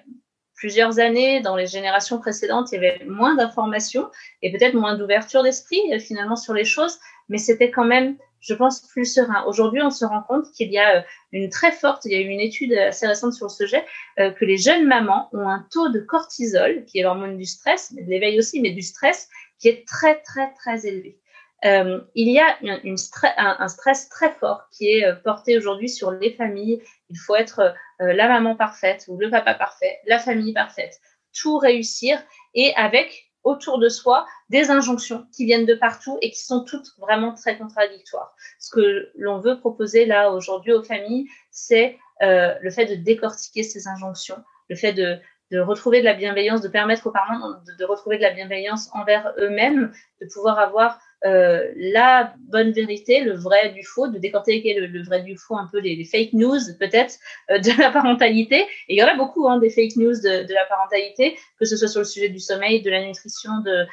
plusieurs 0.58 0.98
années, 0.98 1.40
dans 1.40 1.56
les 1.56 1.66
générations 1.66 2.18
précédentes, 2.18 2.72
il 2.72 2.74
y 2.74 2.78
avait 2.78 3.04
moins 3.06 3.36
d'informations 3.36 4.10
et 4.42 4.52
peut-être 4.52 4.74
moins 4.74 4.96
d'ouverture 4.96 5.42
d'esprit 5.42 5.80
euh, 5.92 5.98
finalement 5.98 6.36
sur 6.36 6.52
les 6.52 6.64
choses, 6.64 6.98
mais 7.28 7.38
c'était 7.38 7.70
quand 7.70 7.84
même, 7.84 8.16
je 8.40 8.54
pense, 8.54 8.80
plus 8.88 9.06
serein. 9.06 9.44
Aujourd'hui, 9.46 9.80
on 9.82 9.90
se 9.90 10.04
rend 10.04 10.22
compte 10.22 10.50
qu'il 10.52 10.72
y 10.72 10.78
a 10.78 10.98
euh, 10.98 11.02
une 11.32 11.48
très 11.48 11.70
forte, 11.70 12.04
il 12.04 12.12
y 12.12 12.16
a 12.16 12.20
eu 12.20 12.28
une 12.28 12.40
étude 12.40 12.72
assez 12.74 13.06
récente 13.06 13.34
sur 13.34 13.46
le 13.46 13.52
sujet, 13.52 13.84
euh, 14.18 14.32
que 14.32 14.44
les 14.44 14.58
jeunes 14.58 14.86
mamans 14.86 15.30
ont 15.32 15.48
un 15.48 15.64
taux 15.70 15.90
de 15.90 16.00
cortisol, 16.00 16.84
qui 16.86 16.98
est 16.98 17.02
l'hormone 17.02 17.38
du 17.38 17.46
stress, 17.46 17.92
mais 17.94 18.02
de 18.02 18.10
l'éveil 18.10 18.38
aussi, 18.38 18.60
mais 18.60 18.72
du 18.72 18.82
stress, 18.82 19.28
qui 19.60 19.68
est 19.68 19.86
très, 19.86 20.20
très, 20.22 20.52
très 20.54 20.86
élevé. 20.86 21.18
Euh, 21.64 22.00
il 22.14 22.30
y 22.30 22.38
a 22.38 22.56
un, 22.62 23.68
stress 23.68 24.08
très 24.08 24.32
fort 24.32 24.68
qui 24.70 24.90
est 24.90 25.04
euh, 25.04 25.14
porté 25.14 25.56
aujourd'hui 25.56 25.88
sur 25.88 26.12
les 26.12 26.32
familles. 26.32 26.80
Il 27.10 27.18
faut 27.18 27.34
être 27.34 27.74
euh, 28.00 28.12
la 28.12 28.28
maman 28.28 28.54
parfaite 28.54 29.04
ou 29.08 29.18
le 29.18 29.28
papa 29.28 29.54
parfait, 29.54 29.98
la 30.06 30.18
famille 30.18 30.52
parfaite, 30.52 31.00
tout 31.32 31.58
réussir 31.58 32.22
et 32.54 32.72
avec 32.76 33.32
autour 33.42 33.78
de 33.78 33.88
soi 33.88 34.26
des 34.50 34.70
injonctions 34.70 35.26
qui 35.34 35.46
viennent 35.46 35.66
de 35.66 35.74
partout 35.74 36.18
et 36.22 36.30
qui 36.30 36.44
sont 36.44 36.64
toutes 36.64 36.88
vraiment 36.98 37.34
très 37.34 37.58
contradictoires. 37.58 38.34
Ce 38.60 38.70
que 38.70 39.10
l'on 39.16 39.40
veut 39.40 39.58
proposer 39.58 40.06
là 40.06 40.30
aujourd'hui 40.30 40.72
aux 40.72 40.82
familles, 40.82 41.26
c'est 41.50 41.98
le 42.20 42.70
fait 42.70 42.86
de 42.86 42.96
décortiquer 42.96 43.62
ces 43.62 43.86
injonctions, 43.86 44.42
le 44.68 44.74
fait 44.74 44.92
de, 44.92 45.20
de 45.50 45.60
retrouver 45.60 46.00
de 46.00 46.04
la 46.04 46.14
bienveillance, 46.14 46.60
de 46.60 46.68
permettre 46.68 47.06
aux 47.06 47.10
parents 47.10 47.38
de, 47.78 47.84
retrouver 47.84 48.18
de 48.18 48.22
la 48.22 48.30
bienveillance 48.30 48.90
envers 48.94 49.32
eux-mêmes, 49.38 49.92
de 50.20 50.26
pouvoir 50.32 50.58
avoir 50.58 50.98
euh, 51.24 51.72
la 51.74 52.34
bonne 52.48 52.70
vérité, 52.70 53.20
le 53.20 53.34
vrai 53.34 53.70
du 53.70 53.82
faux, 53.82 54.08
de 54.08 54.18
décortiquer 54.18 54.74
le, 54.78 55.02
vrai 55.02 55.22
du 55.22 55.36
faux, 55.36 55.56
un 55.56 55.68
peu 55.70 55.80
les, 55.80 56.04
fake 56.04 56.32
news 56.34 56.60
peut-être 56.78 57.14
euh, 57.50 57.58
de 57.58 57.70
la 57.78 57.90
parentalité. 57.90 58.60
Et 58.88 58.94
il 58.94 58.98
y 58.98 59.02
en 59.02 59.08
a 59.08 59.16
beaucoup 59.16 59.48
hein, 59.48 59.58
des 59.58 59.70
fake 59.70 59.96
news 59.96 60.14
de, 60.14 60.46
de, 60.46 60.54
la 60.54 60.64
parentalité, 60.66 61.36
que 61.58 61.64
ce 61.64 61.76
soit 61.76 61.88
sur 61.88 62.00
le 62.00 62.04
sujet 62.04 62.28
du 62.28 62.38
sommeil, 62.38 62.82
de 62.82 62.90
la 62.90 63.04
nutrition, 63.04 63.50
de, 63.64 63.86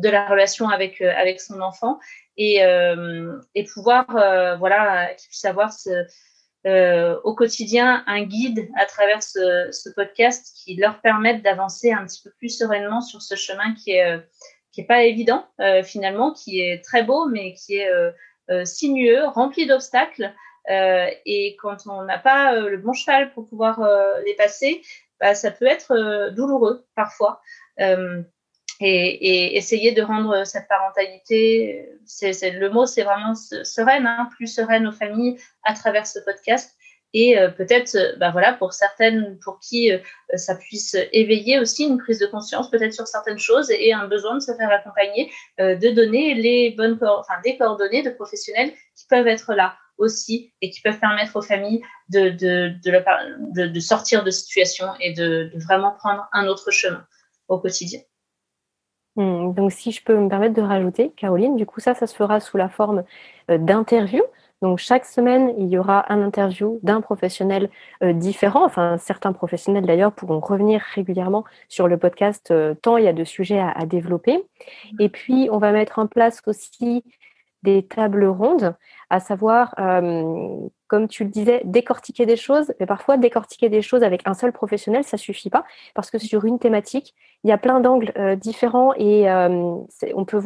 de 0.00 0.08
la 0.08 0.28
relation 0.28 0.68
avec, 0.68 1.00
euh, 1.00 1.12
avec 1.16 1.40
son 1.40 1.60
enfant, 1.60 1.98
et, 2.36 2.60
et 3.54 3.64
pouvoir 3.64 4.06
voilà 4.58 5.12
qu'ils 5.14 5.28
puissent 5.28 5.44
avoir 5.44 5.74
ce, 5.74 5.90
euh, 6.66 7.18
au 7.24 7.34
quotidien 7.34 8.04
un 8.06 8.22
guide 8.22 8.68
à 8.76 8.84
travers 8.84 9.22
ce, 9.22 9.68
ce 9.72 9.88
podcast 9.88 10.54
qui 10.54 10.76
leur 10.76 11.00
permette 11.00 11.42
d'avancer 11.42 11.90
un 11.90 12.04
petit 12.04 12.22
peu 12.22 12.30
plus 12.36 12.50
sereinement 12.50 13.00
sur 13.00 13.22
ce 13.22 13.34
chemin 13.34 13.74
qui 13.74 13.92
est, 13.92 14.04
euh, 14.04 14.18
qui 14.70 14.82
est 14.82 14.86
pas 14.86 15.04
évident 15.04 15.46
euh, 15.60 15.82
finalement, 15.82 16.32
qui 16.32 16.60
est 16.60 16.84
très 16.84 17.02
beau, 17.02 17.26
mais 17.26 17.54
qui 17.54 17.76
est 17.76 17.90
euh, 17.90 18.64
sinueux, 18.64 19.24
rempli 19.26 19.66
d'obstacles. 19.66 20.34
et 20.68 21.56
quand 21.62 21.86
on 21.86 22.04
n'a 22.04 22.18
pas 22.18 22.54
le 22.54 22.76
bon 22.76 22.92
cheval 22.92 23.32
pour 23.32 23.48
pouvoir 23.48 23.80
les 24.26 24.34
passer, 24.34 24.82
bah, 25.18 25.34
ça 25.34 25.50
peut 25.50 25.66
être 25.66 26.30
douloureux 26.34 26.84
parfois 26.94 27.40
et, 28.80 28.86
et, 28.86 29.56
essayer 29.56 29.92
de 29.92 30.02
rendre 30.02 30.44
cette 30.46 30.68
parentalité, 30.68 31.88
c'est, 32.06 32.50
le 32.50 32.70
mot, 32.70 32.86
c'est 32.86 33.02
vraiment 33.02 33.34
sereine, 33.34 34.06
hein, 34.06 34.28
plus 34.36 34.46
sereine 34.46 34.86
aux 34.86 34.92
familles 34.92 35.36
à 35.64 35.74
travers 35.74 36.06
ce 36.06 36.18
podcast. 36.20 36.74
Et 37.12 37.38
euh, 37.38 37.48
peut-être, 37.48 38.16
bah 38.18 38.30
voilà, 38.30 38.52
pour 38.52 38.72
certaines, 38.72 39.38
pour 39.42 39.58
qui 39.58 39.90
euh, 39.92 39.98
ça 40.34 40.54
puisse 40.54 40.96
éveiller 41.12 41.58
aussi 41.58 41.84
une 41.84 41.98
prise 41.98 42.20
de 42.20 42.26
conscience, 42.26 42.70
peut-être 42.70 42.94
sur 42.94 43.06
certaines 43.06 43.38
choses 43.38 43.70
et 43.70 43.92
un 43.92 44.06
besoin 44.06 44.34
de 44.34 44.40
se 44.40 44.54
faire 44.54 44.70
accompagner, 44.70 45.30
euh, 45.58 45.74
de 45.74 45.90
donner 45.90 46.34
les 46.34 46.70
bonnes, 46.70 46.98
enfin 47.02 47.34
des 47.44 47.56
coordonnées 47.56 48.02
de 48.02 48.10
professionnels 48.10 48.72
qui 48.96 49.06
peuvent 49.08 49.26
être 49.26 49.54
là 49.54 49.76
aussi 49.98 50.52
et 50.62 50.70
qui 50.70 50.80
peuvent 50.82 51.00
permettre 51.00 51.34
aux 51.36 51.42
familles 51.42 51.82
de 52.10 52.30
de, 52.30 52.74
de, 52.84 53.66
de, 53.66 53.80
sortir 53.80 54.22
de 54.22 54.30
situation 54.30 54.86
et 55.00 55.12
de 55.12 55.50
vraiment 55.56 55.92
prendre 55.92 56.28
un 56.32 56.46
autre 56.46 56.70
chemin 56.70 57.04
au 57.48 57.58
quotidien. 57.58 58.00
Hmm, 59.20 59.52
donc, 59.52 59.70
si 59.70 59.92
je 59.92 60.02
peux 60.02 60.16
me 60.16 60.30
permettre 60.30 60.54
de 60.54 60.62
rajouter, 60.62 61.10
Caroline, 61.14 61.54
du 61.54 61.66
coup, 61.66 61.78
ça, 61.78 61.94
ça 61.94 62.06
se 62.06 62.16
fera 62.16 62.40
sous 62.40 62.56
la 62.56 62.70
forme 62.70 63.04
euh, 63.50 63.58
d'interviews. 63.58 64.24
Donc, 64.62 64.78
chaque 64.78 65.04
semaine, 65.04 65.52
il 65.58 65.68
y 65.68 65.76
aura 65.76 66.10
un 66.10 66.22
interview 66.22 66.80
d'un 66.82 67.02
professionnel 67.02 67.68
euh, 68.02 68.14
différent. 68.14 68.64
Enfin, 68.64 68.96
certains 68.96 69.34
professionnels, 69.34 69.84
d'ailleurs, 69.84 70.12
pourront 70.12 70.40
revenir 70.40 70.80
régulièrement 70.94 71.44
sur 71.68 71.86
le 71.86 71.98
podcast 71.98 72.50
euh, 72.50 72.74
tant 72.74 72.96
il 72.96 73.04
y 73.04 73.08
a 73.08 73.12
de 73.12 73.24
sujets 73.24 73.60
à, 73.60 73.84
développer. 73.84 74.42
Et 74.98 75.10
puis, 75.10 75.50
on 75.52 75.58
va 75.58 75.70
mettre 75.72 75.98
en 75.98 76.06
place 76.06 76.40
aussi 76.46 77.04
des 77.62 77.82
tables 77.86 78.24
rondes, 78.24 78.74
à 79.10 79.20
savoir 79.20 79.74
comme 80.90 81.06
tu 81.06 81.22
le 81.22 81.30
disais, 81.30 81.62
décortiquer 81.64 82.26
des 82.26 82.36
choses, 82.36 82.74
mais 82.80 82.86
parfois 82.86 83.16
décortiquer 83.16 83.68
des 83.68 83.80
choses 83.80 84.02
avec 84.02 84.22
un 84.26 84.34
seul 84.34 84.52
professionnel, 84.52 85.04
ça 85.04 85.16
suffit 85.16 85.48
pas, 85.48 85.64
parce 85.94 86.10
que 86.10 86.18
sur 86.18 86.44
une 86.44 86.58
thématique, 86.58 87.14
il 87.44 87.48
y 87.48 87.52
a 87.52 87.58
plein 87.58 87.78
d'angles 87.78 88.12
euh, 88.18 88.34
différents 88.34 88.92
et 88.94 89.30
euh, 89.30 89.48
on 90.14 90.24
peut 90.24 90.40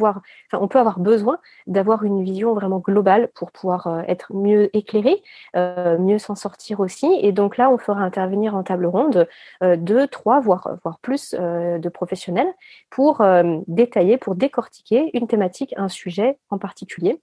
on 0.53 0.67
peut 0.67 0.79
avoir 0.79 0.99
besoin 0.99 1.39
d'avoir 1.65 2.03
une 2.03 2.23
vision 2.23 2.53
vraiment 2.53 2.77
globale 2.77 3.29
pour 3.33 3.51
pouvoir 3.51 3.87
euh, 3.87 4.01
être 4.07 4.33
mieux 4.33 4.69
éclairé, 4.77 5.23
mieux 5.55 6.19
s'en 6.19 6.35
sortir 6.35 6.79
aussi. 6.79 7.07
Et 7.21 7.31
donc 7.31 7.57
là, 7.57 7.71
on 7.71 7.79
fera 7.79 8.01
intervenir 8.01 8.55
en 8.55 8.61
table 8.61 8.85
ronde 8.85 9.27
deux, 9.61 10.07
trois, 10.07 10.39
voire 10.41 10.77
voire 10.83 10.99
plus 10.99 11.33
de 11.33 11.89
professionnels 11.89 12.53
pour 12.89 13.23
détailler, 13.67 14.17
pour 14.17 14.35
décortiquer 14.35 15.09
une 15.17 15.27
thématique, 15.27 15.73
un 15.77 15.89
sujet 15.89 16.37
en 16.49 16.57
particulier. 16.59 17.19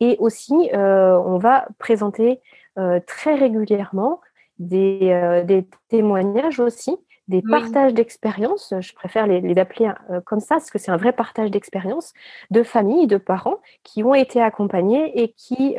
Et 0.00 0.16
aussi, 0.18 0.70
euh, 0.74 1.18
on 1.18 1.38
va 1.38 1.66
présenter 1.78 2.40
euh, 2.78 3.00
très 3.06 3.34
régulièrement 3.34 4.20
des, 4.58 5.10
euh, 5.10 5.44
des, 5.44 5.66
témoignages 5.88 6.60
aussi, 6.60 6.96
des 7.28 7.42
partages 7.42 7.94
d'expériences. 7.94 8.74
Je 8.80 8.92
préfère 8.94 9.26
les, 9.26 9.40
les 9.40 9.58
appeler 9.58 9.90
comme 10.26 10.40
ça, 10.40 10.56
parce 10.56 10.70
que 10.70 10.78
c'est 10.78 10.90
un 10.90 10.96
vrai 10.96 11.12
partage 11.12 11.50
d'expériences 11.50 12.12
de 12.50 12.62
familles, 12.62 13.06
de 13.06 13.16
parents 13.16 13.60
qui 13.82 14.02
ont 14.02 14.14
été 14.14 14.42
accompagnés 14.42 15.22
et 15.22 15.32
qui 15.32 15.76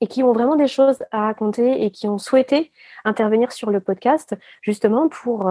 et 0.00 0.06
qui 0.06 0.22
ont 0.22 0.32
vraiment 0.32 0.54
des 0.54 0.68
choses 0.68 1.02
à 1.10 1.22
raconter 1.22 1.84
et 1.84 1.90
qui 1.90 2.06
ont 2.06 2.18
souhaité 2.18 2.70
intervenir 3.04 3.50
sur 3.50 3.70
le 3.70 3.80
podcast 3.80 4.36
justement 4.62 5.08
pour, 5.08 5.50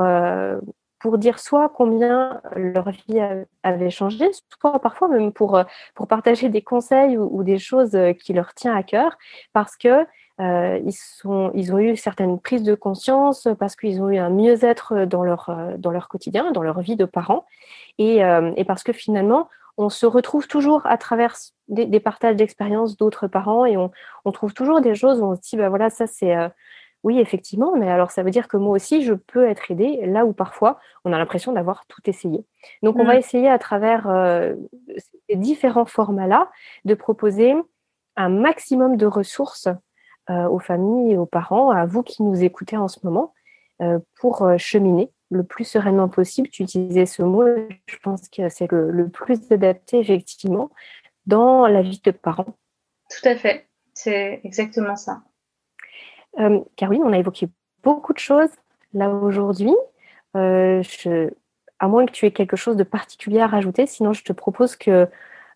pour 1.00 1.18
dire 1.18 1.40
soit 1.40 1.70
combien 1.70 2.42
leur 2.56 2.90
vie 2.90 3.22
avait 3.64 3.90
changé, 3.90 4.30
soit 4.60 4.80
parfois 4.80 5.08
même 5.08 5.32
pour, 5.32 5.60
pour 5.94 6.08
partager 6.08 6.50
des 6.50 6.62
conseils 6.62 7.18
ou, 7.18 7.44
des 7.44 7.60
choses 7.60 7.98
qui 8.24 8.34
leur 8.34 8.54
tient 8.54 8.76
à 8.76 8.84
cœur, 8.84 9.18
parce 9.54 9.78
que 9.78 10.06
euh, 10.40 10.80
ils, 10.86 10.94
sont, 10.94 11.52
ils 11.56 11.74
ont 11.74 11.80
eu 11.80 11.96
certaines 11.96 12.40
prises 12.40 12.64
de 12.64 12.76
conscience, 12.76 13.48
parce 13.60 13.76
qu'ils 13.76 14.02
ont 14.02 14.10
eu 14.10 14.18
un 14.18 14.30
mieux-être 14.30 15.06
dans 15.06 15.24
leur, 15.24 15.52
dans 15.78 15.92
leur 15.92 16.08
quotidien, 16.08 16.52
dans 16.52 16.62
leur 16.62 16.80
vie 16.82 16.96
de 16.96 17.06
parents, 17.06 17.46
et, 17.98 18.24
euh, 18.24 18.52
et 18.56 18.64
parce 18.64 18.84
que 18.84 18.94
finalement, 18.94 19.50
on 19.78 19.90
se 19.90 20.06
retrouve 20.06 20.48
toujours 20.48 20.86
à 20.86 20.98
travers 20.98 21.36
des, 21.68 22.00
partages 22.00 22.36
d'expériences 22.36 22.98
d'autres 22.98 23.28
parents 23.28 23.66
et 23.66 23.78
on, 23.78 23.92
on, 24.26 24.32
trouve 24.32 24.54
toujours 24.54 24.82
des 24.82 24.96
choses 24.96 25.20
où 25.22 25.26
on 25.26 25.36
se 25.36 25.42
dit, 25.42 25.56
bah 25.56 25.70
voilà, 25.70 25.90
ça 25.90 26.08
c'est 26.08 26.36
euh, 26.36 26.50
oui, 27.04 27.20
effectivement, 27.20 27.76
mais 27.76 27.90
alors 27.90 28.12
ça 28.12 28.24
veut 28.24 28.32
dire 28.32 28.48
que 28.48 28.58
moi 28.58 28.76
aussi, 28.76 29.04
je 29.04 29.14
peux 29.14 29.48
être 29.48 29.72
aidée 29.72 30.06
là 30.06 30.26
où 30.26 30.34
parfois 30.34 30.80
on 31.06 31.14
a 31.14 31.18
l'impression 31.18 31.54
d'avoir 31.54 31.86
tout 31.88 32.02
essayé. 32.06 32.44
Donc, 32.84 32.98
on 32.98 33.06
va 33.06 33.16
mmh. 33.16 33.20
essayer 33.20 33.50
à 33.50 33.60
travers 33.60 34.10
euh, 34.10 34.56
ces 34.98 35.36
différents 35.36 35.86
formats-là 35.86 36.50
de 36.86 36.94
proposer 36.96 37.56
un 38.16 38.30
maximum 38.30 38.98
de 38.98 39.06
ressources 39.06 39.68
euh, 40.30 40.48
aux 40.50 40.60
familles 40.60 41.14
et 41.14 41.18
aux 41.18 41.28
parents, 41.28 41.70
à 41.70 41.86
vous 41.86 42.04
qui 42.04 42.24
nous 42.24 42.44
écoutez 42.44 42.78
en 42.78 42.88
ce 42.88 43.00
moment, 43.04 43.34
euh, 43.82 44.00
pour 44.20 44.46
cheminer 44.58 45.12
le 45.30 45.44
plus 45.44 45.66
sereinement 45.66 46.10
possible. 46.10 46.50
Tu 46.50 46.64
utilisais 46.64 47.06
ce 47.06 47.22
mot, 47.22 47.46
je 47.86 47.98
pense 48.02 48.28
que 48.28 48.50
c'est 48.50 48.72
le, 48.72 48.90
le 48.92 49.08
plus 49.08 49.52
adapté, 49.52 50.00
effectivement, 50.00 50.72
dans 51.28 51.68
la 51.68 51.84
vie 51.84 52.02
de 52.04 52.12
parents. 52.12 52.58
Tout 53.10 53.30
à 53.30 53.36
fait, 53.36 53.68
c'est 53.94 54.42
exactement 54.44 54.96
ça. 54.96 55.22
Euh, 56.40 56.62
Caroline, 56.76 57.04
on 57.04 57.14
a 57.14 57.18
évoqué 57.18 57.50
beaucoup 57.84 58.14
de 58.14 58.20
choses 58.20 58.50
là 58.94 59.10
aujourd'hui. 59.10 59.76
Euh, 60.36 60.84
à 61.80 61.88
moins 61.88 62.06
que 62.06 62.12
tu 62.12 62.26
aies 62.26 62.32
quelque 62.32 62.56
chose 62.56 62.76
de 62.76 62.84
particulier 62.84 63.40
à 63.40 63.48
rajouter, 63.48 63.86
sinon 63.86 64.14
je 64.14 64.24
te 64.24 64.34
propose 64.34 64.76
que 64.76 65.08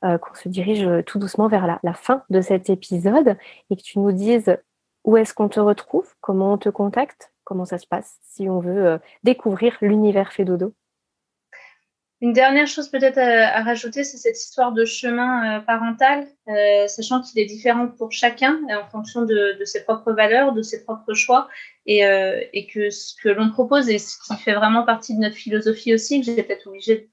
euh, 0.04 0.18
qu'on 0.18 0.34
se 0.34 0.50
dirige 0.50 0.88
tout 1.06 1.20
doucement 1.20 1.48
vers 1.48 1.68
la, 1.68 1.80
la, 1.84 1.94
fin 1.94 2.24
de 2.30 2.42
cet 2.42 2.70
épisode 2.70 3.38
et 3.70 3.76
que 3.76 3.82
tu 3.82 4.00
nous 4.00 4.12
dises 4.12 4.58
où 5.04 5.18
est-ce 5.18 5.34
qu'on 5.34 5.50
te 5.50 5.60
retrouve, 5.60 6.08
comment 6.22 6.54
on 6.54 6.58
te 6.58 6.70
contacte, 6.70 7.32
comment 7.44 7.66
ça 7.66 7.78
se 7.78 7.86
passe 7.88 8.18
si 8.24 8.50
on 8.50 8.60
veut 8.60 9.00
découvrir 9.24 9.78
l'univers 9.82 10.32
Fédodo. 10.32 10.74
Une 12.24 12.34
dernière 12.34 12.68
chose 12.68 12.88
peut-être 12.88 13.18
à, 13.18 13.64
rajouter, 13.64 14.04
c'est 14.04 14.18
cette 14.18 14.38
histoire 14.38 14.74
de 14.74 14.86
chemin 14.86 15.58
euh, 15.58 15.60
parental, 15.60 16.28
euh, 16.50 16.88
sachant 16.88 17.20
qu'il 17.20 17.42
est 17.42 17.46
différent 17.46 17.88
pour 17.88 18.12
chacun 18.12 18.60
en 18.70 18.88
fonction 18.92 19.24
de, 19.24 19.58
de, 19.60 19.66
ses 19.66 19.84
propres 19.84 20.12
valeurs, 20.12 20.54
de 20.54 20.62
ses 20.62 20.84
propres 20.84 21.16
choix, 21.16 21.50
et, 21.88 22.06
euh, 22.06 22.40
et 22.54 22.68
que 22.68 22.92
ce 22.92 23.16
que 23.20 23.30
l'on 23.30 23.50
propose 23.50 23.90
et 23.90 23.98
ce 23.98 24.18
qui 24.20 24.36
fait 24.38 24.54
vraiment 24.54 24.86
partie 24.86 25.16
de 25.16 25.20
notre 25.20 25.36
philosophie 25.36 25.96
aussi, 25.96 26.20
que 26.20 26.28
j'ai 26.28 26.44
peut-être 26.44 26.68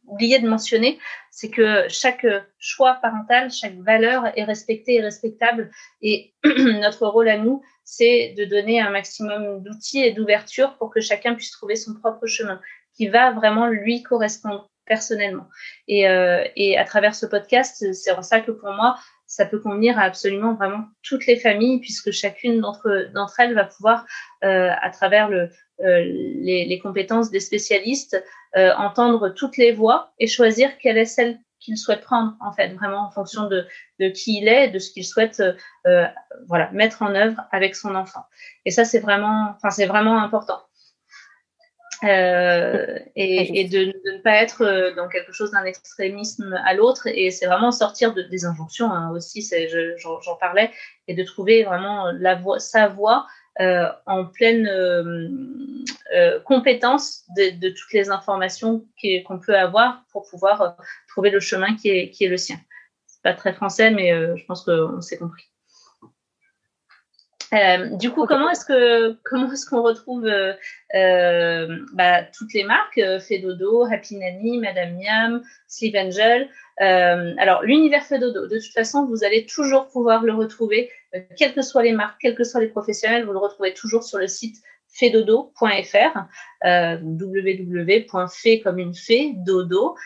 oublié 0.06 0.38
de 0.40 0.46
mentionner, 0.46 0.98
c'est 1.30 1.48
que 1.48 1.88
chaque 1.88 2.26
choix 2.58 2.98
parental, 3.00 3.50
chaque 3.50 3.76
valeur 3.78 4.24
est 4.36 4.44
respectée 4.44 4.96
et 4.96 5.00
respectable, 5.00 5.70
et 6.02 6.34
notre 6.44 7.06
rôle 7.06 7.30
à 7.30 7.38
nous, 7.38 7.62
c'est 7.82 8.34
de 8.36 8.44
donner 8.44 8.78
un 8.78 8.90
maximum 8.90 9.62
d'outils 9.62 10.04
et 10.04 10.12
d'ouverture 10.12 10.76
pour 10.76 10.90
que 10.90 11.00
chacun 11.00 11.34
puisse 11.34 11.52
trouver 11.52 11.76
son 11.76 11.94
propre 11.94 12.26
chemin 12.26 12.60
qui 12.94 13.06
va 13.06 13.30
vraiment 13.30 13.68
lui 13.68 14.02
correspondre 14.02 14.68
personnellement. 14.88 15.46
Et, 15.86 16.08
euh, 16.08 16.44
et 16.56 16.78
à 16.78 16.84
travers 16.84 17.14
ce 17.14 17.26
podcast, 17.26 17.92
c'est 17.92 18.12
en 18.12 18.22
ça 18.22 18.40
que 18.40 18.50
pour 18.50 18.72
moi, 18.72 18.96
ça 19.26 19.44
peut 19.44 19.60
convenir 19.60 19.98
à 19.98 20.02
absolument 20.02 20.54
vraiment 20.54 20.86
toutes 21.02 21.26
les 21.26 21.36
familles, 21.36 21.80
puisque 21.80 22.10
chacune 22.10 22.60
d'entre 22.60 23.40
elles 23.40 23.54
va 23.54 23.64
pouvoir, 23.64 24.06
euh, 24.42 24.70
à 24.80 24.90
travers 24.90 25.28
le, 25.28 25.50
euh, 25.80 26.02
les, 26.04 26.80
compétences 26.82 27.30
des 27.30 27.40
spécialistes, 27.40 28.22
entendre 28.54 29.28
toutes 29.28 29.58
les 29.58 29.72
voix 29.72 30.12
et 30.18 30.26
choisir 30.26 30.78
quelle 30.78 30.96
est 30.96 31.04
celle 31.04 31.38
qu'il 31.60 31.76
souhaite 31.76 32.00
prendre, 32.00 32.34
en 32.40 32.52
fait, 32.52 32.68
vraiment 32.68 33.06
en 33.06 33.10
fonction 33.10 33.46
de, 33.46 33.66
de 34.00 34.08
qui 34.08 34.38
il 34.40 34.48
est, 34.48 34.70
de 34.70 34.78
ce 34.78 34.90
qu'il 34.90 35.04
souhaite, 35.04 35.42
voilà, 36.46 36.70
mettre 36.72 37.02
en 37.02 37.14
œuvre 37.14 37.42
avec 37.52 37.76
son 37.76 37.94
enfant. 37.94 38.24
Et 38.64 38.70
ça, 38.70 38.84
c'est 38.86 39.00
vraiment, 39.00 39.56
c'est 39.70 39.86
vraiment 39.86 40.18
important. 40.22 40.62
Euh, 42.04 42.98
et, 43.16 43.60
et 43.60 43.68
de, 43.68 43.86
de, 43.86 44.16
ne 44.16 44.22
pas 44.22 44.34
être 44.34 44.62
euh, 44.62 44.94
dans 44.94 45.08
quelque 45.08 45.32
chose 45.32 45.50
d'un 45.50 45.64
extrémisme 45.64 46.54
à 46.64 46.74
l'autre. 46.74 47.08
Et 47.08 47.30
c'est 47.30 47.46
vraiment 47.46 47.72
sortir 47.72 48.14
de, 48.14 48.22
des 48.22 48.44
injonctions 48.44 48.90
hein, 48.92 49.10
aussi, 49.10 49.48
j'en 49.98 50.36
parlais, 50.36 50.70
et 51.08 51.14
de 51.14 51.24
trouver 51.24 51.64
vraiment 51.64 52.12
la 52.12 52.40
sa 52.58 52.88
voix 52.88 53.26
euh, 53.60 53.88
en 54.06 54.26
pleine, 54.26 54.68
euh, 54.68 56.40
compétence 56.44 57.24
de, 57.36 57.70
toutes 57.70 57.92
les 57.92 58.10
informations 58.10 58.86
qu'on 59.26 59.40
peut 59.40 59.56
avoir 59.56 60.04
pour 60.12 60.28
pouvoir 60.28 60.76
trouver 61.08 61.30
le 61.30 61.40
chemin 61.40 61.74
qui 61.74 61.90
est, 61.90 62.10
qui 62.10 62.24
est 62.24 62.28
le 62.28 62.36
sien. 62.36 62.58
C'est 63.06 63.22
pas 63.22 63.34
très 63.34 63.52
français, 63.52 63.90
mais 63.90 64.10
je 64.36 64.44
pense 64.46 64.64
qu'on 64.64 65.00
s'est 65.00 65.18
compris. 65.18 65.50
Euh, 67.54 67.96
du 67.96 68.10
coup, 68.10 68.26
comment 68.26 68.50
est-ce 68.50 68.64
que 68.64 69.16
comment 69.24 69.50
est-ce 69.52 69.64
qu'on 69.64 69.82
retrouve 69.82 70.26
euh, 70.26 70.52
euh, 70.94 71.78
bah, 71.94 72.22
toutes 72.24 72.52
les 72.52 72.64
marques 72.64 73.00
Fedodo, 73.20 73.84
Happy 73.84 74.16
Nanny, 74.16 74.58
Madame 74.58 74.96
Miam, 74.96 75.42
Sleep 75.66 75.94
Angel. 75.96 76.48
alors 76.78 77.62
l'univers 77.62 78.04
Fedodo, 78.04 78.46
de 78.46 78.58
toute 78.58 78.72
façon, 78.74 79.06
vous 79.06 79.24
allez 79.24 79.46
toujours 79.46 79.88
pouvoir 79.88 80.22
le 80.24 80.34
retrouver, 80.34 80.90
quelles 81.36 81.54
que 81.54 81.62
soient 81.62 81.82
les 81.82 81.92
marques, 81.92 82.20
quels 82.20 82.34
que 82.34 82.44
soient 82.44 82.60
les 82.60 82.68
professionnels, 82.68 83.24
vous 83.24 83.32
le 83.32 83.38
retrouvez 83.38 83.72
toujours 83.72 84.04
sur 84.04 84.18
le 84.18 84.26
site 84.26 84.56
fedodo.fr, 84.98 86.18
euh, 86.64 86.96
www.fe 87.02 88.62
comme 88.62 88.78
une 88.78 88.94
fée, 88.94 89.34
dodo, 89.36 89.96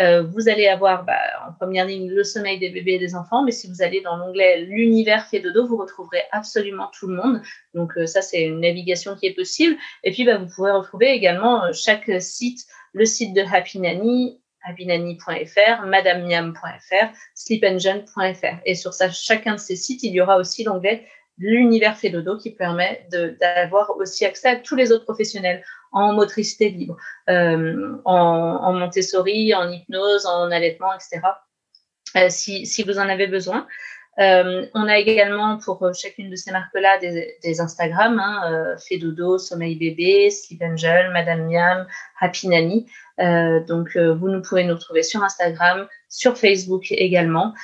euh, 0.00 0.22
vous 0.22 0.48
allez 0.48 0.66
avoir 0.66 1.04
bah, 1.04 1.18
en 1.46 1.52
première 1.52 1.86
ligne 1.86 2.10
le 2.10 2.24
sommeil 2.24 2.58
des 2.58 2.70
bébés 2.70 2.94
et 2.94 2.98
des 2.98 3.14
enfants, 3.14 3.44
mais 3.44 3.52
si 3.52 3.68
vous 3.68 3.82
allez 3.82 4.00
dans 4.00 4.16
l'onglet 4.16 4.60
l'univers 4.60 5.26
fait 5.26 5.40
dodo, 5.40 5.66
vous 5.66 5.76
retrouverez 5.76 6.22
absolument 6.32 6.90
tout 6.98 7.06
le 7.08 7.16
monde. 7.16 7.42
Donc 7.74 7.96
euh, 7.96 8.06
ça, 8.06 8.22
c'est 8.22 8.42
une 8.42 8.60
navigation 8.60 9.16
qui 9.16 9.26
est 9.26 9.34
possible. 9.34 9.76
Et 10.04 10.12
puis, 10.12 10.24
bah, 10.24 10.38
vous 10.38 10.48
pouvez 10.54 10.70
retrouver 10.70 11.10
également 11.10 11.64
euh, 11.64 11.72
chaque 11.72 12.10
site, 12.20 12.66
le 12.92 13.04
site 13.04 13.34
de 13.34 13.42
Happy 13.42 13.78
Nanny, 13.78 14.40
happynanny.fr, 14.64 15.86
madamemiam.fr, 15.86 17.06
sleepengine.fr. 17.34 18.60
Et 18.64 18.74
sur 18.74 18.92
chacun 18.92 19.54
de 19.54 19.60
ces 19.60 19.76
sites, 19.76 20.02
il 20.02 20.12
y 20.12 20.20
aura 20.20 20.38
aussi 20.38 20.64
l'onglet 20.64 21.06
l'univers 21.38 21.96
fait 21.96 22.10
dodo 22.10 22.36
qui 22.36 22.50
permet 22.50 23.06
d'avoir 23.40 23.96
aussi 23.96 24.24
accès 24.24 24.48
à 24.48 24.56
tous 24.56 24.76
les 24.76 24.92
autres 24.92 25.04
professionnels 25.04 25.64
en 25.92 26.14
motricité 26.14 26.70
libre, 26.70 26.96
euh, 27.28 27.96
en, 28.04 28.72
Montessori, 28.72 29.54
en 29.54 29.70
hypnose, 29.70 30.26
en 30.26 30.50
allaitement, 30.50 30.92
etc. 30.94 31.20
Euh, 32.16 32.26
si, 32.28 32.82
vous 32.82 32.98
en 32.98 33.08
avez 33.08 33.26
besoin. 33.26 33.66
Euh, 34.18 34.66
on 34.74 34.88
a 34.88 34.98
également 34.98 35.56
pour 35.56 35.90
chacune 35.94 36.28
de 36.28 36.36
ces 36.36 36.52
marques-là 36.52 36.98
des, 36.98 37.38
des, 37.42 37.60
Instagram, 37.60 38.18
hein, 38.18 38.76
Fedodo, 38.86 39.38
Sommeil 39.38 39.76
Bébé, 39.76 40.28
Sleep 40.30 40.62
Angel, 40.62 41.10
Madame 41.12 41.46
Miam, 41.48 41.86
Happy 42.20 42.48
Nanny. 42.48 42.86
donc 43.18 43.96
vous 43.96 44.28
nous 44.28 44.42
pouvez 44.42 44.64
nous 44.64 44.76
trouver 44.76 45.02
sur 45.02 45.22
Instagram, 45.22 45.86
sur 46.10 46.36
Facebook 46.36 46.92
également 46.92 47.54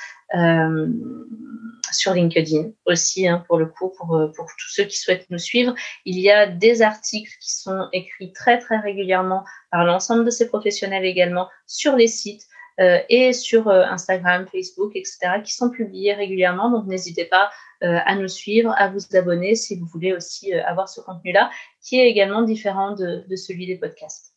sur 1.91 2.13
LinkedIn 2.13 2.71
aussi, 2.85 3.27
hein, 3.27 3.43
pour 3.47 3.57
le 3.57 3.65
coup, 3.65 3.91
pour, 3.97 4.15
euh, 4.15 4.27
pour 4.35 4.45
tous 4.45 4.69
ceux 4.69 4.83
qui 4.83 4.97
souhaitent 4.97 5.29
nous 5.29 5.37
suivre. 5.37 5.73
Il 6.05 6.19
y 6.19 6.29
a 6.29 6.47
des 6.47 6.81
articles 6.81 7.31
qui 7.41 7.53
sont 7.53 7.87
écrits 7.93 8.33
très, 8.33 8.59
très 8.59 8.77
régulièrement 8.77 9.43
par 9.71 9.85
l'ensemble 9.85 10.25
de 10.25 10.29
ces 10.29 10.47
professionnels 10.47 11.05
également 11.05 11.47
sur 11.67 11.95
les 11.95 12.07
sites 12.07 12.43
euh, 12.79 12.99
et 13.09 13.33
sur 13.33 13.67
euh, 13.67 13.83
Instagram, 13.83 14.45
Facebook, 14.51 14.91
etc., 14.95 15.41
qui 15.43 15.53
sont 15.53 15.69
publiés 15.69 16.13
régulièrement. 16.13 16.71
Donc, 16.71 16.87
n'hésitez 16.87 17.25
pas 17.25 17.49
à 17.81 18.13
nous 18.15 18.27
suivre, 18.27 18.75
à 18.77 18.89
vous 18.89 18.99
abonner 19.15 19.55
si 19.55 19.79
vous 19.79 19.85
voulez 19.85 20.11
aussi 20.11 20.53
avoir 20.53 20.89
ce 20.89 20.99
contenu-là, 20.99 21.49
qui 21.81 21.97
est 21.97 22.09
également 22.09 22.41
différent 22.41 22.91
de 22.91 23.35
celui 23.37 23.67
des 23.67 23.77
podcasts. 23.77 24.28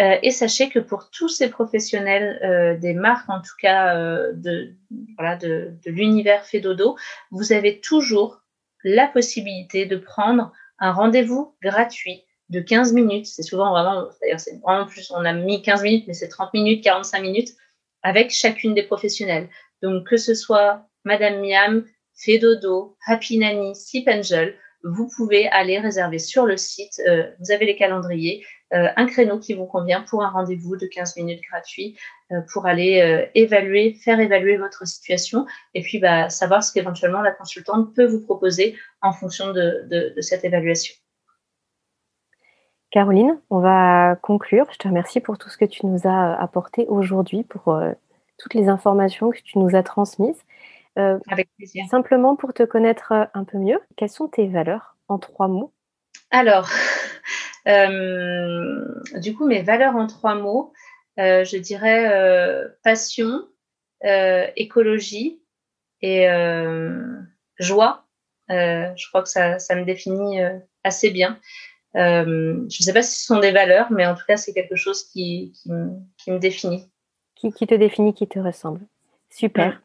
Euh, 0.00 0.16
et 0.22 0.30
sachez 0.30 0.68
que 0.68 0.78
pour 0.78 1.10
tous 1.10 1.28
ces 1.28 1.50
professionnels 1.50 2.38
euh, 2.44 2.76
des 2.76 2.94
marques, 2.94 3.28
en 3.28 3.40
tout 3.40 3.56
cas 3.60 3.96
euh, 3.96 4.32
de, 4.32 4.74
l'univers 5.86 6.44
Fedodo, 6.44 6.96
vous 7.32 7.52
avez 7.52 7.80
toujours 7.80 8.40
la 8.84 9.08
possibilité 9.08 9.86
de 9.86 9.96
prendre 9.96 10.52
un 10.78 10.92
rendez-vous 10.92 11.56
gratuit 11.60 12.22
de 12.48 12.60
15 12.60 12.92
minutes. 12.92 13.26
C'est 13.26 13.42
souvent 13.42 13.70
vraiment, 13.70 14.06
d'ailleurs, 14.22 14.38
c'est 14.38 14.60
vraiment 14.62 14.86
plus, 14.86 15.10
on 15.10 15.24
a 15.24 15.32
mis 15.32 15.62
15 15.62 15.82
minutes, 15.82 16.04
mais 16.06 16.14
c'est 16.14 16.28
30 16.28 16.54
minutes, 16.54 16.84
45 16.84 17.20
minutes 17.20 17.50
avec 18.02 18.30
chacune 18.30 18.74
des 18.74 18.84
professionnels. 18.84 19.48
Donc, 19.82 20.06
que 20.06 20.16
ce 20.16 20.34
soit 20.34 20.86
Madame 21.04 21.40
Miam, 21.40 21.84
Fedodo, 22.14 22.96
Happy 23.04 23.38
Nanny, 23.38 23.74
Sleep 23.74 24.08
Angel, 24.08 24.54
vous 24.84 25.08
pouvez 25.16 25.48
aller 25.48 25.78
réserver 25.78 26.18
sur 26.18 26.46
le 26.46 26.56
site. 26.56 27.00
Euh, 27.06 27.30
vous 27.40 27.50
avez 27.50 27.66
les 27.66 27.76
calendriers, 27.76 28.44
euh, 28.72 28.88
un 28.96 29.06
créneau 29.06 29.38
qui 29.38 29.54
vous 29.54 29.66
convient 29.66 30.02
pour 30.02 30.22
un 30.22 30.30
rendez-vous 30.30 30.76
de 30.76 30.86
15 30.86 31.16
minutes 31.16 31.40
gratuit 31.50 31.96
euh, 32.32 32.40
pour 32.52 32.66
aller 32.66 33.28
évaluer, 33.34 33.94
faire 33.94 34.20
évaluer 34.20 34.56
votre 34.56 34.86
situation 34.86 35.46
et 35.74 35.82
puis 35.82 35.98
bah, 35.98 36.28
savoir 36.28 36.62
ce 36.62 36.72
qu'éventuellement 36.72 37.22
la 37.22 37.32
consultante 37.32 37.94
peut 37.94 38.06
vous 38.06 38.24
proposer 38.24 38.76
en 39.02 39.12
fonction 39.12 39.52
de, 39.52 39.86
de, 39.90 40.20
cette 40.20 40.44
évaluation. 40.44 40.94
Caroline, 42.90 43.38
on 43.50 43.60
va 43.60 44.16
conclure. 44.22 44.66
Je 44.72 44.78
te 44.78 44.88
remercie 44.88 45.20
pour 45.20 45.36
tout 45.38 45.50
ce 45.50 45.58
que 45.58 45.66
tu 45.66 45.86
nous 45.86 46.06
as 46.06 46.34
apporté 46.40 46.86
aujourd'hui, 46.88 47.42
pour 47.44 47.78
toutes 48.38 48.54
les 48.54 48.68
informations 48.68 49.30
que 49.30 49.40
tu 49.42 49.58
nous 49.58 49.76
as 49.76 49.82
transmises. 49.82 50.42
Euh, 50.98 51.18
Avec 51.28 51.48
plaisir. 51.56 51.84
Simplement 51.90 52.34
pour 52.34 52.52
te 52.52 52.64
connaître 52.64 53.12
euh, 53.12 53.24
un 53.34 53.44
peu 53.44 53.58
mieux, 53.58 53.80
quelles 53.96 54.10
sont 54.10 54.28
tes 54.28 54.48
valeurs 54.48 54.96
en 55.06 55.18
trois 55.18 55.46
mots? 55.46 55.72
Alors, 56.30 56.68
euh, 57.68 58.84
du 59.16 59.34
coup, 59.34 59.46
mes 59.46 59.62
valeurs 59.62 59.94
en 59.94 60.06
trois 60.06 60.34
mots, 60.34 60.72
je 61.16 61.56
dirais 61.56 62.08
passion, 62.84 63.42
écologie 64.02 65.42
et 66.00 66.28
joie. 67.58 68.06
je 68.48 69.08
crois 69.08 69.22
que 69.22 69.28
ça, 69.28 69.58
ça 69.58 69.74
me 69.74 69.84
définit 69.84 70.38
assez 70.84 71.10
bien. 71.10 71.40
je 71.94 72.62
ne 72.62 72.68
sais 72.68 72.92
pas 72.92 73.02
si 73.02 73.18
ce 73.18 73.26
sont 73.26 73.40
des 73.40 73.50
valeurs, 73.50 73.90
mais 73.90 74.06
en 74.06 74.14
tout 74.14 74.24
cas, 74.28 74.36
c'est 74.36 74.52
quelque 74.52 74.76
chose 74.76 75.02
qui, 75.04 75.52
qui, 76.18 76.30
me, 76.30 76.38
définit. 76.38 76.88
Qui, 77.34 77.52
qui, 77.52 77.66
te 77.66 77.74
définit, 77.74 78.14
qui 78.14 78.28
te 78.28 78.38
ressemble. 78.38 78.86
Super. 79.30 79.80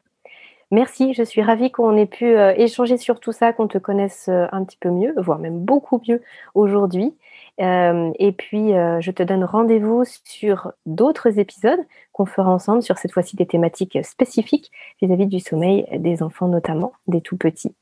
Merci, 0.74 1.14
je 1.14 1.22
suis 1.22 1.40
ravie 1.40 1.70
qu'on 1.70 1.96
ait 1.96 2.04
pu 2.04 2.24
euh, 2.24 2.52
échanger 2.56 2.96
sur 2.96 3.20
tout 3.20 3.30
ça, 3.30 3.52
qu'on 3.52 3.68
te 3.68 3.78
connaisse 3.78 4.26
euh, 4.28 4.46
un 4.50 4.64
petit 4.64 4.76
peu 4.76 4.90
mieux, 4.90 5.14
voire 5.16 5.38
même 5.38 5.60
beaucoup 5.60 6.02
mieux 6.08 6.20
aujourd'hui. 6.54 7.16
Euh, 7.60 8.10
et 8.18 8.32
puis, 8.32 8.70
je 8.70 9.10
te 9.12 9.22
donne 9.22 9.44
rendez-vous 9.44 10.02
sur 10.24 10.72
d'autres 10.84 11.38
épisodes 11.38 11.78
qu'on 12.10 12.26
fera 12.26 12.50
ensemble 12.50 12.82
sur 12.82 12.98
cette 12.98 13.12
fois-ci 13.12 13.36
des 13.36 13.46
thématiques 13.46 14.04
spécifiques 14.04 14.72
vis-à-vis 15.00 15.26
du 15.26 15.38
sommeil 15.38 15.86
des 15.92 16.24
enfants, 16.24 16.48
notamment 16.48 16.92
des 17.06 17.20
tout 17.20 17.36
petits. 17.36 17.76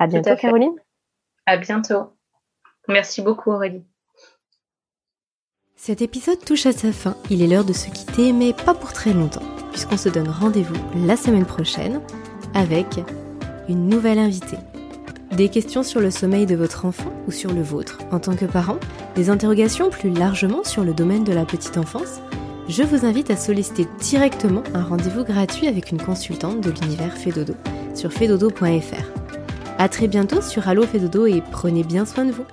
À 0.00 0.08
bientôt, 0.08 0.34
Caroline. 0.34 0.74
À 1.46 1.56
bientôt. 1.56 2.14
Merci 2.88 3.22
beaucoup, 3.22 3.52
Aurélie. 3.52 3.84
Cet 5.80 6.02
épisode 6.02 6.44
touche 6.44 6.66
à 6.66 6.72
sa 6.72 6.92
fin. 6.92 7.16
Il 7.30 7.40
est 7.40 7.46
l'heure 7.46 7.64
de 7.64 7.72
se 7.72 7.88
quitter, 7.88 8.32
mais 8.32 8.52
pas 8.52 8.74
pour 8.74 8.92
très 8.92 9.14
longtemps 9.14 9.44
puisqu'on 9.70 9.96
se 9.96 10.08
donne 10.08 10.28
rendez-vous 10.28 10.74
la 11.06 11.16
semaine 11.16 11.44
prochaine 11.44 12.00
avec 12.52 12.98
une 13.68 13.88
nouvelle 13.88 14.18
invitée. 14.18 14.58
Des 15.36 15.48
questions 15.48 15.84
sur 15.84 16.00
le 16.00 16.10
sommeil 16.10 16.46
de 16.46 16.56
votre 16.56 16.84
enfant 16.84 17.12
ou 17.28 17.30
sur 17.30 17.52
le 17.52 17.62
vôtre 17.62 17.98
en 18.10 18.18
tant 18.18 18.34
que 18.34 18.44
parent, 18.44 18.78
des 19.14 19.30
interrogations 19.30 19.88
plus 19.88 20.10
largement 20.10 20.64
sur 20.64 20.82
le 20.82 20.94
domaine 20.94 21.22
de 21.22 21.32
la 21.32 21.44
petite 21.44 21.78
enfance, 21.78 22.20
je 22.68 22.82
vous 22.82 23.06
invite 23.06 23.30
à 23.30 23.36
solliciter 23.36 23.86
directement 24.00 24.64
un 24.74 24.82
rendez-vous 24.82 25.22
gratuit 25.22 25.68
avec 25.68 25.92
une 25.92 26.02
consultante 26.02 26.60
de 26.60 26.70
l'univers 26.70 27.16
Fedodo 27.16 27.54
sur 27.94 28.12
fedodo.fr. 28.12 29.04
A 29.78 29.88
très 29.88 30.08
bientôt 30.08 30.42
sur 30.42 30.66
Allo 30.66 30.82
Fedodo 30.82 31.26
et 31.26 31.40
prenez 31.52 31.84
bien 31.84 32.04
soin 32.04 32.24
de 32.24 32.32
vous. 32.32 32.44